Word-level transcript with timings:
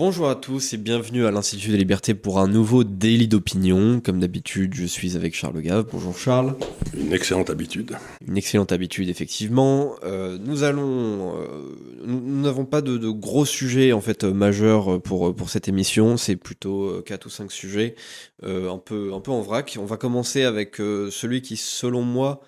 Bonjour 0.00 0.30
à 0.30 0.34
tous 0.34 0.72
et 0.72 0.78
bienvenue 0.78 1.26
à 1.26 1.30
l'Institut 1.30 1.72
des 1.72 1.76
Libertés 1.76 2.14
pour 2.14 2.38
un 2.38 2.48
nouveau 2.48 2.84
Daily 2.84 3.28
d'opinion. 3.28 4.00
Comme 4.00 4.18
d'habitude, 4.18 4.72
je 4.72 4.86
suis 4.86 5.14
avec 5.14 5.34
Charles 5.34 5.60
Gave. 5.60 5.88
Bonjour 5.92 6.16
Charles. 6.16 6.56
Une 6.98 7.12
excellente 7.12 7.50
habitude. 7.50 7.98
Une 8.26 8.38
excellente 8.38 8.72
habitude, 8.72 9.10
effectivement. 9.10 9.96
Euh, 10.02 10.38
nous 10.42 10.62
allons, 10.62 11.34
euh, 11.36 11.76
nous 12.06 12.40
n'avons 12.40 12.64
pas 12.64 12.80
de, 12.80 12.96
gros 13.10 13.44
sujets 13.44 13.92
en 13.92 14.00
fait 14.00 14.24
majeurs 14.24 15.02
pour 15.02 15.36
pour 15.36 15.50
cette 15.50 15.68
émission. 15.68 16.16
C'est 16.16 16.36
plutôt 16.36 17.02
quatre 17.04 17.26
ou 17.26 17.30
cinq 17.30 17.52
sujets, 17.52 17.94
euh, 18.42 18.72
un 18.72 18.78
peu 18.78 19.12
un 19.12 19.20
peu 19.20 19.32
en 19.32 19.42
vrac. 19.42 19.76
On 19.78 19.84
va 19.84 19.98
commencer 19.98 20.44
avec 20.44 20.76
celui 20.76 21.42
qui, 21.42 21.58
selon 21.58 22.00
moi, 22.00 22.40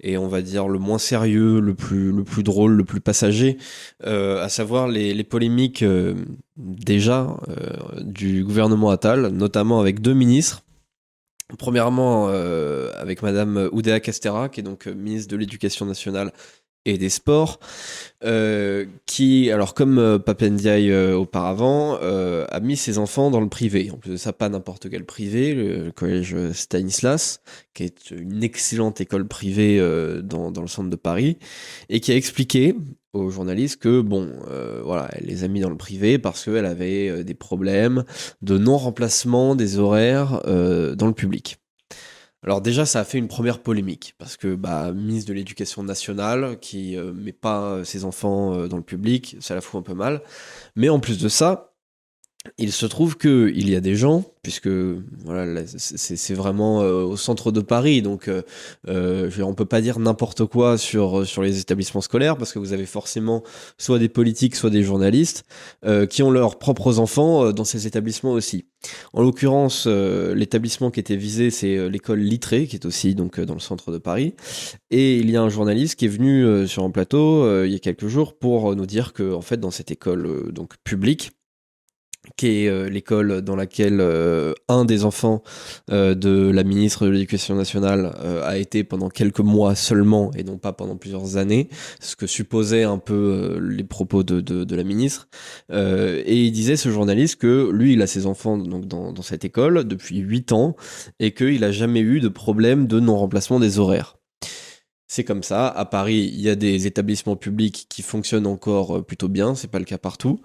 et 0.00 0.18
on 0.18 0.28
va 0.28 0.42
dire 0.42 0.68
le 0.68 0.78
moins 0.78 0.98
sérieux, 0.98 1.60
le 1.60 1.74
plus, 1.74 2.12
le 2.12 2.24
plus 2.24 2.42
drôle, 2.42 2.72
le 2.72 2.84
plus 2.84 3.00
passager, 3.00 3.56
euh, 4.04 4.42
à 4.42 4.48
savoir 4.48 4.88
les, 4.88 5.24
polémiques 5.24 5.82
euh, 5.82 6.14
déjà 6.56 7.36
euh, 7.48 8.02
du 8.02 8.44
gouvernement 8.44 8.90
Attal, 8.90 9.28
notamment 9.28 9.80
avec 9.80 10.00
deux 10.00 10.14
ministres. 10.14 10.62
Premièrement, 11.58 12.26
avec 12.26 13.22
Madame 13.22 13.68
Oudéa 13.70 14.00
Castera, 14.00 14.48
qui 14.48 14.58
est 14.58 14.62
donc 14.64 14.86
ministre 14.86 15.30
de 15.30 15.36
l'Éducation 15.36 15.86
nationale 15.86 16.32
des 16.94 17.08
sports, 17.08 17.58
euh, 18.24 18.86
qui, 19.04 19.50
alors 19.50 19.74
comme 19.74 19.98
euh, 19.98 20.18
euh, 20.26 21.14
auparavant, 21.14 21.98
euh, 22.02 22.46
a 22.50 22.60
mis 22.60 22.76
ses 22.76 22.98
enfants 22.98 23.30
dans 23.30 23.40
le 23.40 23.48
privé. 23.48 23.90
En 23.92 23.96
plus 23.96 24.12
de 24.12 24.16
ça, 24.16 24.32
pas 24.32 24.48
n'importe 24.48 24.88
quel 24.88 25.04
privé, 25.04 25.54
le, 25.54 25.90
collège 25.92 26.36
Stanislas, 26.52 27.40
qui 27.74 27.84
est 27.84 28.10
une 28.10 28.42
excellente 28.42 29.00
école 29.00 29.26
privée 29.26 29.78
dans, 30.22 30.50
dans, 30.50 30.62
le 30.62 30.68
centre 30.68 30.90
de 30.90 30.96
Paris, 30.96 31.38
et 31.88 32.00
qui 32.00 32.12
a 32.12 32.16
expliqué 32.16 32.74
aux 33.12 33.30
journalistes 33.30 33.80
que, 33.80 34.00
bon, 34.00 34.30
voilà, 34.84 35.08
elle 35.12 35.26
les 35.26 35.44
a 35.44 35.48
mis 35.48 35.60
dans 35.60 35.70
le 35.70 35.76
privé 35.76 36.18
parce 36.18 36.44
qu'elle 36.44 36.66
avait 36.66 37.24
des 37.24 37.34
problèmes 37.34 38.04
de 38.42 38.58
non-remplacement 38.58 39.54
des 39.54 39.78
horaires 39.78 40.42
dans 40.44 41.06
le 41.06 41.14
public. 41.14 41.58
Alors 42.46 42.60
déjà, 42.60 42.86
ça 42.86 43.00
a 43.00 43.04
fait 43.04 43.18
une 43.18 43.26
première 43.26 43.58
polémique, 43.60 44.14
parce 44.18 44.36
que 44.36 44.54
bah, 44.54 44.92
ministre 44.92 45.28
de 45.28 45.34
l'Éducation 45.34 45.82
nationale, 45.82 46.58
qui 46.60 46.96
euh, 46.96 47.12
met 47.12 47.32
pas 47.32 47.84
ses 47.84 48.04
enfants 48.04 48.54
euh, 48.54 48.68
dans 48.68 48.76
le 48.76 48.84
public, 48.84 49.36
ça 49.40 49.56
la 49.56 49.60
fout 49.60 49.80
un 49.80 49.82
peu 49.82 49.94
mal. 49.94 50.22
Mais 50.76 50.88
en 50.88 51.00
plus 51.00 51.18
de 51.18 51.28
ça, 51.28 51.75
il 52.58 52.72
se 52.72 52.86
trouve 52.86 53.16
qu'il 53.16 53.68
y 53.68 53.76
a 53.76 53.80
des 53.80 53.96
gens 53.96 54.24
puisque 54.46 54.68
voilà, 55.24 55.64
c'est 55.66 56.34
vraiment 56.34 56.80
euh, 56.80 57.02
au 57.02 57.16
centre 57.16 57.50
de 57.50 57.60
Paris, 57.60 58.00
donc 58.00 58.28
euh, 58.28 58.42
euh 58.86 59.28
on 59.42 59.54
peut 59.54 59.64
pas 59.64 59.80
dire 59.80 59.98
n'importe 59.98 60.44
quoi 60.44 60.78
sur 60.78 61.26
sur 61.26 61.42
les 61.42 61.58
établissements 61.58 62.00
scolaires 62.00 62.36
parce 62.36 62.52
que 62.52 62.60
vous 62.60 62.72
avez 62.72 62.86
forcément 62.86 63.42
soit 63.76 63.98
des 63.98 64.08
politiques, 64.08 64.54
soit 64.54 64.70
des 64.70 64.84
journalistes 64.84 65.44
euh, 65.84 66.06
qui 66.06 66.22
ont 66.22 66.30
leurs 66.30 66.60
propres 66.60 67.00
enfants 67.00 67.50
dans 67.52 67.64
ces 67.64 67.88
établissements 67.88 68.30
aussi. 68.30 68.66
En 69.12 69.20
l'occurrence, 69.20 69.88
l'établissement 69.88 70.92
qui 70.92 71.00
était 71.00 71.16
visé, 71.16 71.50
c'est 71.50 71.88
l'école 71.88 72.20
Littré, 72.20 72.68
qui 72.68 72.76
est 72.76 72.86
aussi 72.86 73.16
donc 73.16 73.40
dans 73.40 73.54
le 73.54 73.60
centre 73.60 73.90
de 73.90 73.98
Paris, 73.98 74.34
et 74.92 75.16
il 75.16 75.28
y 75.28 75.36
a 75.36 75.42
un 75.42 75.48
journaliste 75.48 75.96
qui 75.96 76.04
est 76.04 76.08
venu 76.08 76.68
sur 76.68 76.84
un 76.84 76.90
plateau 76.90 77.64
il 77.64 77.72
y 77.72 77.74
a 77.74 77.80
quelques 77.80 78.06
jours 78.06 78.38
pour 78.38 78.76
nous 78.76 78.86
dire 78.86 79.12
que 79.12 79.34
en 79.34 79.40
fait 79.40 79.56
dans 79.56 79.72
cette 79.72 79.90
école 79.90 80.52
donc 80.52 80.74
publique 80.84 81.32
qui 82.36 82.64
est 82.64 82.68
euh, 82.68 82.88
l'école 82.88 83.42
dans 83.42 83.56
laquelle 83.56 83.98
euh, 84.00 84.52
un 84.68 84.84
des 84.84 85.04
enfants 85.04 85.42
euh, 85.90 86.14
de 86.14 86.50
la 86.50 86.64
ministre 86.64 87.06
de 87.06 87.10
l'Éducation 87.10 87.54
nationale 87.54 88.12
a 88.42 88.56
été 88.58 88.84
pendant 88.84 89.08
quelques 89.08 89.40
mois 89.40 89.74
seulement 89.74 90.30
et 90.36 90.44
non 90.44 90.58
pas 90.58 90.72
pendant 90.72 90.96
plusieurs 90.96 91.36
années, 91.36 91.68
ce 92.00 92.16
que 92.16 92.26
supposaient 92.26 92.84
un 92.84 92.98
peu 92.98 93.58
les 93.60 93.84
propos 93.84 94.22
de, 94.22 94.40
de, 94.40 94.76
la 94.76 94.84
ministre. 94.84 95.28
et 95.70 96.44
il 96.44 96.50
disait, 96.52 96.76
ce 96.76 96.90
journaliste, 96.90 97.36
que 97.36 97.70
lui, 97.70 97.94
il 97.94 98.02
a 98.02 98.06
ses 98.06 98.26
enfants 98.26 98.58
donc 98.58 98.86
dans, 98.86 99.12
dans 99.12 99.22
cette 99.22 99.44
école 99.44 99.84
depuis 99.84 100.18
huit 100.18 100.52
ans 100.52 100.76
et 101.20 101.32
qu'il 101.32 101.62
a 101.64 101.72
jamais 101.72 102.00
eu 102.00 102.20
de 102.20 102.28
problème 102.28 102.86
de 102.86 103.00
non-remplacement 103.00 103.60
des 103.60 103.78
horaires. 103.78 104.16
C'est 105.08 105.22
comme 105.22 105.44
ça. 105.44 105.68
À 105.68 105.84
Paris, 105.84 106.30
il 106.34 106.40
y 106.40 106.48
a 106.48 106.56
des 106.56 106.86
établissements 106.88 107.36
publics 107.36 107.86
qui 107.88 108.02
fonctionnent 108.02 108.46
encore 108.46 108.98
euh, 108.98 109.02
plutôt 109.02 109.28
bien. 109.28 109.54
C'est 109.54 109.70
pas 109.70 109.78
le 109.78 109.84
cas 109.84 109.98
partout. 109.98 110.40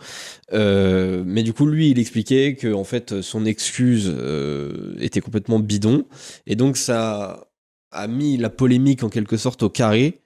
Euh, 0.54 1.24
mais 1.26 1.42
du 1.42 1.52
coup, 1.54 1.66
lui, 1.66 1.90
il 1.90 2.00
expliquait 2.00 2.56
que 2.56 2.72
en 2.72 2.84
fait, 2.84 3.22
son 3.22 3.46
excuse 3.46 4.12
euh, 4.14 4.96
était 5.00 5.22
complètement 5.22 5.60
bidon, 5.60 6.06
et 6.46 6.56
donc 6.56 6.78
ça 6.78 7.48
a 7.92 8.08
mis 8.08 8.38
la 8.38 8.50
polémique 8.50 9.04
en 9.04 9.10
quelque 9.10 9.36
sorte 9.36 9.64
au 9.64 9.70
carré. 9.70 10.22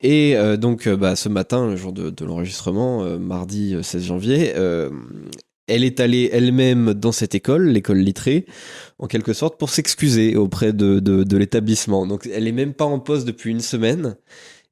Et 0.00 0.36
donc, 0.58 0.88
bah, 0.88 1.16
ce 1.16 1.28
matin, 1.28 1.66
le 1.66 1.74
jour 1.74 1.92
de 1.92 2.24
l'enregistrement, 2.24 3.18
mardi 3.18 3.74
16 3.82 4.04
janvier, 4.04 4.54
elle 5.68 5.84
est 5.84 6.00
allée 6.00 6.30
elle-même 6.32 6.94
dans 6.94 7.12
cette 7.12 7.34
école, 7.34 7.68
l'école 7.68 7.98
littrée, 7.98 8.46
en 8.98 9.06
quelque 9.06 9.32
sorte, 9.32 9.58
pour 9.58 9.70
s'excuser 9.70 10.36
auprès 10.36 10.72
de, 10.72 10.98
de, 11.00 11.36
l'établissement. 11.36 12.06
Donc 12.06 12.28
elle 12.32 12.48
est 12.48 12.52
même 12.52 12.74
pas 12.74 12.84
en 12.84 12.98
poste 12.98 13.26
depuis 13.26 13.50
une 13.50 13.60
semaine 13.60 14.16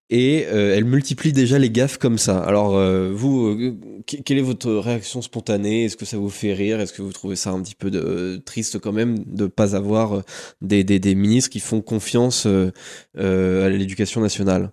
et 0.08 0.46
euh, 0.46 0.76
elle 0.76 0.84
multiplie 0.84 1.32
déjà 1.32 1.58
les 1.58 1.70
gaffes 1.70 1.98
comme 1.98 2.18
ça. 2.18 2.38
Alors 2.38 2.76
euh, 2.76 3.10
vous, 3.12 3.46
euh, 3.46 3.76
quelle 4.06 4.38
est 4.38 4.42
votre 4.42 4.72
réaction 4.72 5.20
spontanée? 5.20 5.84
Est-ce 5.84 5.96
que 5.96 6.04
ça 6.04 6.16
vous 6.16 6.30
fait 6.30 6.52
rire? 6.52 6.80
Est-ce 6.80 6.92
que 6.92 7.02
vous 7.02 7.12
trouvez 7.12 7.36
ça 7.36 7.50
un 7.50 7.60
petit 7.60 7.74
peu 7.74 8.40
triste 8.44 8.78
quand 8.78 8.92
même 8.92 9.18
de 9.26 9.46
pas 9.46 9.74
avoir 9.74 10.22
des, 10.62 10.84
des, 10.84 10.98
des 10.98 11.14
ministres 11.14 11.50
qui 11.50 11.60
font 11.60 11.80
confiance 11.80 12.46
à 12.46 13.68
l'éducation 13.68 14.20
nationale? 14.20 14.72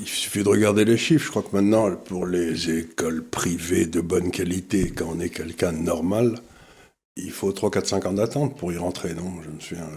Il 0.00 0.08
suffit 0.08 0.42
de 0.42 0.48
regarder 0.48 0.84
les 0.84 0.96
chiffres. 0.96 1.26
Je 1.26 1.30
crois 1.30 1.42
que 1.42 1.54
maintenant, 1.54 1.90
pour 1.94 2.26
les 2.26 2.70
écoles 2.70 3.22
privées 3.22 3.86
de 3.86 4.00
bonne 4.00 4.30
qualité, 4.30 4.92
quand 4.94 5.14
on 5.16 5.20
est 5.20 5.28
quelqu'un 5.28 5.72
de 5.72 5.78
normal, 5.78 6.36
il 7.16 7.30
faut 7.30 7.52
3, 7.52 7.70
4, 7.70 7.86
5 7.86 8.06
ans 8.06 8.12
d'attente 8.12 8.56
pour 8.56 8.72
y 8.72 8.76
rentrer, 8.76 9.14
non? 9.14 9.32
Je 9.44 9.50
me 9.50 9.60
souviens. 9.60 9.88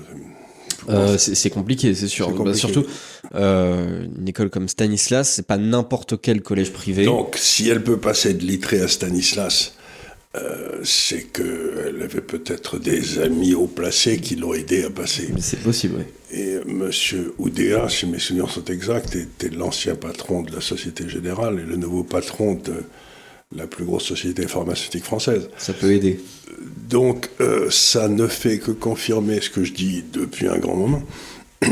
Euh, 0.89 1.17
c'est 1.17 1.49
compliqué, 1.49 1.93
c'est 1.95 2.07
sûr. 2.07 2.31
Bah, 2.31 2.53
surtout, 2.53 2.85
euh, 3.35 4.05
une 4.17 4.27
école 4.27 4.49
comme 4.49 4.67
Stanislas, 4.67 5.29
c'est 5.29 5.47
pas 5.47 5.57
n'importe 5.57 6.19
quel 6.19 6.41
collège 6.41 6.73
privé. 6.73 7.05
Donc, 7.05 7.35
si 7.37 7.69
elle 7.69 7.83
peut 7.83 7.97
passer 7.97 8.33
de 8.33 8.43
Littré 8.43 8.81
à 8.81 8.87
Stanislas, 8.87 9.73
euh, 10.35 10.79
c'est 10.83 11.31
qu'elle 11.31 12.01
avait 12.01 12.21
peut-être 12.21 12.79
des 12.79 13.19
amis 13.19 13.53
haut 13.53 13.67
placés 13.67 14.17
qui 14.17 14.35
l'ont 14.35 14.53
aidé 14.53 14.83
à 14.83 14.89
passer. 14.89 15.29
C'est 15.39 15.61
possible, 15.61 15.95
oui. 15.99 16.38
Et 16.38 16.55
M. 16.67 16.89
Oudéa, 17.38 17.88
si 17.88 18.07
mes 18.07 18.17
souvenirs 18.17 18.49
sont 18.49 18.66
exacts, 18.66 19.16
était 19.16 19.49
l'ancien 19.49 19.94
patron 19.94 20.41
de 20.41 20.51
la 20.51 20.61
Société 20.61 21.07
Générale 21.07 21.59
et 21.59 21.69
le 21.69 21.75
nouveau 21.75 22.03
patron 22.03 22.55
de 22.55 22.83
la 23.55 23.67
plus 23.67 23.85
grosse 23.85 24.05
société 24.05 24.47
pharmaceutique 24.47 25.03
française. 25.03 25.49
Ça 25.59 25.73
peut 25.73 25.91
aider. 25.91 26.19
Donc, 26.89 27.29
euh, 27.39 27.69
ça 27.69 28.07
ne 28.07 28.25
fait 28.25 28.57
que 28.57 28.71
confirmer 28.71 29.39
ce 29.41 29.51
que 29.51 29.63
je 29.63 29.73
dis 29.73 30.03
depuis 30.11 30.47
un 30.47 30.57
grand 30.57 30.75
moment. 30.75 31.03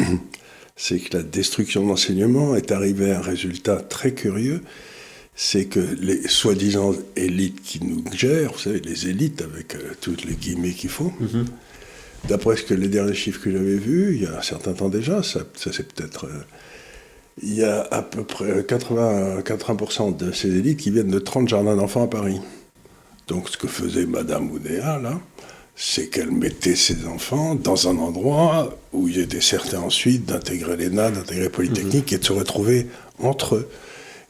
c'est 0.76 1.00
que 1.00 1.18
la 1.18 1.24
destruction 1.24 1.84
de 1.84 1.88
l'enseignement 1.88 2.56
est 2.56 2.72
arrivée 2.72 3.12
à 3.12 3.18
un 3.18 3.22
résultat 3.22 3.78
très 3.78 4.14
curieux 4.14 4.62
c'est 5.36 5.66
que 5.66 5.80
les 5.80 6.28
soi-disant 6.28 6.94
élites 7.16 7.62
qui 7.62 7.84
nous 7.84 8.04
gèrent, 8.14 8.54
vous 8.54 8.60
savez, 8.60 8.80
les 8.80 9.08
élites 9.08 9.42
avec 9.42 9.76
euh, 9.76 9.94
toutes 10.00 10.26
les 10.26 10.36
guillemets 10.36 10.72
qu'ils 10.74 10.90
font, 10.90 11.14
mhm. 11.20 11.46
d'après 12.28 12.58
ce 12.58 12.64
que 12.64 12.74
les 12.74 12.88
derniers 12.88 13.14
chiffres 13.14 13.42
que 13.42 13.52
j'avais 13.52 13.78
vus, 13.78 14.16
il 14.16 14.24
y 14.24 14.26
a 14.26 14.38
un 14.38 14.42
certain 14.42 14.74
temps 14.74 14.90
déjà, 14.90 15.24
ça, 15.24 15.42
c'est 15.56 15.94
peut-être. 15.94 16.26
Euh, 16.26 16.44
il 17.42 17.54
y 17.56 17.64
a 17.64 17.82
à 17.92 18.02
peu 18.02 18.24
près 18.24 18.66
80, 18.66 19.42
80 19.44 20.12
de 20.12 20.32
ces 20.32 20.50
élites 20.50 20.80
qui 20.80 20.92
viennent 20.92 21.10
de 21.10 21.18
30 21.18 21.48
jardins 21.48 21.76
d'enfants 21.76 22.04
à 22.04 22.08
Paris. 22.08 22.40
Donc 23.28 23.48
ce 23.48 23.58
que 23.58 23.68
faisait 23.68 24.06
Madame 24.06 24.52
Oudéa, 24.52 25.00
là, 25.00 25.20
c'est 25.76 26.08
qu'elle 26.10 26.32
mettait 26.32 26.76
ses 26.76 27.06
enfants 27.08 27.56
dans 27.56 27.88
un 27.88 27.98
endroit 27.98 28.78
où 28.92 29.08
il 29.08 29.18
était 29.18 29.42
certain 29.42 29.80
ensuite 29.80 30.26
d'intégrer 30.26 30.76
l'ENA, 30.76 31.12
d'intégrer 31.12 31.50
Polytechnique 31.50 32.12
mhm. 32.12 32.16
et 32.16 32.20
de 32.20 32.26
se 32.26 32.34
retrouver 32.34 32.88
entre 33.20 33.56
eux. 33.56 33.70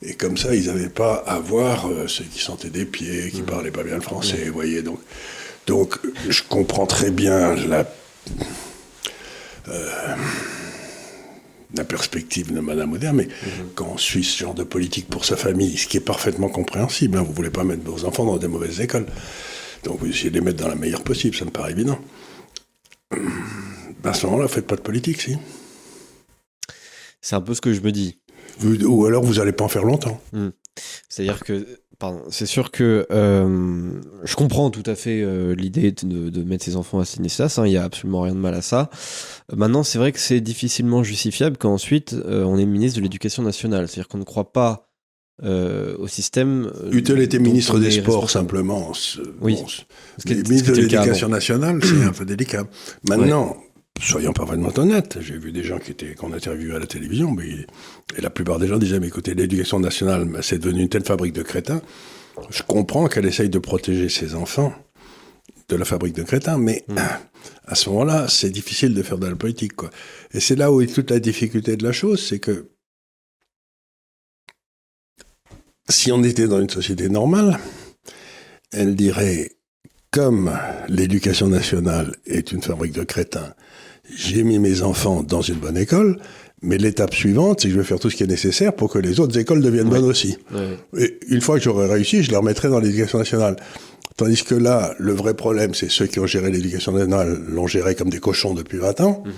Et 0.03 0.15
comme 0.15 0.37
ça, 0.37 0.55
ils 0.55 0.65
n'avaient 0.65 0.89
pas 0.89 1.15
à 1.27 1.39
voir 1.39 1.87
euh, 1.87 2.07
ceux 2.07 2.23
qui 2.23 2.39
sentaient 2.39 2.69
des 2.69 2.85
pieds, 2.85 3.29
qui 3.29 3.37
ne 3.37 3.41
mmh. 3.43 3.45
parlaient 3.45 3.71
pas 3.71 3.83
bien 3.83 3.95
le 3.95 4.01
français, 4.01 4.45
vous 4.47 4.53
voyez. 4.53 4.81
Donc, 4.81 4.99
donc, 5.67 5.99
je 6.27 6.41
comprends 6.49 6.87
très 6.87 7.11
bien 7.11 7.55
la, 7.55 7.87
euh, 9.67 10.15
la 11.75 11.83
perspective 11.83 12.51
de 12.51 12.59
Madame 12.59 12.93
Auder, 12.93 13.11
mais 13.13 13.25
mmh. 13.25 13.47
quand 13.75 13.91
on 13.93 13.97
suit 13.97 14.23
ce 14.23 14.39
genre 14.39 14.55
de 14.55 14.63
politique 14.63 15.07
pour 15.07 15.23
sa 15.23 15.37
famille, 15.37 15.77
ce 15.77 15.87
qui 15.87 15.97
est 15.97 16.01
parfaitement 16.01 16.49
compréhensible, 16.49 17.17
hein, 17.17 17.21
vous 17.21 17.31
ne 17.31 17.35
voulez 17.35 17.51
pas 17.51 17.63
mettre 17.63 17.83
vos 17.83 18.05
enfants 18.05 18.25
dans 18.25 18.37
des 18.37 18.47
mauvaises 18.47 18.81
écoles. 18.81 19.05
Donc 19.83 19.99
vous 19.99 20.07
essayez 20.07 20.31
de 20.31 20.35
les 20.35 20.41
mettre 20.41 20.63
dans 20.63 20.67
la 20.67 20.75
meilleure 20.75 21.03
possible, 21.03 21.35
ça 21.35 21.45
me 21.45 21.51
paraît 21.51 21.71
évident. 21.71 21.99
Ben, 23.11 24.09
à 24.11 24.13
ce 24.13 24.25
moment-là, 24.25 24.47
faites 24.47 24.67
pas 24.67 24.75
de 24.75 24.81
politique, 24.81 25.21
si. 25.21 25.37
C'est 27.21 27.35
un 27.35 27.41
peu 27.41 27.53
ce 27.53 27.61
que 27.61 27.73
je 27.73 27.81
me 27.81 27.91
dis. 27.91 28.17
Ou 28.63 29.05
alors 29.05 29.23
vous 29.23 29.35
n'allez 29.35 29.51
pas 29.51 29.65
en 29.65 29.69
faire 29.69 29.83
longtemps. 29.83 30.19
Hmm. 30.33 30.49
C'est-à-dire 31.09 31.39
que, 31.39 31.65
c'est 32.29 32.45
sûr 32.45 32.71
que 32.71 33.05
euh, 33.11 33.91
je 34.23 34.35
comprends 34.35 34.69
tout 34.69 34.83
à 34.85 34.95
fait 34.95 35.21
euh, 35.21 35.53
l'idée 35.55 35.91
de, 35.91 36.43
mettre 36.43 36.65
ses 36.65 36.75
enfants 36.75 36.99
à 36.99 37.05
Stanislas, 37.05 37.59
hein, 37.59 37.65
il 37.65 37.71
n'y 37.71 37.77
a 37.77 37.83
absolument 37.83 38.21
rien 38.21 38.33
de 38.33 38.39
mal 38.39 38.53
à 38.53 38.61
ça. 38.61 38.89
maintenant, 39.55 39.83
c'est 39.83 39.97
vrai 39.97 40.11
que 40.11 40.19
c'est 40.19 40.41
difficilement 40.41 41.03
justifiable 41.03 41.57
qu'ensuite 41.57 42.13
euh, 42.13 42.43
on 42.43 42.57
est 42.57 42.65
ministre 42.65 42.97
de 42.97 43.03
l'Éducation 43.03 43.43
nationale. 43.43 43.87
C'est-à-dire 43.87 44.07
qu'on 44.07 44.17
ne 44.17 44.23
croit 44.23 44.51
pas 44.51 44.87
au 45.43 46.07
système. 46.07 46.71
Eût-elle 46.91 47.19
été 47.19 47.39
ministre 47.39 47.79
des 47.79 47.89
Sports 47.89 48.29
simplement 48.29 48.91
Oui. 49.41 49.55
Bon, 49.55 50.33
ministre 50.47 50.71
de 50.71 50.81
l'Éducation 50.81 51.29
nationale, 51.29 51.79
c'est 51.83 52.03
un 52.03 52.11
peu 52.11 52.25
délicat. 52.25 52.65
Maintenant, 53.09 53.57
soyons 53.99 54.33
parfaitement 54.33 54.71
honnêtes, 54.77 55.19
j'ai 55.21 55.37
vu 55.37 55.51
des 55.51 55.63
gens 55.63 55.79
qui 55.79 55.91
étaient 55.91 56.15
qu'on 56.15 56.33
interviewait 56.33 56.75
à 56.75 56.79
la 56.79 56.87
télévision, 56.87 57.31
mais 57.31 57.65
et 58.17 58.21
la 58.21 58.29
plupart 58.29 58.59
des 58.59 58.67
gens 58.67 58.77
disaient 58.77 58.99
mais 58.99 59.07
écoutez, 59.07 59.33
l'éducation 59.33 59.79
nationale, 59.79 60.27
c'est 60.41 60.59
devenu 60.59 60.81
une 60.81 60.89
telle 60.89 61.05
fabrique 61.05 61.33
de 61.33 61.43
crétins. 61.43 61.81
Je 62.49 62.63
comprends 62.63 63.07
qu'elle 63.07 63.25
essaye 63.25 63.49
de 63.49 63.59
protéger 63.59 64.09
ses 64.09 64.35
enfants 64.35 64.73
de 65.69 65.75
la 65.75 65.85
fabrique 65.85 66.15
de 66.15 66.23
crétins, 66.23 66.57
mais 66.57 66.83
hmm. 66.87 66.97
à 67.65 67.75
ce 67.75 67.89
moment-là, 67.89 68.27
c'est 68.27 68.49
difficile 68.49 68.93
de 68.93 69.03
faire 69.03 69.17
de 69.17 69.27
la 69.27 69.35
politique, 69.35 69.75
quoi. 69.75 69.89
Et 70.33 70.39
c'est 70.39 70.55
là 70.55 70.71
où 70.71 70.81
est 70.81 70.93
toute 70.93 71.11
la 71.11 71.19
difficulté 71.19 71.77
de 71.77 71.83
la 71.83 71.91
chose, 71.91 72.25
c'est 72.25 72.39
que 72.39 72.69
si 75.89 76.11
on 76.11 76.23
était 76.23 76.47
dans 76.47 76.59
une 76.59 76.69
société 76.69 77.09
normale, 77.09 77.59
elle 78.71 78.95
dirait 78.95 79.51
comme 80.11 80.57
l'éducation 80.89 81.47
nationale 81.47 82.15
est 82.25 82.51
une 82.51 82.61
fabrique 82.61 82.93
de 82.93 83.03
crétins, 83.03 83.53
j'ai 84.15 84.43
mis 84.43 84.59
mes 84.59 84.81
enfants 84.81 85.23
dans 85.23 85.41
une 85.41 85.55
bonne 85.55 85.77
école, 85.77 86.19
mais 86.61 86.77
l'étape 86.77 87.13
suivante, 87.13 87.61
c'est 87.61 87.67
que 87.69 87.73
je 87.73 87.79
vais 87.79 87.85
faire 87.85 87.99
tout 87.99 88.09
ce 88.09 88.15
qui 88.15 88.23
est 88.23 88.27
nécessaire 88.27 88.73
pour 88.73 88.91
que 88.91 88.99
les 88.99 89.19
autres 89.19 89.37
écoles 89.37 89.61
deviennent 89.61 89.89
bonnes 89.89 90.05
aussi. 90.05 90.37
Et 90.97 91.19
une 91.29 91.41
fois 91.41 91.57
que 91.57 91.63
j'aurai 91.63 91.87
réussi, 91.87 92.23
je 92.23 92.29
les 92.29 92.37
remettrai 92.37 92.69
dans 92.69 92.79
l'éducation 92.79 93.17
nationale. 93.17 93.55
Tandis 94.17 94.43
que 94.43 94.55
là, 94.55 94.93
le 94.99 95.13
vrai 95.13 95.33
problème, 95.33 95.73
c'est 95.73 95.89
ceux 95.89 96.05
qui 96.05 96.19
ont 96.19 96.27
géré 96.27 96.51
l'éducation 96.51 96.91
nationale 96.91 97.41
l'ont 97.47 97.67
géré 97.67 97.95
comme 97.95 98.09
des 98.09 98.19
cochons 98.19 98.53
depuis 98.53 98.77
20 98.77 99.01
ans. 99.01 99.23
Mhm. 99.25 99.33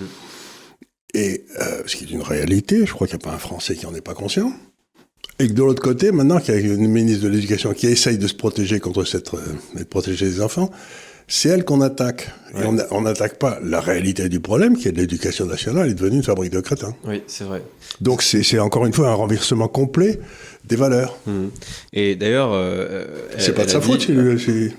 Et 1.14 1.46
euh, 1.62 1.84
ce 1.86 1.96
qui 1.96 2.06
est 2.06 2.12
une 2.12 2.24
réalité, 2.24 2.86
je 2.86 2.92
crois 2.92 3.08
qu'il 3.08 3.18
n'y 3.18 3.24
a 3.24 3.30
pas 3.30 3.36
un 3.36 3.40
Français 3.40 3.76
qui 3.76 3.86
n'en 3.86 3.94
est 3.94 4.02
pas 4.02 4.16
conscient. 4.16 4.52
Et 5.40 5.48
que 5.48 5.54
de 5.54 5.64
l'autre 5.64 5.82
côté, 5.82 6.12
maintenant 6.12 6.40
qu'il 6.40 6.56
y 6.56 6.58
a 6.58 6.74
une 6.74 6.88
ministre 6.88 7.24
de 7.24 7.30
l'Éducation 7.30 7.74
qui 7.74 7.88
essaye 7.88 8.18
de 8.18 8.28
se 8.28 8.34
protéger 8.34 8.80
contre 8.80 9.04
cette, 9.06 9.34
euh, 9.34 9.40
de 9.78 9.84
protéger 9.84 10.26
les 10.26 10.42
enfants, 10.42 10.70
c'est 11.28 11.50
elle 11.50 11.66
qu'on 11.66 11.82
attaque. 11.82 12.30
Et 12.56 12.66
on 12.92 13.02
n'attaque 13.02 13.40
pas 13.40 13.58
la 13.64 13.80
réalité 13.80 14.30
du 14.30 14.40
problème, 14.40 14.78
qui 14.78 14.88
est 14.88 14.92
l'éducation 14.92 15.48
nationale, 15.48 15.90
est 15.90 15.96
devenue 15.96 16.18
une 16.18 16.24
fabrique 16.24 16.52
de 16.52 16.60
crétins. 16.60 16.94
Oui, 17.08 17.24
c'est 17.26 17.46
vrai. 17.46 17.64
Donc 18.00 18.22
c'est 18.22 18.60
encore 18.60 18.86
une 18.86 18.94
fois 18.94 19.10
un 19.10 19.16
renversement 19.16 19.68
complet 19.68 20.20
des 20.66 20.76
valeurs. 20.76 21.18
Mmh. 21.26 21.48
Et 21.92 22.16
d'ailleurs, 22.16 22.52
euh, 22.54 23.06
c'est 23.38 23.54
pas 23.54 23.66
de 23.66 23.70
sa 23.70 23.82
faute. 23.82 24.10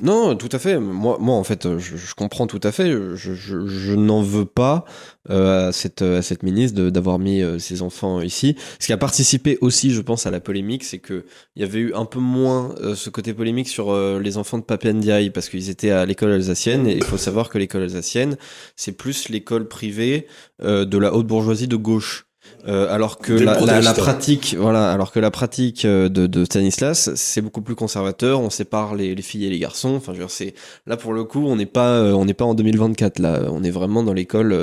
Non, 0.03 0.35
tout 0.37 0.49
à 0.53 0.59
fait. 0.59 0.79
Moi, 0.79 1.19
moi 1.21 1.37
en 1.37 1.45
fait, 1.45 1.79
je, 1.79 2.15
comprends 2.15 2.47
tout 2.47 2.61
à 2.63 2.73
fait. 2.73 2.91
Je, 2.91 3.35
je, 3.35 3.67
je 3.67 3.95
n'en 3.95 4.23
veux 4.23 4.47
pas 4.47 4.85
euh, 5.31 5.69
à 5.69 5.73
cette 5.73 6.03
à 6.03 6.23
cette 6.23 6.43
ministre 6.43 6.91
d'avoir 6.91 7.19
mis 7.19 7.43
euh, 7.43 7.59
ses 7.59 7.83
enfants 7.83 8.21
ici. 8.21 8.57
Ce 8.79 8.87
qui 8.87 8.93
a 8.93 8.97
participé 8.97 9.59
aussi, 9.61 9.91
je 9.91 10.01
pense, 10.01 10.27
à 10.27 10.31
la 10.31 10.41
polémique, 10.41 10.85
c'est 10.85 10.99
que 10.99 11.25
il 11.57 11.63
y 11.63 11.65
avait 11.65 11.79
eu 11.79 11.95
un 11.95 12.05
peu 12.05 12.19
moins 12.19 12.75
euh, 12.81 12.95
ce 12.95 13.11
côté 13.11 13.35
polémique 13.35 13.69
sur 13.69 13.91
euh, 13.91 14.21
les 14.21 14.37
enfants 14.37 14.59
de 14.59 14.65
Papendiaï 14.65 15.31
parce 15.31 15.49
qu'ils 15.49 15.71
étaient 15.71 15.91
à 15.91 16.05
l'école 16.07 16.33
alsacienne. 16.33 16.87
Et 16.87 16.97
il 16.97 17.05
faut 17.05 17.17
savoir 17.17 17.49
que 17.49 17.59
l'école 17.59 17.83
alsacienne, 17.83 18.37
c'est 18.77 18.93
plus 18.93 19.29
l'école 19.29 19.69
privée 19.69 20.27
de 20.63 20.99
la 20.99 21.15
haute 21.15 21.27
bourgeoisie 21.27 21.69
de 21.69 21.77
gauche. 21.77 22.24
Euh, 22.67 22.93
alors 22.93 23.19
que 23.19 23.33
la, 23.33 23.81
la, 23.81 23.93
pratique, 23.93 24.57
voilà, 24.59 24.91
alors 24.91 25.13
que 25.13 25.21
la 25.21 25.31
pratique 25.31 25.85
euh, 25.85 26.09
de, 26.09 26.27
de 26.27 26.45
Stanislas, 26.45 27.15
c'est 27.15 27.43
beaucoup 27.43 27.61
plus 27.61 27.75
conservateur. 27.75 28.41
On 28.41 28.49
sépare 28.49 28.95
les, 28.95 29.15
les, 29.15 29.23
filles 29.23 29.45
et 29.45 29.51
les 29.51 29.59
garçons. 29.59 29.95
Enfin, 29.97 30.13
je 30.15 30.19
veux 30.19 30.25
dire, 30.25 30.31
c'est 30.31 30.55
là 30.87 30.97
pour 30.97 31.13
le 31.13 31.25
coup, 31.25 31.45
on 31.47 31.57
n'est 31.57 31.67
pas, 31.67 31.91
euh, 31.91 32.13
on 32.13 32.25
n'est 32.25 32.35
pas 32.35 32.47
en 32.47 32.55
2024 32.55 33.19
là. 33.19 33.43
On 33.51 33.63
est 33.63 33.71
vraiment 33.71 34.03
dans 34.03 34.15
l'école 34.15 34.59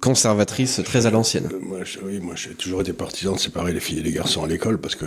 conservatrice 0.00 0.80
très 0.84 1.06
à 1.06 1.10
l'ancienne. 1.10 1.48
moi, 1.60 1.78
oui, 2.04 2.18
moi, 2.18 2.34
j'ai 2.36 2.54
toujours 2.54 2.80
été 2.80 2.92
partisan 2.92 3.34
de 3.34 3.38
séparer 3.38 3.72
les 3.72 3.80
filles 3.80 4.00
et 4.00 4.02
les 4.02 4.12
garçons 4.12 4.42
à 4.42 4.48
l'école 4.48 4.80
parce 4.80 4.96
que 4.96 5.04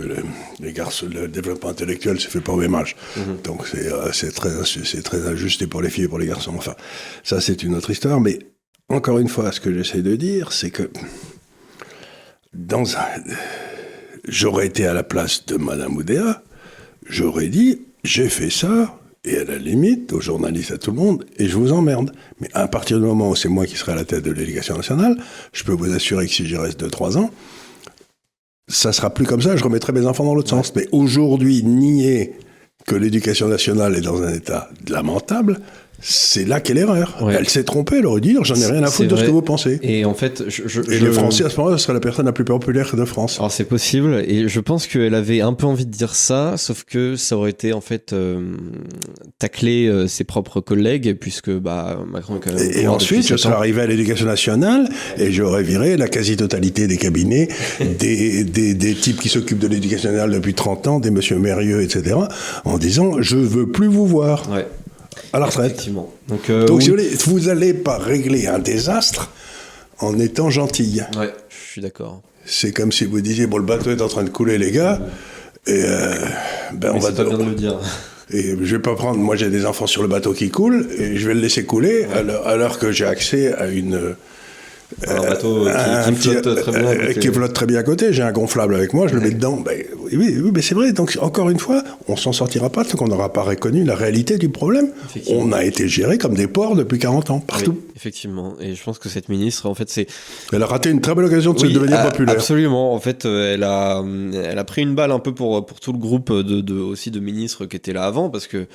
les, 0.60 0.72
garçons, 0.72 1.06
le 1.12 1.28
développement 1.28 1.70
intellectuel 1.70 2.18
se 2.20 2.28
fait 2.28 2.40
pas 2.40 2.52
au 2.52 2.58
même 2.58 2.74
âge. 2.74 2.96
Mhm. 3.16 3.38
Donc 3.44 3.66
c'est 3.66 3.90
c'est 4.12 4.32
très 4.32 4.50
c'est 4.64 5.02
très 5.02 5.26
injuste 5.26 5.66
pour 5.66 5.82
les 5.82 5.90
filles 5.90 6.04
et 6.04 6.08
pour 6.08 6.18
les 6.18 6.26
garçons. 6.26 6.54
Enfin, 6.56 6.74
ça 7.22 7.40
c'est 7.40 7.62
une 7.62 7.74
autre 7.74 7.90
histoire. 7.90 8.20
Mais 8.20 8.38
encore 8.88 9.18
une 9.18 9.28
fois, 9.28 9.52
ce 9.52 9.60
que 9.60 9.72
j'essaie 9.72 10.02
de 10.02 10.16
dire, 10.16 10.52
c'est 10.52 10.70
que 10.70 10.90
dans 12.54 12.96
un... 12.96 13.00
J'aurais 14.26 14.66
été 14.66 14.86
à 14.86 14.94
la 14.94 15.02
place 15.02 15.44
de 15.46 15.56
Madame 15.56 15.96
Oudéa, 15.96 16.42
j'aurais 17.06 17.48
dit, 17.48 17.82
j'ai 18.04 18.28
fait 18.28 18.50
ça, 18.50 18.98
et 19.24 19.38
à 19.38 19.44
la 19.44 19.56
limite, 19.56 20.12
aux 20.12 20.20
journalistes, 20.20 20.70
à 20.70 20.78
tout 20.78 20.90
le 20.90 20.98
monde, 20.98 21.24
et 21.38 21.46
je 21.46 21.56
vous 21.56 21.72
emmerde. 21.72 22.12
Mais 22.40 22.48
à 22.52 22.68
partir 22.68 22.98
du 22.98 23.06
moment 23.06 23.30
où 23.30 23.36
c'est 23.36 23.48
moi 23.48 23.66
qui 23.66 23.76
serai 23.76 23.92
à 23.92 23.96
la 23.96 24.04
tête 24.04 24.22
de 24.22 24.30
l'éducation 24.30 24.76
nationale, 24.76 25.16
je 25.52 25.64
peux 25.64 25.72
vous 25.72 25.92
assurer 25.92 26.26
que 26.26 26.32
si 26.32 26.46
j'y 26.46 26.56
reste 26.56 26.82
2-3 26.82 27.18
ans, 27.18 27.30
ça 28.68 28.92
sera 28.92 29.10
plus 29.10 29.26
comme 29.26 29.42
ça, 29.42 29.56
je 29.56 29.64
remettrai 29.64 29.92
mes 29.92 30.06
enfants 30.06 30.24
dans 30.24 30.34
l'autre 30.34 30.50
sens. 30.50 30.74
Mais 30.74 30.88
aujourd'hui, 30.92 31.62
nier 31.62 32.34
que 32.86 32.94
l'éducation 32.94 33.48
nationale 33.48 33.96
est 33.96 34.02
dans 34.02 34.22
un 34.22 34.32
état 34.32 34.70
lamentable, 34.88 35.60
c'est 36.00 36.46
là 36.46 36.60
qu'est 36.60 36.74
l'erreur. 36.74 37.16
Elle 37.30 37.48
s'est 37.48 37.64
trompée, 37.64 37.98
elle 37.98 38.06
aurait 38.06 38.20
dit 38.20 38.36
j'en 38.42 38.54
ai 38.54 38.66
rien 38.66 38.82
à 38.82 38.88
foutre 38.88 39.08
de 39.08 39.16
ce 39.16 39.24
que 39.24 39.30
vous 39.30 39.42
pensez. 39.42 39.78
Et 39.82 40.04
en 40.04 40.14
fait, 40.14 40.44
je, 40.48 40.80
et 40.90 40.98
le 40.98 41.12
français 41.12 41.44
à 41.44 41.50
ce 41.50 41.56
moment-là, 41.58 41.78
ce 41.78 41.84
serait 41.84 41.94
la 41.94 42.00
personne 42.00 42.26
la 42.26 42.32
plus 42.32 42.44
populaire 42.44 42.94
de 42.94 43.04
France. 43.04 43.36
Alors 43.38 43.50
c'est 43.50 43.64
possible, 43.64 44.22
et 44.26 44.48
je 44.48 44.60
pense 44.60 44.86
qu'elle 44.86 45.14
avait 45.14 45.40
un 45.40 45.54
peu 45.54 45.66
envie 45.66 45.86
de 45.86 45.90
dire 45.90 46.14
ça, 46.14 46.56
sauf 46.56 46.84
que 46.84 47.16
ça 47.16 47.36
aurait 47.36 47.50
été 47.50 47.72
en 47.72 47.80
fait 47.80 48.12
euh, 48.12 48.54
tacler 49.38 49.86
euh, 49.86 50.06
ses 50.06 50.24
propres 50.24 50.60
collègues, 50.60 51.16
puisque 51.18 51.50
bah, 51.50 51.98
Macron 52.10 52.36
est 52.36 52.40
quand 52.40 52.52
même. 52.52 52.70
Et, 52.74 52.86
ensuite, 52.86 53.26
je 53.26 53.36
serais 53.36 53.54
arrivé 53.54 53.80
à 53.80 53.86
l'éducation 53.86 54.26
nationale 54.26 54.88
et 55.16 55.32
j'aurais 55.32 55.62
viré 55.62 55.96
la 55.96 56.08
quasi-totalité 56.08 56.86
des 56.86 56.98
cabinets, 56.98 57.48
des, 57.98 58.44
des, 58.44 58.74
des, 58.74 58.94
types 58.94 59.20
qui 59.20 59.28
s'occupent 59.28 59.58
de 59.58 59.68
l'éducation 59.68 60.10
nationale 60.10 60.32
depuis 60.32 60.54
30 60.54 60.86
ans, 60.86 61.00
des 61.00 61.10
monsieur 61.10 61.38
Mérieux, 61.38 61.82
etc., 61.82 62.16
en 62.64 62.78
disant 62.78 63.20
je 63.20 63.36
veux 63.36 63.66
plus 63.66 63.88
vous 63.88 64.06
voir. 64.06 64.50
Ouais 64.50 64.66
à 65.32 65.38
la 65.38 65.46
retraite. 65.46 65.88
Donc, 66.28 66.50
euh, 66.50 66.66
Donc 66.66 66.82
vous 66.82 67.40
n'allez 67.40 67.74
pas 67.74 67.98
régler 67.98 68.46
un 68.46 68.58
désastre 68.58 69.30
en 69.98 70.18
étant 70.18 70.50
gentil. 70.50 71.00
Ouais, 71.18 71.32
je 71.48 71.72
suis 71.72 71.80
d'accord. 71.80 72.22
C'est 72.44 72.72
comme 72.72 72.92
si 72.92 73.04
vous 73.04 73.20
disiez 73.20 73.46
bon, 73.46 73.58
le 73.58 73.64
bateau 73.64 73.90
est 73.90 74.02
en 74.02 74.08
train 74.08 74.24
de 74.24 74.30
couler, 74.30 74.58
les 74.58 74.70
gars. 74.70 75.00
Et 75.66 75.82
euh, 75.84 76.14
ben 76.74 76.92
on 76.94 76.98
va. 76.98 77.12
Pas 77.12 77.24
bien 77.24 77.38
de 77.38 77.44
le 77.44 77.54
dire. 77.54 77.78
Et 78.30 78.56
je 78.62 78.76
vais 78.76 78.82
pas 78.82 78.94
prendre. 78.94 79.18
Moi, 79.18 79.36
j'ai 79.36 79.50
des 79.50 79.66
enfants 79.66 79.86
sur 79.86 80.00
le 80.00 80.08
bateau 80.08 80.32
qui 80.32 80.50
coulent 80.50 80.88
et 80.96 81.16
je 81.18 81.28
vais 81.28 81.34
le 81.34 81.40
laisser 81.40 81.66
couler 81.66 82.06
alors, 82.46 82.78
que 82.78 82.90
j'ai 82.90 83.04
accès 83.04 83.52
à 83.52 83.66
une 83.66 84.16
un 85.06 85.20
bateau 85.20 85.66
qui, 86.06 86.30
flotte 86.30 86.56
très 86.56 86.72
bien. 86.72 86.86
Euh, 86.86 87.12
qui 87.12 87.28
flotte 87.28 87.52
très 87.52 87.66
bien 87.66 87.78
à 87.78 87.82
côté. 87.82 88.12
J'ai 88.12 88.22
un 88.22 88.32
gonflable 88.32 88.74
avec 88.76 88.94
moi, 88.94 89.08
je 89.08 89.14
le 89.14 89.20
mets 89.20 89.30
dedans. 89.30 89.56
Ben, 89.56 89.84
oui, 90.12 90.34
oui, 90.40 90.50
mais 90.54 90.62
c'est 90.62 90.74
vrai. 90.74 90.92
Donc, 90.92 91.18
encore 91.20 91.50
une 91.50 91.58
fois, 91.58 91.82
on 92.08 92.16
s'en 92.16 92.32
sortira 92.32 92.70
pas 92.70 92.84
tant 92.84 92.96
qu'on 92.96 93.08
n'aura 93.08 93.32
pas 93.32 93.42
reconnu 93.42 93.84
la 93.84 93.94
réalité 93.94 94.38
du 94.38 94.48
problème. 94.48 94.90
On 95.28 95.52
a 95.52 95.64
été 95.64 95.88
géré 95.88 96.18
comme 96.18 96.34
des 96.34 96.46
ports 96.46 96.76
depuis 96.76 96.98
40 96.98 97.30
ans, 97.30 97.40
partout. 97.40 97.78
effectivement. 97.96 98.54
Et 98.60 98.74
je 98.74 98.82
pense 98.82 98.98
que 98.98 99.08
cette 99.08 99.28
ministre, 99.28 99.66
en 99.68 99.74
fait, 99.74 99.90
c'est. 99.90 100.06
Elle 100.52 100.62
a 100.62 100.66
raté 100.66 100.90
une 100.90 101.00
très 101.00 101.14
belle 101.14 101.26
occasion 101.26 101.52
de 101.52 101.58
se 101.58 101.66
devenir 101.66 102.02
populaire. 102.02 102.34
Absolument. 102.34 102.94
En 102.94 103.00
fait, 103.00 103.24
euh, 103.24 103.54
elle 103.54 103.62
a, 103.64 104.02
elle 104.34 104.58
a 104.58 104.64
pris 104.64 104.82
une 104.82 104.94
balle 104.94 105.12
un 105.12 105.18
peu 105.18 105.34
pour, 105.34 105.64
pour 105.66 105.80
tout 105.80 105.92
le 105.92 105.98
groupe 105.98 106.32
de, 106.32 106.60
de, 106.60 106.74
aussi 106.74 107.10
de 107.10 107.20
ministres 107.20 107.66
qui 107.66 107.76
étaient 107.76 107.92
là 107.92 108.04
avant, 108.04 108.30
parce 108.30 108.46
que 108.46 108.66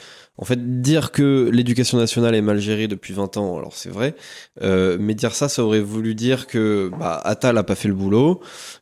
en 0.42 0.46
fait, 0.46 0.82
dire 0.82 1.12
que 1.12 1.50
l'éducation 1.52 1.98
nationale 1.98 2.34
est 2.34 2.42
mal 2.42 2.60
gérée 2.60 2.88
depuis 2.88 3.14
20 3.14 3.36
ans, 3.36 3.58
alors 3.58 3.76
c'est 3.76 3.90
vrai, 3.90 4.16
euh, 4.62 4.96
mais 4.98 5.14
dire 5.14 5.36
ça, 5.36 5.50
ça 5.50 5.66
aurait 5.66 5.82
voulu 5.82 6.16
dire 6.16 6.48
que 6.48 6.90
bah, 6.98 7.20
Attal 7.26 7.58
a 7.58 7.64
pas 7.64 7.76
fait 7.76 7.90
le 7.90 7.94
boulot, 7.94 8.40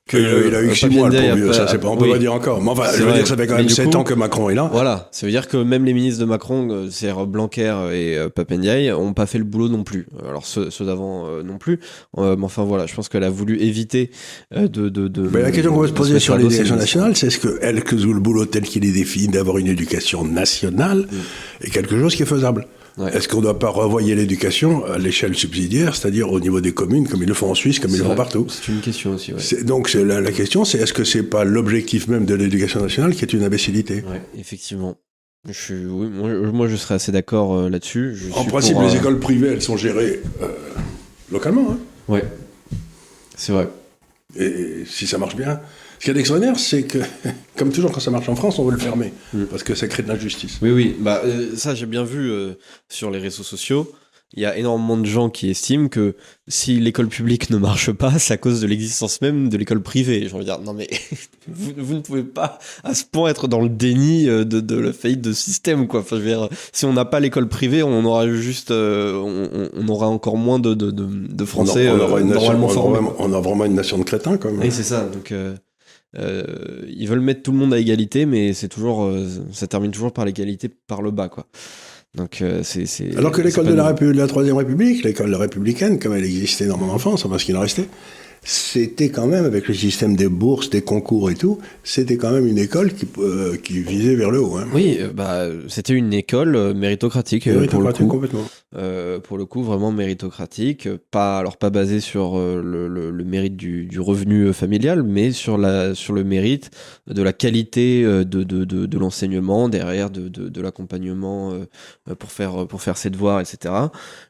que 0.08 0.48
il 0.48 0.56
a 0.56 0.62
eu 0.62 0.76
6 0.76 0.88
mois 0.88 1.10
le 1.10 1.36
pauvre, 1.36 1.54
ça 1.54 1.68
c'est 1.68 1.78
pas, 1.78 1.90
on 1.90 1.98
peut 1.98 2.10
pas 2.10 2.18
dire 2.18 2.34
encore. 2.34 2.62
Mais 2.62 2.70
enfin, 2.70 2.86
je 2.98 3.04
veux 3.04 3.14
dire, 3.14 3.28
ça 3.28 3.36
fait 3.36 3.48
quand 3.48 3.58
même 3.58 3.70
7 3.70 3.96
ans 3.96 4.04
que 4.04 4.14
Macron 4.14 4.50
est 4.50 4.56
là. 4.56 4.70
Voilà, 4.72 5.10
ça 5.12 5.26
veut 5.26 5.32
dire 5.32 5.48
que 5.48 5.58
même 5.58 5.86
les 5.86 5.94
ministres 5.94 6.22
de 6.22 6.26
Macron, 6.26 6.68
euh, 6.72 6.88
c'est-à-dire 6.90 7.26
Blanquer 7.28 7.76
et 7.92 8.18
euh, 8.18 8.30
Papendiaï, 8.30 8.92
ont 8.92 9.14
pas 9.14 9.26
fait 9.26 9.38
le 9.38 9.44
boulot 9.44 9.70
non 9.70 9.84
plus. 9.84 10.08
Alors 10.28 10.46
ceux, 10.46 10.70
ceux 10.70 10.86
d'avant 10.86 11.28
euh, 11.28 11.44
non 11.44 11.58
plus. 11.58 11.80
mais 12.18 12.36
enfin 12.42 12.64
voilà, 12.64 12.86
je 12.86 12.96
pense 12.96 13.10
qu'elle 13.10 13.24
a 13.24 13.30
voulu 13.30 13.60
éviter 13.62 14.12
de, 14.56 14.68
de, 14.68 15.08
de. 15.08 15.30
Mais 15.34 15.42
la 15.42 15.52
question 15.52 15.74
qu'on 15.74 15.82
va 15.82 15.88
se 15.88 15.94
poser 15.94 16.20
sur 16.20 16.38
l'éducation 16.38 16.76
nationale, 16.76 17.16
c'est 17.16 17.28
est-ce 17.28 17.40
que 17.40 17.60
elle 17.62 17.84
que 17.84 17.98
joue 17.98 18.14
le 18.14 18.20
boulot 18.20 18.46
tel 18.46 18.64
qu'il 18.64 18.86
est 18.86 18.92
défini 18.92 19.28
d'avoir 19.28 19.58
une 19.58 19.68
éducation 19.68 20.24
nationale 20.24 21.00
mm 21.00 21.18
est 21.62 21.70
quelque 21.70 22.00
chose 22.00 22.16
qui 22.16 22.24
est 22.24 22.28
faisable. 22.28 22.68
Est-ce 23.06 23.28
qu'on 23.28 23.38
ne 23.38 23.44
doit 23.44 23.60
pas 23.60 23.70
revoyer 23.70 24.16
l'éducation 24.16 24.84
à 24.86 24.98
l'échelle 24.98 25.36
subsidiaire, 25.36 25.96
c'est-à-dire 25.96 26.32
au 26.32 26.40
niveau 26.40 26.62
des 26.62 26.74
communes, 26.74 27.08
comme 27.08 27.22
ils 27.22 27.28
le 27.28 27.36
font 27.36 27.52
en 27.52 27.56
Suisse, 27.56 27.80
comme 27.80 27.92
ils 27.92 28.00
le 28.00 28.04
font 28.04 28.16
partout? 28.16 28.48
C'est 28.50 28.72
une 28.72 28.82
question 28.82 29.12
aussi. 29.12 29.34
Ouais. 29.34 29.64
Donc 29.64 29.94
la, 29.94 30.20
la, 30.20 30.32
question, 30.32 30.66
c'est 30.66 30.80
est-ce 30.80 30.94
que 30.94 31.04
c'est 31.04 31.24
pas 31.24 31.44
l'objectif 31.44 32.08
même 32.08 32.26
de 32.26 32.34
l'éducation 32.34 32.82
nationale 32.82 33.14
qui 33.14 33.24
est 33.24 33.34
une 33.34 33.44
imbécilité? 33.44 34.04
Oui, 34.08 34.18
effectivement. 34.40 34.98
Je 35.48 35.76
oui, 35.76 36.10
moi, 36.52 36.68
je 36.68 36.76
serais 36.76 36.96
assez 36.96 37.12
d'accord 37.12 37.56
euh, 37.56 37.70
là-dessus. 37.70 38.18
En 38.34 38.44
principe, 38.44 38.78
les 38.80 38.96
euh, 38.96 39.00
écoles 39.00 39.20
privées, 39.20 39.50
elles 39.50 39.62
sont 39.62 39.78
gérées 39.78 40.22
euh, 40.42 40.48
localement. 41.32 41.72
Hein. 41.72 41.78
Oui, 42.08 42.20
c'est 43.36 43.54
vrai. 43.54 43.70
Et 44.38 44.84
si 44.86 45.08
ça 45.08 45.18
marche 45.18 45.36
bien, 45.36 45.62
ce 46.00 46.06
qui 46.06 46.12
est 46.12 46.18
extraordinaire, 46.18 46.60
c'est 46.60 46.84
que, 46.84 47.00
comme 47.56 47.72
toujours 47.72 47.92
quand 47.92 48.00
ça 48.00 48.12
marche 48.12 48.30
en 48.30 48.36
France, 48.36 48.60
on 48.60 48.66
veut 48.66 48.74
le 48.74 48.78
fermer, 48.78 49.14
mm. 49.34 49.46
parce 49.46 49.64
que 49.64 49.76
ça 49.76 49.88
crée 49.88 50.04
de 50.04 50.08
l'injustice. 50.08 50.60
Oui, 50.62 50.72
oui, 50.72 50.96
bah, 51.00 51.22
euh, 51.26 51.56
ça 51.56 51.76
j'ai 51.76 51.86
bien 51.86 52.04
vu 52.04 52.32
euh, 52.32 52.54
sur 52.90 53.12
les 53.12 53.20
réseaux 53.20 53.44
sociaux. 53.44 53.92
il 54.34 54.44
y 54.44 54.46
a 54.46 54.58
énormément 54.58 54.98
de 54.98 55.06
gens 55.06 55.30
qui 55.30 55.50
estiment 55.50 55.88
que 55.88 56.16
si 56.48 56.80
l'école 56.80 57.08
publique 57.08 57.50
ne 57.50 57.58
marche 57.58 57.92
pas, 57.92 58.20
c'est 58.20 58.34
à 58.34 58.38
cause 58.38 58.62
de 58.62 58.68
l'existence 58.68 59.22
même 59.22 59.50
de 59.50 59.58
l'école 59.58 59.82
privée. 59.82 60.28
J'ai 60.28 60.34
envie 60.34 60.46
de 60.46 60.52
dire, 60.52 60.60
non 60.62 60.74
mais 60.74 60.88
vous, 61.48 61.72
vous, 61.78 61.94
ne 61.96 62.02
pouvez 62.02 62.24
pas 62.24 62.60
à 62.84 62.94
ce 62.94 63.04
point 63.04 63.30
être 63.30 63.48
dans 63.48 63.62
le 63.62 63.70
déni 63.70 64.30
euh, 64.30 64.44
de, 64.44 64.60
de 64.60 64.76
la 64.78 64.94
faillite 64.94 65.22
de 65.22 65.34
système, 65.34 65.88
quoi. 65.88 66.02
Enfin, 66.02 66.18
je 66.18 66.22
veux 66.22 66.28
dire, 66.28 66.50
si 66.74 66.86
on 66.86 66.94
n'a 66.94 67.06
pas 67.06 67.20
l'école 67.20 67.48
privée, 67.48 67.84
on 67.84 68.04
aura 68.06 68.28
juste, 68.30 68.72
euh, 68.72 69.14
on, 69.16 69.70
on, 69.74 69.88
aura 69.88 70.08
encore 70.08 70.38
moins 70.38 70.60
de, 70.60 70.74
de, 70.74 70.92
de 70.92 71.46
Français 71.46 71.90
on, 71.90 72.00
aura 72.00 72.20
une 72.20 72.28
nation, 72.28 72.54
normalement 72.54 72.68
on, 72.68 72.90
vraiment, 72.90 73.38
a 73.38 73.42
vraiment 73.42 73.66
une 73.66 73.76
nation 73.76 73.98
de 73.98 74.04
crétins, 74.04 74.38
quand 74.38 74.52
même. 74.52 74.62
Oui, 74.62 74.72
c'est 74.72 74.84
ça. 74.84 75.06
Donc, 75.06 75.32
euh, 75.32 75.56
euh, 76.20 76.82
ils 76.88 77.08
veulent 77.08 77.20
mettre 77.22 77.44
tout 77.44 77.52
le 77.52 77.58
monde 77.58 77.74
à 77.74 77.80
égalité, 77.80 78.26
mais 78.26 78.54
c'est 78.54 78.68
toujours, 78.68 79.04
euh, 79.04 79.28
ça 79.52 79.68
termine 79.68 79.92
toujours 79.92 80.14
par 80.14 80.26
l'égalité 80.26 80.70
par 80.70 81.02
le 81.02 81.12
bas, 81.12 81.30
quoi. 81.30 81.46
Donc, 82.16 82.42
euh, 82.42 82.62
c'est, 82.64 82.86
c'est. 82.86 83.16
Alors 83.16 83.32
que 83.32 83.42
l'école 83.42 83.66
pas 83.66 83.72
de 83.72 83.76
la, 83.76 83.84
nouveau. 83.84 83.96
Répu- 83.96 84.14
de 84.14 84.18
la 84.18 84.28
Troisième 84.28 84.58
République, 84.58 85.04
l'école 85.04 85.36
républicaine, 85.36 86.00
comme 86.00 86.16
elle 86.16 86.24
existait 86.24 86.66
dans 86.66 86.78
mon 86.78 86.90
enfance, 86.90 87.26
enfin 87.26 87.38
ce 87.38 87.46
qu'il 87.46 87.56
en 87.56 87.62
restait, 87.62 87.88
c'était 88.44 89.10
quand 89.10 89.28
même, 89.28 89.46
avec 89.46 89.68
le 89.68 89.74
système 89.74 90.16
des 90.16 90.28
bourses, 90.30 90.70
des 90.70 90.82
concours 90.82 91.30
et 91.30 91.36
tout, 91.36 91.60
c'était 91.84 92.18
quand 92.18 92.32
même 92.32 92.48
une 92.48 92.58
école 92.58 92.94
qui, 92.94 93.06
euh, 93.18 93.58
qui 93.58 93.80
visait 93.82 94.16
vers 94.16 94.32
le 94.32 94.42
haut. 94.42 94.58
Hein. 94.58 94.68
Oui, 94.74 94.98
euh, 95.00 95.12
bah, 95.14 95.48
c'était 95.68 95.94
une 95.94 96.14
école 96.14 96.56
euh, 96.56 96.74
méritocratique 96.74 97.48
euh, 97.48 97.52
pour 97.52 97.60
le 97.82 97.86
Méritocratique, 97.88 98.06
coup. 98.06 98.12
complètement. 98.12 98.46
Pour 99.24 99.38
le 99.40 99.46
coup, 99.46 99.64
vraiment 99.64 99.92
méritocratique, 99.92 100.88
pas 101.10 101.40
alors 101.40 101.58
pas 101.58 101.70
basé 101.72 102.00
sur 102.00 102.38
le, 102.38 102.88
le- 102.88 103.10
le 103.10 103.24
mérite 103.24 103.56
du, 103.56 103.86
du 103.86 104.00
revenu 104.00 104.54
familial, 104.54 105.02
mais 105.04 105.32
sur 105.32 105.58
la 105.58 105.96
sur 105.96 106.14
le 106.14 106.24
mérite 106.24 106.70
de 107.08 107.24
la 107.24 107.34
qualité 107.34 108.04
de, 108.04 108.24
de, 108.24 108.44
de, 108.44 108.86
de 108.86 108.98
l'enseignement 109.00 109.68
derrière, 109.68 110.10
de, 110.12 110.28
de, 110.28 110.62
l'accompagnement 110.62 111.54
pour 112.20 112.32
faire 112.32 112.68
pour 112.68 112.82
faire 112.84 112.98
ses 112.98 113.10
devoirs, 113.10 113.40
etc. 113.42 113.74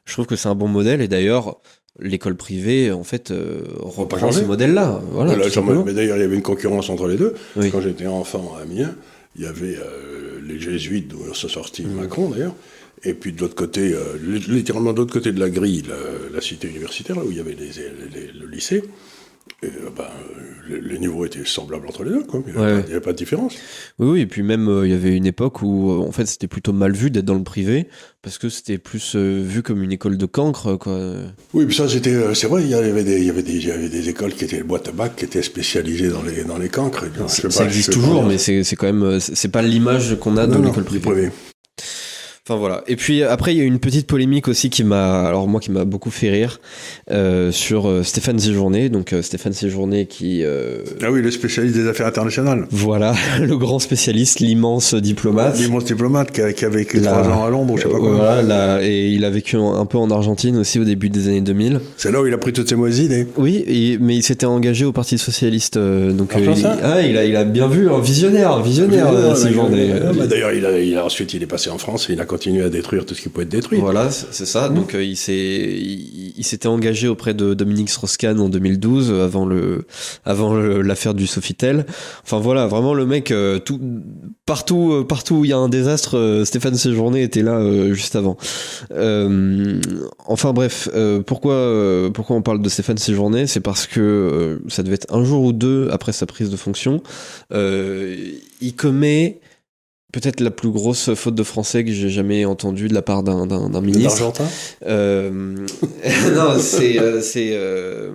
Je 0.06 0.12
trouve 0.14 0.26
que 0.26 0.36
c'est 0.36 0.48
un 0.48 0.54
bon 0.54 0.68
modèle 0.68 1.02
et 1.02 1.08
d'ailleurs 1.08 1.58
l'école 2.00 2.36
privée 2.36 2.90
en 2.92 3.04
fait 3.04 3.30
euh, 3.30 3.60
reprend 3.78 4.30
ce 4.32 4.42
modèle-là. 4.44 5.00
Voilà. 5.10 5.32
Mais 5.84 5.92
d'ailleurs, 5.94 6.16
il 6.16 6.20
y 6.20 6.24
avait 6.24 6.36
une 6.36 6.42
concurrence 6.42 6.90
entre 6.90 7.08
les 7.08 7.16
deux. 7.16 7.34
Oui. 7.56 7.70
Quand 7.70 7.80
j'étais 7.80 8.06
enfant 8.06 8.54
à 8.58 8.62
Amiens, 8.62 8.94
il 9.36 9.42
y 9.42 9.46
avait 9.46 9.76
euh, 9.76 10.40
les 10.46 10.58
jésuites, 10.60 11.08
d'où 11.08 11.18
se 11.34 11.48
sortit 11.48 11.84
Mm. 11.84 11.94
Macron 12.00 12.30
d'ailleurs. 12.30 12.54
Et 13.04 13.14
puis 13.14 13.32
de 13.32 13.40
l'autre 13.40 13.54
côté, 13.54 13.92
euh, 13.94 14.16
li- 14.20 14.44
littéralement 14.48 14.92
de 14.92 14.98
l'autre 14.98 15.12
côté 15.12 15.30
de 15.32 15.38
la 15.38 15.50
grille, 15.50 15.84
la, 15.88 16.34
la 16.34 16.40
cité 16.40 16.66
universitaire, 16.68 17.14
là 17.16 17.22
où 17.24 17.30
il 17.30 17.36
y 17.36 17.40
avait 17.40 17.54
les- 17.54 17.66
les- 17.66 18.26
les- 18.26 18.32
le 18.40 18.46
lycée, 18.48 18.82
et, 19.62 19.70
niveaux 20.98 21.24
étaient 21.24 21.44
semblables 21.44 21.86
entre 21.86 22.04
les 22.04 22.10
deux. 22.10 22.24
Quoi. 22.24 22.42
Il 22.46 22.52
n'y 22.52 22.58
avait, 22.58 22.74
Ouais, 22.74 22.82
pas- 22.82 22.96
avait 22.96 23.12
de 23.12 23.18
différence. 23.18 23.54
Oui, 23.98 24.08
oui, 24.08 24.20
et 24.20 24.26
puis 24.26 24.42
même 24.42 24.68
euh, 24.68 24.86
il 24.86 24.90
y 24.90 24.94
avait 24.94 25.16
une 25.16 25.26
époque 25.26 25.62
où 25.62 25.90
euh, 25.90 26.06
en 26.06 26.12
fait 26.12 26.26
c'était 26.26 26.46
plutôt 26.46 26.72
mal 26.72 26.92
vu 26.92 27.10
d'être 27.10 27.24
dans 27.24 27.34
le 27.34 27.42
privé 27.42 27.88
parce 28.22 28.38
que 28.38 28.48
c'était 28.48 28.78
plus 28.78 29.14
euh, 29.16 29.42
vu 29.44 29.62
comme 29.62 29.82
une 29.82 29.92
école 29.92 30.16
de 30.16 30.26
cancre 30.26 30.76
quoi. 30.76 30.98
Oui, 31.54 31.66
puis 31.66 31.74
ça, 31.74 31.88
c'était, 31.88 32.34
c'est 32.34 32.46
vrai, 32.46 32.62
il 32.62 32.68
y 32.68 32.74
avait 32.74 33.04
des, 33.04 33.18
il 33.18 33.24
y 33.24 33.30
avait 33.30 33.42
des, 33.42 33.56
il 33.56 33.66
y 33.66 33.70
avait 33.70 33.88
des 33.88 34.08
écoles 34.08 34.32
qui 34.32 34.44
étaient 34.44 34.62
boîtes 34.62 34.88
à 34.88 34.92
bac, 34.92 35.16
qui 35.16 35.24
étaient 35.24 35.42
spécialisées 35.42 36.08
dans 36.08 36.22
les, 36.22 36.44
dans 36.44 36.58
les 36.58 36.68
cancres. 36.68 37.04
Et, 37.04 37.28
Ça, 37.28 37.48
pas, 37.48 37.64
existe 37.64 37.92
toujours, 37.92 38.24
mais 38.24 38.38
c'est 38.38 38.64
quand 38.76 38.92
même 38.92 39.20
c'est 39.20 39.50
pas 39.50 39.62
l'image 39.62 40.16
qu'on 40.18 40.36
a 40.36 40.46
de 40.46 40.52
Non, 40.52 40.58
non, 40.60 40.68
l'école 40.68 40.84
privée. 40.84 41.30
Enfin 42.48 42.58
voilà. 42.58 42.82
Et 42.88 42.96
puis 42.96 43.22
après 43.22 43.54
il 43.54 43.58
y 43.58 43.60
a 43.60 43.64
une 43.64 43.78
petite 43.78 44.06
polémique 44.06 44.48
aussi 44.48 44.70
qui 44.70 44.82
m'a 44.82 45.20
alors 45.26 45.46
moi 45.48 45.60
qui 45.60 45.70
m'a 45.70 45.84
beaucoup 45.84 46.10
fait 46.10 46.30
rire 46.30 46.60
euh, 47.10 47.52
sur 47.52 47.86
euh, 47.88 48.02
Stéphane 48.02 48.38
Séjourné. 48.38 48.88
Donc 48.88 49.12
euh, 49.12 49.20
Stéphane 49.20 49.52
Séjourné 49.52 50.06
qui 50.06 50.42
euh, 50.44 50.78
Ah 51.02 51.10
oui, 51.10 51.20
le 51.20 51.30
spécialiste 51.30 51.74
des 51.74 51.86
affaires 51.86 52.06
internationales. 52.06 52.66
voilà 52.70 53.14
le 53.40 53.56
grand 53.58 53.78
spécialiste, 53.78 54.40
l'immense 54.40 54.94
diplomate. 54.94 55.58
L'immense 55.58 55.84
diplomate 55.84 56.32
qui 56.32 56.40
a, 56.40 56.52
qui 56.54 56.64
a 56.64 56.70
vécu 56.70 57.00
La- 57.00 57.10
trois 57.12 57.28
ans 57.28 57.44
à 57.44 57.50
Londres, 57.50 57.74
ou 57.74 57.76
je 57.76 57.82
sais 57.82 57.88
pas 57.90 57.98
quoi. 57.98 58.14
voilà, 58.14 58.82
et 58.82 59.08
il 59.10 59.24
a 59.26 59.30
vécu 59.30 59.56
un 59.56 59.74
un 59.78 59.84
peu 59.86 59.98
en 59.98 60.10
Argentine 60.10 60.56
aussi 60.56 60.78
au 60.78 60.84
début 60.84 61.10
des 61.10 61.28
années 61.28 61.42
2000. 61.42 61.80
C'est 61.98 62.10
là 62.10 62.22
où 62.22 62.26
il 62.26 62.32
a 62.32 62.38
pris 62.38 62.54
toutes 62.54 62.68
ses 62.70 62.74
mauvaises 62.76 63.00
idées. 63.00 63.26
Oui, 63.36 63.62
et- 63.66 63.98
mais 64.00 64.16
il 64.16 64.22
s'était 64.22 64.46
engagé 64.46 64.86
au 64.86 64.92
Parti 64.92 65.18
socialiste, 65.18 65.76
euh, 65.76 66.12
donc 66.12 66.30
Ah, 66.34 66.38
euh, 66.38 66.52
il, 66.56 66.66
ah, 66.82 67.02
il 67.02 67.16
a, 67.18 67.24
il 67.26 67.36
a 67.36 67.44
bien 67.44 67.68
vu, 67.68 67.90
un 67.90 68.00
visionnaire, 68.00 68.60
visionnaire, 68.62 69.08
euh, 69.12 69.34
ouais, 69.34 70.16
bah, 70.18 70.26
D'ailleurs, 70.26 70.52
il 70.52 70.64
a, 70.64 70.80
il 70.80 70.96
a- 70.96 71.04
ensuite, 71.04 71.34
il 71.34 71.42
est 71.42 71.46
passé 71.46 71.68
en 71.70 71.76
France 71.78 72.08
et 72.08 72.14
il 72.14 72.20
a 72.20 72.24
continué 72.38 72.62
à 72.62 72.68
détruire 72.68 73.04
tout 73.04 73.14
ce 73.14 73.22
qui 73.22 73.28
pouvait 73.28 73.42
être 73.44 73.50
détruit. 73.50 73.80
Voilà, 73.80 74.10
c'est 74.10 74.46
ça. 74.46 74.68
Donc 74.68 74.94
euh, 74.94 75.02
il 75.02 75.16
s'est, 75.16 75.34
il, 75.34 76.32
il 76.38 76.44
s'était 76.44 76.68
engagé 76.68 77.08
auprès 77.08 77.34
de 77.34 77.52
Dominique 77.52 77.90
Strauss-Kahn 77.90 78.38
en 78.38 78.48
2012, 78.48 79.10
euh, 79.10 79.24
avant 79.24 79.44
le, 79.44 79.86
avant 80.24 80.54
l'affaire 80.54 81.12
du 81.14 81.26
Sofitel. 81.26 81.84
Enfin 82.22 82.38
voilà, 82.38 82.68
vraiment 82.68 82.94
le 82.94 83.06
mec, 83.06 83.32
euh, 83.32 83.58
tout, 83.58 83.80
partout, 84.46 84.92
euh, 84.92 85.04
partout 85.04 85.36
où 85.36 85.44
il 85.44 85.50
y 85.50 85.52
a 85.52 85.58
un 85.58 85.68
désastre, 85.68 86.42
Stéphane 86.44 86.76
Séjourné 86.76 87.24
était 87.24 87.42
là 87.42 87.60
juste 87.92 88.14
avant. 88.14 88.36
Enfin 90.26 90.52
bref, 90.52 90.88
pourquoi, 91.26 92.10
pourquoi 92.14 92.36
on 92.36 92.42
parle 92.42 92.62
de 92.62 92.68
Stéphane 92.68 92.98
Séjourné? 92.98 93.48
C'est 93.48 93.60
parce 93.60 93.86
que 93.86 94.60
ça 94.68 94.84
devait 94.84 94.94
être 94.94 95.12
un 95.12 95.24
jour 95.24 95.42
ou 95.42 95.52
deux 95.52 95.88
après 95.90 96.12
sa 96.12 96.26
prise 96.26 96.50
de 96.50 96.56
fonction. 96.56 97.02
Il 97.52 98.74
commet 98.76 99.40
peut-être 100.12 100.40
la 100.40 100.50
plus 100.50 100.70
grosse 100.70 101.14
faute 101.14 101.34
de 101.34 101.42
français 101.42 101.84
que 101.84 101.92
j'ai 101.92 102.08
jamais 102.08 102.44
entendue 102.44 102.88
de 102.88 102.94
la 102.94 103.02
part 103.02 103.22
d'un, 103.22 103.46
d'un, 103.46 103.68
d'un 103.68 103.80
ministre. 103.80 104.18
D'Argentin 104.18 104.46
Euh, 104.86 105.66
non, 106.34 106.58
c'est, 106.58 106.98
euh, 106.98 107.20
c'est, 107.20 107.50
euh, 107.52 108.10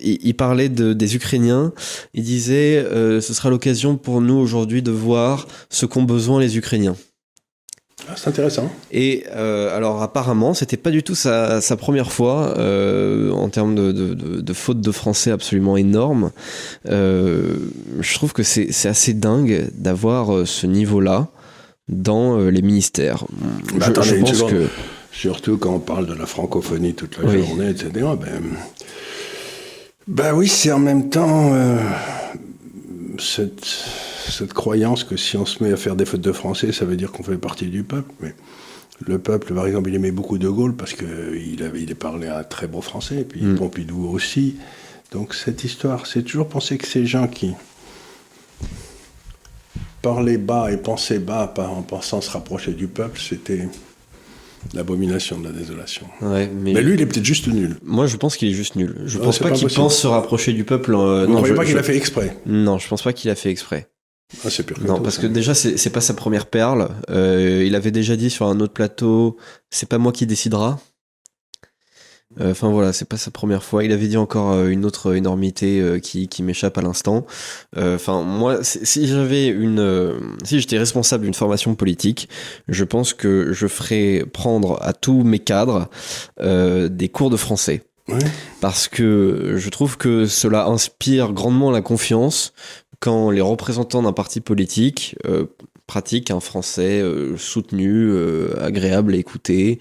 il, 0.00 0.18
il 0.22 0.34
parlait 0.34 0.70
de, 0.70 0.94
des 0.94 1.14
Ukrainiens. 1.14 1.72
Il 2.14 2.24
disait, 2.24 2.78
euh, 2.78 3.20
ce 3.20 3.34
sera 3.34 3.50
l'occasion 3.50 3.96
pour 3.96 4.20
nous 4.20 4.36
aujourd'hui 4.36 4.82
de 4.82 4.90
voir 4.90 5.46
ce 5.68 5.84
qu'ont 5.84 6.04
besoin 6.04 6.40
les 6.40 6.56
Ukrainiens. 6.56 6.96
Ah, 8.08 8.14
C'est 8.16 8.28
intéressant. 8.28 8.70
Et 8.90 9.24
euh, 9.30 9.76
alors 9.76 10.02
apparemment, 10.02 10.54
c'était 10.54 10.76
pas 10.76 10.90
du 10.90 11.02
tout 11.02 11.14
sa, 11.14 11.60
sa 11.60 11.76
première 11.76 12.10
fois 12.12 12.58
euh, 12.58 13.30
en 13.30 13.48
termes 13.48 13.74
de, 13.74 13.92
de, 13.92 14.14
de, 14.14 14.40
de 14.40 14.52
faute 14.52 14.80
de 14.80 14.90
français 14.90 15.30
absolument 15.30 15.76
énorme. 15.76 16.32
Euh, 16.88 17.54
je 18.00 18.14
trouve 18.14 18.32
que 18.32 18.42
c'est, 18.42 18.68
assez 18.86 19.14
dingue 19.14 19.68
d'avoir 19.74 20.46
ce 20.46 20.66
niveau-là 20.66 21.28
dans 21.88 22.36
les 22.38 22.62
ministères. 22.62 23.24
Bah, 23.74 23.86
je, 23.86 23.90
attendez 23.90 24.08
je 24.08 24.16
pense 24.16 24.42
que 24.44 24.66
Surtout 25.12 25.58
quand 25.58 25.74
on 25.74 25.78
parle 25.78 26.06
de 26.06 26.14
la 26.14 26.26
francophonie 26.26 26.94
toute 26.94 27.18
la 27.18 27.28
Oui. 27.28 27.46
journée, 27.46 27.68
etc. 27.68 27.90
Ben, 27.92 28.42
ben 30.08 30.32
oui, 30.34 30.48
c'est 30.48 30.72
en 30.72 30.78
même 30.78 31.10
temps 31.10 31.52
cette, 33.18 33.66
cette 34.30 34.52
croyance 34.52 35.04
que 35.04 35.16
si 35.16 35.36
on 35.36 35.46
se 35.46 35.62
met 35.62 35.72
à 35.72 35.76
faire 35.76 35.96
des 35.96 36.04
fautes 36.04 36.20
de 36.20 36.32
français, 36.32 36.72
ça 36.72 36.84
veut 36.84 36.96
dire 36.96 37.10
qu'on 37.12 37.22
fait 37.22 37.36
partie 37.38 37.66
du 37.66 37.82
peuple. 37.82 38.10
Mais 38.20 38.34
le 39.06 39.18
peuple, 39.18 39.52
par 39.54 39.66
exemple, 39.66 39.88
il 39.90 39.94
aimait 39.96 40.10
beaucoup 40.12 40.38
De 40.38 40.48
Gaulle 40.48 40.74
parce 40.76 40.92
qu'il 40.94 41.62
avait, 41.62 41.82
il 41.82 41.94
parlait 41.96 42.28
un 42.28 42.44
très 42.44 42.66
beau 42.68 42.80
français, 42.80 43.20
et 43.20 43.24
puis 43.24 43.42
Mm. 43.42 43.56
Pompidou 43.56 44.06
aussi. 44.08 44.56
Donc 45.10 45.34
cette 45.34 45.64
histoire, 45.64 46.06
c'est 46.06 46.22
toujours 46.22 46.48
penser 46.48 46.78
que 46.78 46.86
ces 46.86 47.04
gens 47.06 47.26
qui 47.26 47.52
parlaient 50.00 50.38
bas 50.38 50.70
et 50.72 50.76
pensaient 50.76 51.18
bas 51.18 51.52
en 51.58 51.82
pensant 51.82 52.20
se 52.20 52.30
rapprocher 52.30 52.72
du 52.72 52.88
peuple, 52.88 53.20
c'était 53.20 53.68
l'abomination 54.74 55.38
de 55.38 55.46
la 55.46 55.52
désolation. 55.52 56.06
ouais, 56.22 56.48
mais, 56.52 56.72
Mais 56.72 56.82
lui, 56.82 56.94
il 56.94 57.00
est 57.00 57.06
peut-être 57.06 57.24
juste 57.24 57.46
nul. 57.48 57.76
moi 57.84 58.06
je 58.06 58.16
pense 58.16 58.36
qu'il 58.36 58.48
est 58.48 58.52
juste 58.54 58.76
nul. 58.76 58.96
Je 59.06 59.18
Ouais, 59.18 59.24
pense 59.24 59.38
pas, 59.38 59.50
pas 59.50 59.54
qu'il 59.56 59.68
pense 59.68 59.98
se 59.98 60.06
rapprocher 60.06 60.52
du 60.52 60.64
peuple. 60.64 60.94
euh, 60.94 61.24
Vous 61.26 61.32
ne 61.32 61.36
non, 61.38 61.44
je- 61.44 61.54
pas 61.54 61.64
qu'il 61.64 61.74
je- 61.74 61.78
a 61.78 61.82
fait 61.82 61.96
exprès? 61.96 62.36
Non, 62.46 62.78
je 62.78 62.88
pense 62.88 63.02
pas 63.02 63.12
qu'il 63.12 63.30
a 63.30 63.34
fait 63.34 63.50
exprès. 63.50 63.88
Ah, 64.44 64.50
C'est 64.50 64.78
Non, 64.80 65.00
parce 65.00 65.16
ça. 65.16 65.22
que 65.22 65.26
déjà, 65.26 65.54
c'est 65.54 65.90
pas 65.90 66.00
sa 66.00 66.14
première 66.14 66.46
perle. 66.46 66.88
Euh, 67.10 67.64
il 67.66 67.74
avait 67.74 67.90
déjà 67.90 68.16
dit 68.16 68.30
sur 68.30 68.46
un 68.46 68.60
autre 68.60 68.72
plateau, 68.72 69.36
c'est 69.70 69.88
pas 69.88 69.98
moi 69.98 70.12
qui 70.12 70.26
décidera. 70.26 70.80
Euh, 72.40 72.52
Enfin 72.52 72.70
voilà, 72.70 72.92
c'est 72.94 73.04
pas 73.04 73.18
sa 73.18 73.30
première 73.30 73.62
fois. 73.62 73.84
Il 73.84 73.92
avait 73.92 74.08
dit 74.08 74.16
encore 74.16 74.52
euh, 74.52 74.68
une 74.68 74.86
autre 74.86 75.14
énormité 75.14 75.80
euh, 75.80 75.98
qui, 75.98 76.28
qui 76.28 76.42
m'échappe 76.42 76.78
à 76.78 76.82
l'instant. 76.82 77.26
Enfin 77.76 78.22
moi, 78.22 78.58
si 78.62 79.06
j'avais 79.06 79.48
une, 79.48 80.14
si 80.44 80.58
j'étais 80.60 80.78
responsable 80.78 81.24
d'une 81.24 81.34
formation 81.34 81.74
politique, 81.74 82.28
je 82.68 82.84
pense 82.84 83.12
que 83.12 83.52
je 83.52 83.66
ferais 83.66 84.24
prendre 84.32 84.78
à 84.82 84.92
tous 84.94 85.22
mes 85.24 85.38
cadres 85.40 85.88
des 86.40 87.08
cours 87.08 87.30
de 87.30 87.36
français 87.36 87.82
Ouais. 88.08 88.18
parce 88.60 88.88
que 88.88 89.54
je 89.56 89.68
trouve 89.70 89.96
que 89.96 90.26
cela 90.26 90.66
inspire 90.66 91.32
grandement 91.32 91.70
la 91.70 91.82
confiance 91.82 92.52
quand 93.02 93.30
les 93.32 93.40
représentants 93.40 94.00
d'un 94.02 94.12
parti 94.12 94.40
politique 94.40 95.16
euh, 95.26 95.46
pratiquent 95.88 96.30
un 96.30 96.38
français 96.38 97.00
euh, 97.00 97.36
soutenu, 97.36 97.90
euh, 98.12 98.54
agréable 98.62 99.14
à 99.14 99.16
écouter. 99.16 99.80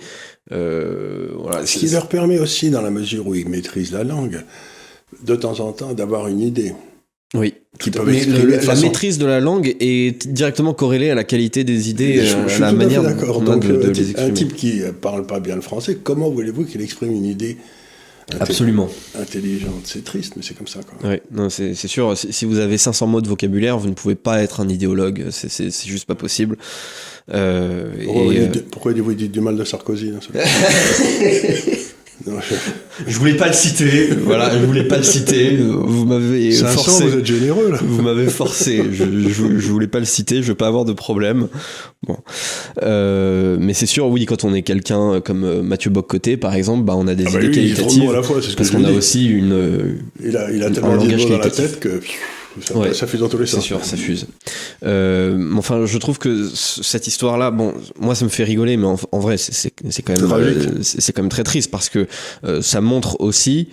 Voilà. 0.49 1.65
Ce 1.65 1.77
qui 1.77 1.87
leur 1.89 2.07
permet 2.07 2.39
aussi, 2.39 2.71
dans 2.71 2.81
la 2.81 2.89
mesure 2.89 3.27
où 3.27 3.35
ils 3.35 3.47
maîtrisent 3.47 3.91
la 3.91 4.03
langue, 4.03 4.43
de 5.23 5.35
temps 5.35 5.59
en 5.59 5.71
temps 5.71 5.93
d'avoir 5.93 6.27
une 6.27 6.41
idée. 6.41 6.73
Oui. 7.33 7.53
Qui 7.79 7.91
peuvent 7.91 8.07
Mais 8.07 8.17
exprimer 8.17 8.39
le- 8.43 8.49
la 8.55 8.59
façon- 8.59 8.81
maîtrise 8.87 9.17
de 9.19 9.25
la 9.25 9.39
langue 9.39 9.75
est 9.79 10.27
directement 10.27 10.73
corrélée 10.73 11.09
à 11.11 11.15
la 11.15 11.23
qualité 11.23 11.63
des 11.63 11.89
idées, 11.89 12.17
je, 12.25 12.25
je 12.25 12.35
à 12.37 12.49
suis 12.49 12.61
la 12.61 12.71
tout 12.71 12.75
manière 12.75 13.03
d'accord. 13.03 13.41
Donc, 13.41 13.65
de, 13.65 13.73
de 13.77 13.83
un, 13.83 13.87
les 13.87 13.93
type, 13.93 14.17
un 14.17 14.27
exprimer. 14.27 14.33
type 14.33 14.53
qui 14.55 14.81
parle 14.99 15.25
pas 15.27 15.39
bien 15.39 15.55
le 15.55 15.61
français, 15.61 15.97
comment 16.03 16.29
voulez-vous 16.29 16.65
qu'il 16.65 16.81
exprime 16.81 17.11
une 17.13 17.25
idée 17.25 17.55
Absolument. 18.39 18.89
Intelligente, 19.19 19.81
c'est 19.85 20.03
triste, 20.03 20.33
mais 20.37 20.43
c'est 20.43 20.53
comme 20.53 20.67
ça. 20.67 20.79
Quoi. 20.83 21.09
Ouais, 21.09 21.21
non, 21.31 21.49
c'est 21.49 21.73
c'est 21.75 21.87
sûr. 21.87 22.17
Si 22.17 22.31
si 22.31 22.45
vous 22.45 22.59
avez 22.59 22.77
500 22.77 23.07
mots 23.07 23.21
de 23.21 23.27
vocabulaire, 23.27 23.77
vous 23.77 23.89
ne 23.89 23.93
pouvez 23.93 24.15
pas 24.15 24.41
être 24.41 24.59
un 24.61 24.69
idéologue. 24.69 25.25
C'est- 25.31 25.49
C'est 25.49 25.69
c'est 25.71 25.87
juste 25.89 26.05
pas 26.05 26.15
possible. 26.15 26.57
Euh, 27.33 27.91
Pourquoi, 28.05 28.21
et, 28.21 28.25
vous 28.39 28.45
euh, 28.45 28.47
dites, 28.47 28.71
pourquoi 28.71 28.93
vous 28.93 29.13
dites 29.13 29.31
du 29.31 29.41
mal 29.41 29.55
de 29.55 29.63
Sarkozy 29.63 30.11
Non, 32.27 32.33
je- 32.39 33.11
je 33.11 33.17
voulais 33.17 33.33
pas 33.35 33.47
le 33.47 33.53
citer. 33.53 34.09
voilà, 34.23 34.51
je 34.59 34.63
voulais 34.65 34.83
pas 34.87 34.97
le 34.97 35.03
citer. 35.03 35.57
Vous 35.57 36.05
m'avez 36.05 36.51
500, 36.51 36.83
forcé. 36.83 37.05
vous 37.05 37.17
êtes 37.17 37.25
généreux 37.25 37.71
là. 37.71 37.79
Vous 37.81 38.01
m'avez 38.01 38.27
forcé. 38.27 38.83
Je, 38.91 39.03
je, 39.29 39.57
je 39.59 39.67
voulais 39.71 39.87
pas 39.87 39.99
le 39.99 40.05
citer. 40.05 40.43
Je 40.43 40.49
veux 40.49 40.55
pas 40.55 40.67
avoir 40.67 40.85
de 40.85 40.93
problème. 40.93 41.47
Bon, 42.07 42.17
Euh, 42.83 43.57
mais 43.59 43.73
c'est 43.73 43.85
sûr, 43.85 44.07
oui, 44.07 44.25
quand 44.25 44.43
on 44.43 44.53
est 44.53 44.61
quelqu'un 44.61 45.21
comme 45.21 45.43
euh, 45.43 45.61
Mathieu 45.61 45.89
Boccoté, 45.89 46.37
par 46.37 46.53
exemple, 46.55 46.83
bah, 46.83 46.93
on 46.97 47.07
a 47.07 47.15
des 47.15 47.25
Ah 47.27 47.31
bah 47.33 47.39
idées 47.39 47.47
lui, 47.47 47.55
il 47.69 47.73
qualitatives. 47.75 48.03
mots 48.03 48.11
à 48.11 48.15
la 48.15 48.23
fois, 48.23 48.41
ce 48.41 48.55
parce 48.55 48.69
qu'on 48.71 48.83
a 48.85 48.91
aussi 48.91 49.27
une. 49.27 49.97
Il 50.23 50.37
a, 50.37 50.51
il 50.51 50.59
tellement 50.71 50.95
mots 50.95 51.05
dans 51.29 51.37
la 51.37 51.49
tête 51.49 51.79
que 51.79 51.99
ça, 52.61 52.77
Ouais. 52.77 52.93
ça 52.93 53.07
fait 53.07 53.17
dans 53.17 53.29
tous 53.29 53.37
les 53.37 53.45
C'est 53.45 53.55
sens. 53.57 53.65
sûr, 53.65 53.83
ça 53.85 53.95
fuse. 53.97 54.27
Euh, 54.83 55.51
enfin, 55.57 55.85
je 55.85 55.97
trouve 55.97 56.17
que 56.19 56.47
cette 56.53 57.07
histoire-là, 57.07 57.51
bon, 57.51 57.73
moi, 57.99 58.15
ça 58.15 58.25
me 58.25 58.29
fait 58.29 58.43
rigoler, 58.43 58.77
mais 58.77 58.87
en, 58.87 58.97
en 59.11 59.19
vrai, 59.19 59.37
c'est- 59.37 59.53
c'est 59.53 59.73
c'est 59.89 60.01
quand 60.01 60.13
même, 60.19 60.31
euh, 60.31 60.79
c'est 60.81 61.01
c'est 61.01 61.13
quand 61.13 61.21
même 61.21 61.29
très 61.29 61.43
triste 61.43 61.71
parce 61.71 61.89
que 61.89 62.07
euh, 62.43 62.61
ça 62.61 62.81
montre 62.81 63.19
aussi 63.21 63.69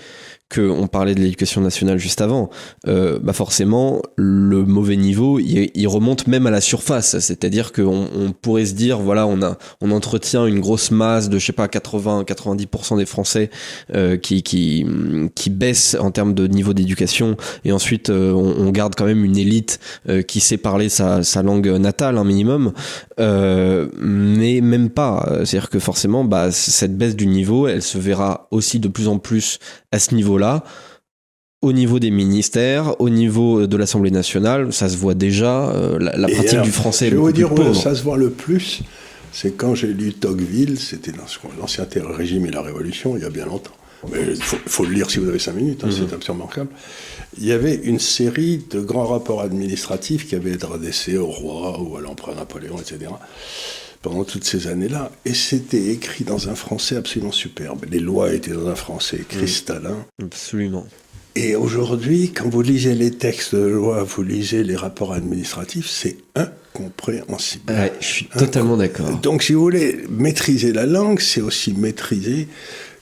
que 0.48 0.62
on 0.62 0.86
parlait 0.86 1.14
de 1.14 1.20
l'éducation 1.20 1.60
nationale 1.60 1.98
juste 1.98 2.20
avant. 2.20 2.50
Euh, 2.86 3.18
bah 3.22 3.32
forcément, 3.32 4.00
le 4.16 4.64
mauvais 4.64 4.96
niveau, 4.96 5.38
il, 5.38 5.86
remonte 5.88 6.26
même 6.26 6.46
à 6.46 6.50
la 6.50 6.60
surface. 6.60 7.18
C'est-à-dire 7.18 7.72
qu'on 7.72 8.08
on 8.14 8.32
pourrait 8.32 8.66
se 8.66 8.74
dire, 8.74 8.98
voilà, 8.98 9.26
on 9.26 9.42
a, 9.42 9.58
on 9.80 9.90
entretient 9.90 10.46
une 10.46 10.60
grosse 10.60 10.90
masse 10.90 11.28
de, 11.28 11.38
je 11.38 11.46
sais 11.46 11.52
pas, 11.52 11.66
80-90% 11.66 12.96
des 12.96 13.06
Français 13.06 13.50
euh, 13.94 14.16
qui, 14.16 14.42
qui, 14.42 14.86
qui 15.34 15.50
baissent 15.50 15.96
en 15.98 16.10
termes 16.10 16.34
de 16.34 16.46
niveau 16.46 16.72
d'éducation, 16.74 17.36
et 17.64 17.72
ensuite 17.72 18.10
euh, 18.10 18.32
on, 18.32 18.66
on 18.66 18.70
garde 18.70 18.94
quand 18.94 19.06
même 19.06 19.24
une 19.24 19.36
élite 19.36 19.80
euh, 20.08 20.22
qui 20.22 20.40
sait 20.40 20.56
parler 20.56 20.88
sa, 20.88 21.22
sa 21.22 21.42
langue 21.42 21.68
natale 21.68 22.18
un 22.18 22.24
minimum, 22.24 22.72
euh, 23.20 23.88
mais 23.98 24.60
même 24.60 24.90
pas. 24.90 25.28
C'est-à-dire 25.44 25.70
que 25.70 25.78
forcément, 25.78 26.24
bah, 26.24 26.50
cette 26.52 26.96
baisse 26.96 27.16
du 27.16 27.26
niveau, 27.26 27.66
elle 27.66 27.82
se 27.82 27.98
verra 27.98 28.48
aussi 28.50 28.80
de 28.80 28.88
plus 28.88 29.08
en 29.08 29.18
plus 29.18 29.58
à 29.92 29.98
ce 29.98 30.14
niveau-là. 30.14 30.64
Au 31.60 31.72
niveau 31.72 31.98
des 31.98 32.12
ministères, 32.12 33.00
au 33.00 33.10
niveau 33.10 33.66
de 33.66 33.76
l'Assemblée 33.76 34.12
nationale, 34.12 34.72
ça 34.72 34.88
se 34.88 34.96
voit 34.96 35.14
déjà. 35.14 35.70
euh, 35.70 35.98
la, 35.98 36.28
pratique 36.28 36.52
alors, 36.52 36.64
du 36.64 36.70
français 36.70 37.06
Je 37.06 37.16
vais 37.16 37.20
vous 37.20 37.32
dire 37.32 37.52
où 37.52 37.74
ça 37.74 37.96
se 37.96 38.02
voit 38.04 38.16
le 38.16 38.30
plus, 38.30 38.82
c'est 39.32 39.56
quand 39.56 39.74
j'ai 39.74 39.88
lu 39.88 40.12
Tocqueville, 40.12 40.78
c'était 40.78 41.10
dans 41.10 41.24
l'ancien 41.60 41.86
régime 42.16 42.46
et 42.46 42.50
la 42.50 42.62
Révolution, 42.62 43.16
il 43.16 43.22
y 43.22 43.26
a 43.26 43.30
bien 43.30 43.46
longtemps. 43.46 43.72
Mais 44.12 44.18
il 44.28 44.42
faut, 44.42 44.56
faut 44.66 44.84
le 44.84 44.92
lire 44.94 45.10
si 45.10 45.18
vous 45.18 45.28
avez 45.28 45.38
cinq 45.38 45.54
minutes, 45.54 45.82
hein, 45.84 45.88
Mhm. 45.88 45.92
c'est 46.08 46.14
absolument 46.14 46.44
remarquable. 46.44 46.70
Il 47.38 47.44
y 47.46 47.52
avait 47.52 47.74
une 47.74 47.98
série 47.98 48.62
de 48.70 48.80
grands 48.80 49.06
rapports 49.06 49.40
administratifs 49.42 50.28
qui 50.28 50.34
avaient 50.34 50.52
été 50.52 50.66
adressés 50.66 51.16
au 51.16 51.26
roi 51.26 51.80
ou 51.80 51.96
à 51.96 52.00
l'empereur 52.00 52.36
Napoléon, 52.36 52.76
etc. 52.78 53.10
pendant 54.02 54.24
toutes 54.24 54.44
ces 54.44 54.68
années-là. 54.68 55.10
Et 55.24 55.34
c'était 55.34 55.86
écrit 55.88 56.24
dans 56.24 56.48
un 56.48 56.54
français 56.54 56.96
absolument 56.96 57.32
superbe. 57.32 57.84
Les 57.90 57.98
lois 57.98 58.32
étaient 58.32 58.52
dans 58.52 58.68
un 58.68 58.74
français 58.76 59.20
cristallin. 59.28 60.06
Absolument. 60.22 60.86
Et 61.34 61.54
aujourd'hui, 61.56 62.32
quand 62.32 62.48
vous 62.48 62.62
lisez 62.62 62.94
les 62.94 63.10
textes 63.12 63.54
de 63.54 63.60
loi, 63.66 64.02
vous 64.04 64.22
lisez 64.22 64.64
les 64.64 64.74
rapports 64.76 65.12
administratifs, 65.12 65.88
c'est 65.88 66.16
incompréhensible. 66.34 67.72
Je 68.00 68.06
suis 68.06 68.26
totalement 68.26 68.76
d'accord. 68.76 69.10
Donc, 69.18 69.42
si 69.42 69.52
vous 69.52 69.60
voulez 69.60 70.04
maîtriser 70.08 70.72
la 70.72 70.86
langue, 70.86 71.20
c'est 71.20 71.40
aussi 71.40 71.74
maîtriser. 71.74 72.48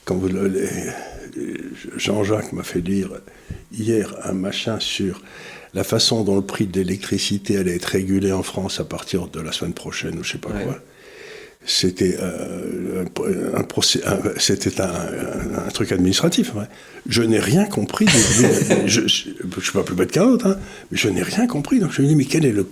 Quand 0.07 0.15
vous 0.15 0.29
Jean-Jacques 1.97 2.53
m'a 2.53 2.63
fait 2.63 2.79
lire 2.79 3.09
hier 3.77 4.15
un 4.23 4.31
machin 4.33 4.79
sur 4.79 5.21
la 5.73 5.83
façon 5.83 6.23
dont 6.23 6.37
le 6.37 6.41
prix 6.41 6.65
de 6.65 6.79
l'électricité 6.79 7.57
allait 7.57 7.75
être 7.75 7.85
régulé 7.85 8.31
en 8.31 8.41
France 8.41 8.79
à 8.79 8.85
partir 8.85 9.27
de 9.27 9.41
la 9.41 9.51
semaine 9.51 9.73
prochaine 9.73 10.17
ou 10.17 10.23
je 10.23 10.31
sais 10.31 10.37
pas 10.37 10.49
Ouais. 10.49 10.63
quoi. 10.63 10.79
C'était 11.69 12.15
euh, 12.21 13.03
un, 13.03 13.59
un 13.59 13.63
procès- 13.63 14.01
un- 14.05 14.21
c'était 14.39 14.79
un, 14.79 14.85
un- 14.85 15.67
un 15.67 15.71
truc 15.71 15.91
administratif. 15.91 16.55
ouais. 16.55 16.63
Je 17.09 17.21
n'ai 17.23 17.39
rien 17.39 17.65
compris. 17.65 18.05
je, 18.07 18.87
je, 18.87 19.01
je 19.07 19.07
suis 19.61 19.71
pas 19.73 19.83
plus 19.83 19.95
bête 19.95 20.11
qu'un 20.11 20.23
autre, 20.23 20.47
hein, 20.47 20.57
mais 20.91 20.97
je 20.97 21.09
n'ai 21.09 21.23
rien 21.23 21.45
compris. 21.47 21.79
Donc 21.79 21.91
je 21.91 22.01
me 22.01 22.07
dis, 22.07 22.15
mais 22.15 22.23
quel 22.23 22.45
est 22.45 22.53
le 22.53 22.63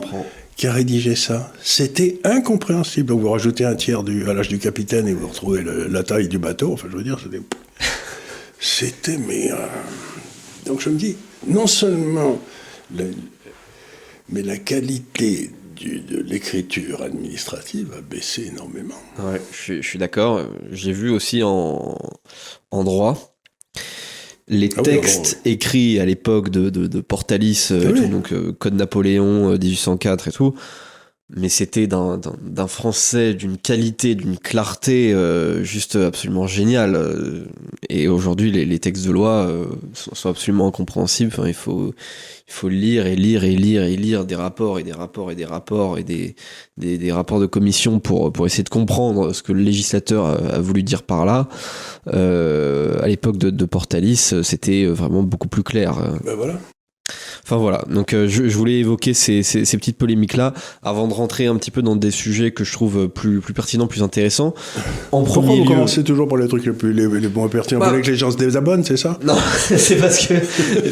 comprends. 0.00 0.26
Qui 0.62 0.68
a 0.68 0.72
rédigé 0.72 1.16
ça 1.16 1.52
C'était 1.60 2.20
incompréhensible. 2.22 3.08
Donc 3.08 3.20
vous 3.20 3.30
rajoutez 3.30 3.64
un 3.64 3.74
tiers 3.74 4.04
du, 4.04 4.30
à 4.30 4.32
l'âge 4.32 4.46
du 4.46 4.60
capitaine 4.60 5.08
et 5.08 5.12
vous 5.12 5.26
retrouvez 5.26 5.64
la 5.64 6.04
taille 6.04 6.28
du 6.28 6.38
bateau. 6.38 6.72
Enfin, 6.72 6.86
je 6.88 6.96
veux 6.96 7.02
dire, 7.02 7.18
c'était. 7.20 7.40
C'était, 8.60 9.18
mais. 9.18 9.50
euh, 9.50 9.56
Donc 10.66 10.80
je 10.80 10.90
me 10.90 10.96
dis, 10.96 11.16
non 11.48 11.66
seulement. 11.66 12.38
le- 12.96 13.10
mais 14.28 14.42
la 14.42 14.56
qualité 14.56 15.50
de 15.80 16.20
l'écriture 16.20 17.02
administrative 17.02 17.92
a 17.98 18.00
baissé 18.00 18.46
énormément. 18.52 18.94
Ouais, 19.18 19.40
je 19.50 19.82
suis, 19.82 19.98
d'accord. 19.98 20.46
J'ai 20.70 20.92
vu 20.92 21.10
aussi 21.10 21.42
en 21.42 21.98
droit 22.70 23.31
les 24.52 24.68
Ah 24.76 24.82
oui, 24.84 24.84
textes 24.84 25.40
écrits 25.44 25.98
à 25.98 26.04
l'époque 26.04 26.50
de, 26.50 26.70
de, 26.70 26.86
de 26.86 27.00
Portalis, 27.00 27.68
euh, 27.70 27.80
Ah 27.86 27.88
et 27.88 27.92
oui. 27.92 28.00
tout, 28.02 28.06
donc 28.08 28.32
euh, 28.32 28.52
Code 28.58 28.74
Napoléon 28.74 29.50
euh, 29.52 29.58
1804 29.58 30.28
et 30.28 30.32
tout. 30.32 30.54
Mais 31.34 31.48
c'était 31.48 31.86
d'un- 31.86 32.20
français 32.68 33.32
d'une 33.32 33.56
qualité, 33.56 34.14
d'une 34.14 34.36
clarté 34.38 35.14
euh, 35.14 35.64
juste 35.64 35.96
absolument 35.96 36.46
géniale. 36.46 36.94
euh, 36.94 37.44
Et 37.88 38.06
aujourd'hui, 38.06 38.52
les, 38.52 38.66
les 38.66 38.78
textes 38.78 39.06
de 39.06 39.12
loi 39.12 39.46
euh, 39.46 39.64
sont, 39.94 40.14
sont 40.14 40.28
absolument 40.28 40.68
incompréhensibles. 40.68 41.30
Enfin, 41.32 41.48
il 41.48 41.54
faut, 41.54 41.94
il 42.48 42.52
faut 42.52 42.68
lire 42.68 43.06
et 43.06 43.16
lire 43.16 43.44
et 43.44 43.56
lire 43.56 43.82
et 43.82 43.96
lire 43.96 44.26
des 44.26 44.34
rapports 44.34 44.78
et 44.78 44.82
des 44.82 44.92
rapports 44.92 45.30
et 45.30 45.34
des 45.34 45.46
rapports 45.46 45.98
et 45.98 46.04
des, 46.04 46.36
des, 46.76 46.98
des 46.98 47.12
rapports 47.12 47.40
de 47.40 47.46
commission 47.46 47.98
pour, 47.98 48.30
pour 48.30 48.44
essayer 48.44 48.64
de 48.64 48.68
comprendre 48.68 49.32
ce 49.32 49.42
que 49.42 49.52
le 49.52 49.62
législateur 49.62 50.26
a, 50.26 50.32
a 50.34 50.60
voulu 50.60 50.82
dire 50.82 51.02
par 51.02 51.24
là. 51.24 51.48
Euh, 52.12 53.00
à 53.02 53.08
l'époque 53.08 53.38
de, 53.38 53.48
de 53.50 53.64
Portalis, 53.64 54.34
c'était 54.42 54.84
vraiment 54.84 55.22
beaucoup 55.22 55.48
plus 55.48 55.62
clair. 55.62 55.94
Ben 56.24 56.34
voilà. 56.34 56.58
Enfin 57.44 57.56
voilà, 57.56 57.84
donc 57.90 58.12
euh, 58.14 58.28
je, 58.28 58.48
je 58.48 58.56
voulais 58.56 58.78
évoquer 58.78 59.14
ces, 59.14 59.42
ces, 59.42 59.64
ces 59.64 59.76
petites 59.76 59.96
polémiques-là 59.98 60.54
avant 60.82 61.08
de 61.08 61.12
rentrer 61.12 61.46
un 61.46 61.56
petit 61.56 61.72
peu 61.72 61.82
dans 61.82 61.96
des 61.96 62.12
sujets 62.12 62.52
que 62.52 62.62
je 62.62 62.72
trouve 62.72 63.08
plus, 63.08 63.40
plus 63.40 63.52
pertinents, 63.52 63.88
plus 63.88 64.02
intéressants. 64.02 64.54
En 65.10 65.22
Pourquoi 65.22 65.42
premier 65.42 65.58
vous 65.58 65.64
lieu... 65.64 65.68
commencez 65.70 66.04
toujours 66.04 66.28
par 66.28 66.38
les 66.38 66.46
trucs 66.46 66.64
les 66.66 66.72
plus 66.72 66.92
les, 66.92 67.08
les 67.20 67.28
bons 67.28 67.46
et 67.46 67.50
pertinents 67.50 67.80
Bah. 67.80 67.86
Vous 67.86 67.92
voulez 67.92 68.02
que 68.04 68.10
les 68.12 68.16
gens 68.16 68.30
se 68.30 68.36
désabonnent, 68.36 68.84
c'est 68.84 68.96
ça? 68.96 69.18
Non, 69.24 69.34
c'est 69.76 69.96
parce 69.96 70.24
que 70.26 70.34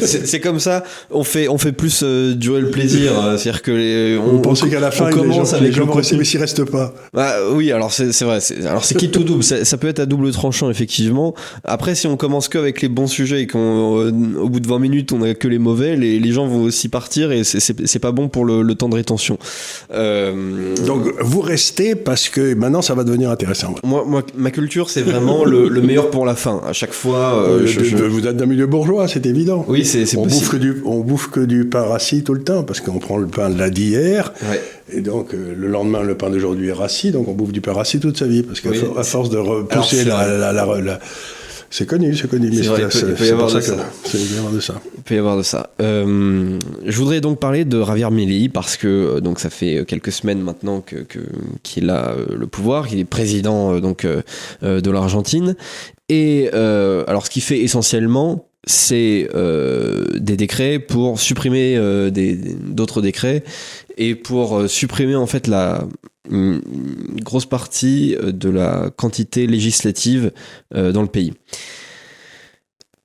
c'est 0.01 0.39
comme 0.41 0.59
ça, 0.59 0.83
on 1.09 1.23
fait, 1.23 1.47
on 1.47 1.57
fait 1.57 1.71
plus 1.71 2.01
euh, 2.03 2.33
durer 2.33 2.59
le 2.61 2.69
plaisir. 2.69 3.13
euh, 3.17 3.37
C'est-à-dire 3.37 3.61
que 3.61 3.71
les, 3.71 4.17
on, 4.17 4.31
Vous 4.33 4.39
pensez 4.41 4.69
qu'à 4.69 4.79
la 4.81 4.91
fin, 4.91 5.05
on 5.05 5.07
les 5.07 5.13
gens, 5.15 5.21
commence 5.21 5.61
les 5.61 5.71
gens 5.71 5.85
le 5.85 5.91
rester, 5.93 6.17
mais 6.17 6.25
s'ils 6.25 6.39
restent 6.41 6.65
pas. 6.65 6.93
Bah, 7.13 7.33
oui, 7.53 7.71
alors 7.71 7.91
c'est 7.93 8.11
c'est 8.11 8.25
vrai. 8.25 8.39
Alors 8.65 8.83
c'est 8.83 8.95
quitte 8.95 9.15
ou 9.17 9.23
double? 9.23 9.43
Ça, 9.43 9.63
ça 9.63 9.77
peut 9.77 9.87
être 9.87 9.99
à 10.01 10.05
double 10.05 10.31
tranchant 10.31 10.69
effectivement. 10.69 11.33
Après, 11.63 11.95
si 11.95 12.07
on 12.07 12.17
commence 12.17 12.49
que 12.49 12.57
avec 12.57 12.81
les 12.81 12.89
bons 12.89 13.07
sujets 13.07 13.41
et 13.43 13.47
qu'au 13.47 14.11
bout 14.11 14.59
de 14.59 14.67
20 14.67 14.79
minutes 14.79 15.11
on 15.13 15.21
a 15.21 15.33
que 15.33 15.47
les 15.47 15.59
mauvais, 15.59 15.95
les, 15.95 16.19
les 16.19 16.31
gens 16.31 16.40
vont 16.47 16.63
aussi 16.63 16.89
partir 16.89 17.31
et 17.31 17.43
c'est- 17.43 17.99
pas 17.99 18.11
bon 18.11 18.29
pour 18.29 18.45
le, 18.45 18.63
le 18.63 18.75
temps 18.75 18.89
de 18.89 18.95
rétention. 18.95 19.37
Euh, 19.93 20.75
Donc 20.87 21.03
vous 21.21 21.41
restez 21.41 21.95
parce 21.95 22.29
que 22.29 22.53
maintenant 22.55 22.81
ça 22.81 22.95
va 22.95 23.03
devenir 23.03 23.29
intéressant. 23.29 23.75
moi, 23.83 24.03
moi, 24.07 24.23
ma 24.35 24.51
culture, 24.51 24.89
c'est 24.89 25.01
vraiment 25.01 25.45
le, 25.45 25.67
le 25.69 25.81
meilleur 25.81 26.09
pour 26.09 26.25
la 26.25 26.35
fin. 26.35 26.61
À 26.67 26.73
chaque 26.73 26.93
fois, 26.93 27.35
euh, 27.35 27.59
Euh, 27.61 27.67
je- 27.67 27.83
je- 27.83 27.95
vous 27.97 28.25
êtes 28.27 28.37
d'un 28.37 28.45
milieu 28.45 28.65
bourgeois, 28.67 29.07
c'est 29.07 29.25
évident. 29.25 29.65
oui, 29.67 29.85
c'est 29.85 30.17
on 30.17 30.23
bouffe, 30.23 30.49
que 30.49 30.57
possible. 30.57 30.59
du, 30.59 30.81
on 30.85 30.99
bouffe 31.01 31.29
que 31.29 31.39
du 31.41 31.65
pain 31.65 31.83
rassis 31.83 32.23
tout 32.23 32.33
le 32.33 32.43
temps, 32.43 32.63
parce 32.63 32.79
qu'on 32.81 32.99
prend 32.99 33.17
le 33.17 33.27
pain 33.27 33.49
de 33.49 33.57
la 33.59 33.69
d'hier, 33.69 34.33
Ouais. 34.49 34.61
et 34.91 35.01
donc 35.01 35.33
euh, 35.33 35.53
le 35.57 35.67
lendemain, 35.67 36.01
le 36.01 36.15
pain 36.15 36.29
d'aujourd'hui 36.29 36.69
est 36.69 36.73
rassis, 36.73 37.11
donc 37.11 37.27
on 37.27 37.33
bouffe 37.33 37.51
du 37.51 37.61
pain 37.61 37.73
rassis 37.73 37.99
toute 37.99 38.17
sa 38.17 38.25
vie, 38.25 38.43
parce 38.43 38.61
qu'à 38.61 38.69
Oui, 38.69 38.77
for- 38.77 39.03
force 39.05 39.29
de 39.29 39.37
repousser 39.37 40.03
la- 40.05 40.27
la- 40.27 40.51
la- 40.53 40.99
C'est 41.73 41.85
connu, 41.87 42.13
c'est 42.15 42.29
connu, 42.29 42.49
mais 42.51 42.57
vrai, 42.67 42.81
il 42.83 42.87
peut- 42.89 43.07
il 43.09 43.13
peut 43.15 43.25
y 43.25 43.29
avoir 43.29 43.47
de 43.51 43.59
ça 43.61 43.75
il 44.97 45.03
peut 45.03 45.15
y 45.15 45.17
avoir 45.17 45.37
de 45.37 45.43
ça. 45.43 45.69
Euh, 45.81 46.59
je 46.85 46.97
voudrais 46.97 47.21
donc 47.21 47.39
parler 47.39 47.63
de 47.65 47.81
Javier 47.83 48.09
Milei 48.11 48.49
parce 48.49 48.75
que 48.77 48.87
euh, 48.87 49.19
donc 49.21 49.39
ça 49.39 49.49
fait 49.49 49.83
quelques 49.87 50.11
semaines 50.11 50.41
maintenant 50.41 50.81
que 50.81 50.97
qu'il 51.63 51.89
a 51.89 52.09
euh, 52.11 52.25
le 52.37 52.45
pouvoir, 52.47 52.87
qu'il 52.87 52.99
est 52.99 53.05
président 53.05 53.73
euh, 53.73 53.79
donc 53.79 54.03
euh, 54.05 54.21
euh, 54.63 54.81
de 54.81 54.91
l'Argentine. 54.91 55.55
Et 56.09 56.49
euh, 56.53 57.03
alors 57.07 57.25
ce 57.25 57.31
qu'il 57.31 57.41
fait 57.41 57.59
essentiellement, 57.59 58.47
c'est 58.67 59.29
euh, 59.33 60.05
des 60.19 60.35
décrets 60.37 60.77
pour 60.77 61.19
supprimer 61.21 61.77
euh, 61.77 62.11
d'autres 62.11 63.01
décrets 63.01 63.43
et 63.97 64.13
pour 64.15 64.57
euh, 64.59 64.67
supprimer 64.67 65.15
en 65.15 65.25
fait 65.25 65.47
la 65.47 65.87
grosse 66.31 67.45
partie 67.45 68.15
euh, 68.15 68.31
de 68.31 68.49
la 68.49 68.89
quantité 68.95 69.47
législative 69.47 70.31
euh, 70.75 70.91
dans 70.91 71.01
le 71.01 71.07
pays. 71.07 71.33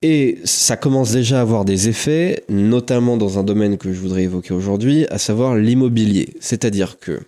Et 0.02 0.38
ça 0.44 0.76
commence 0.76 1.12
déjà 1.12 1.38
à 1.38 1.42
avoir 1.42 1.64
des 1.64 1.88
effets, 1.88 2.44
notamment 2.48 3.16
dans 3.16 3.38
un 3.38 3.44
domaine 3.44 3.78
que 3.78 3.92
je 3.92 3.98
voudrais 3.98 4.24
évoquer 4.24 4.54
aujourd'hui, 4.54 5.06
à 5.08 5.18
savoir 5.18 5.56
l'immobilier. 5.56 6.34
C'est-à-dire 6.38 6.98
que, 6.98 7.20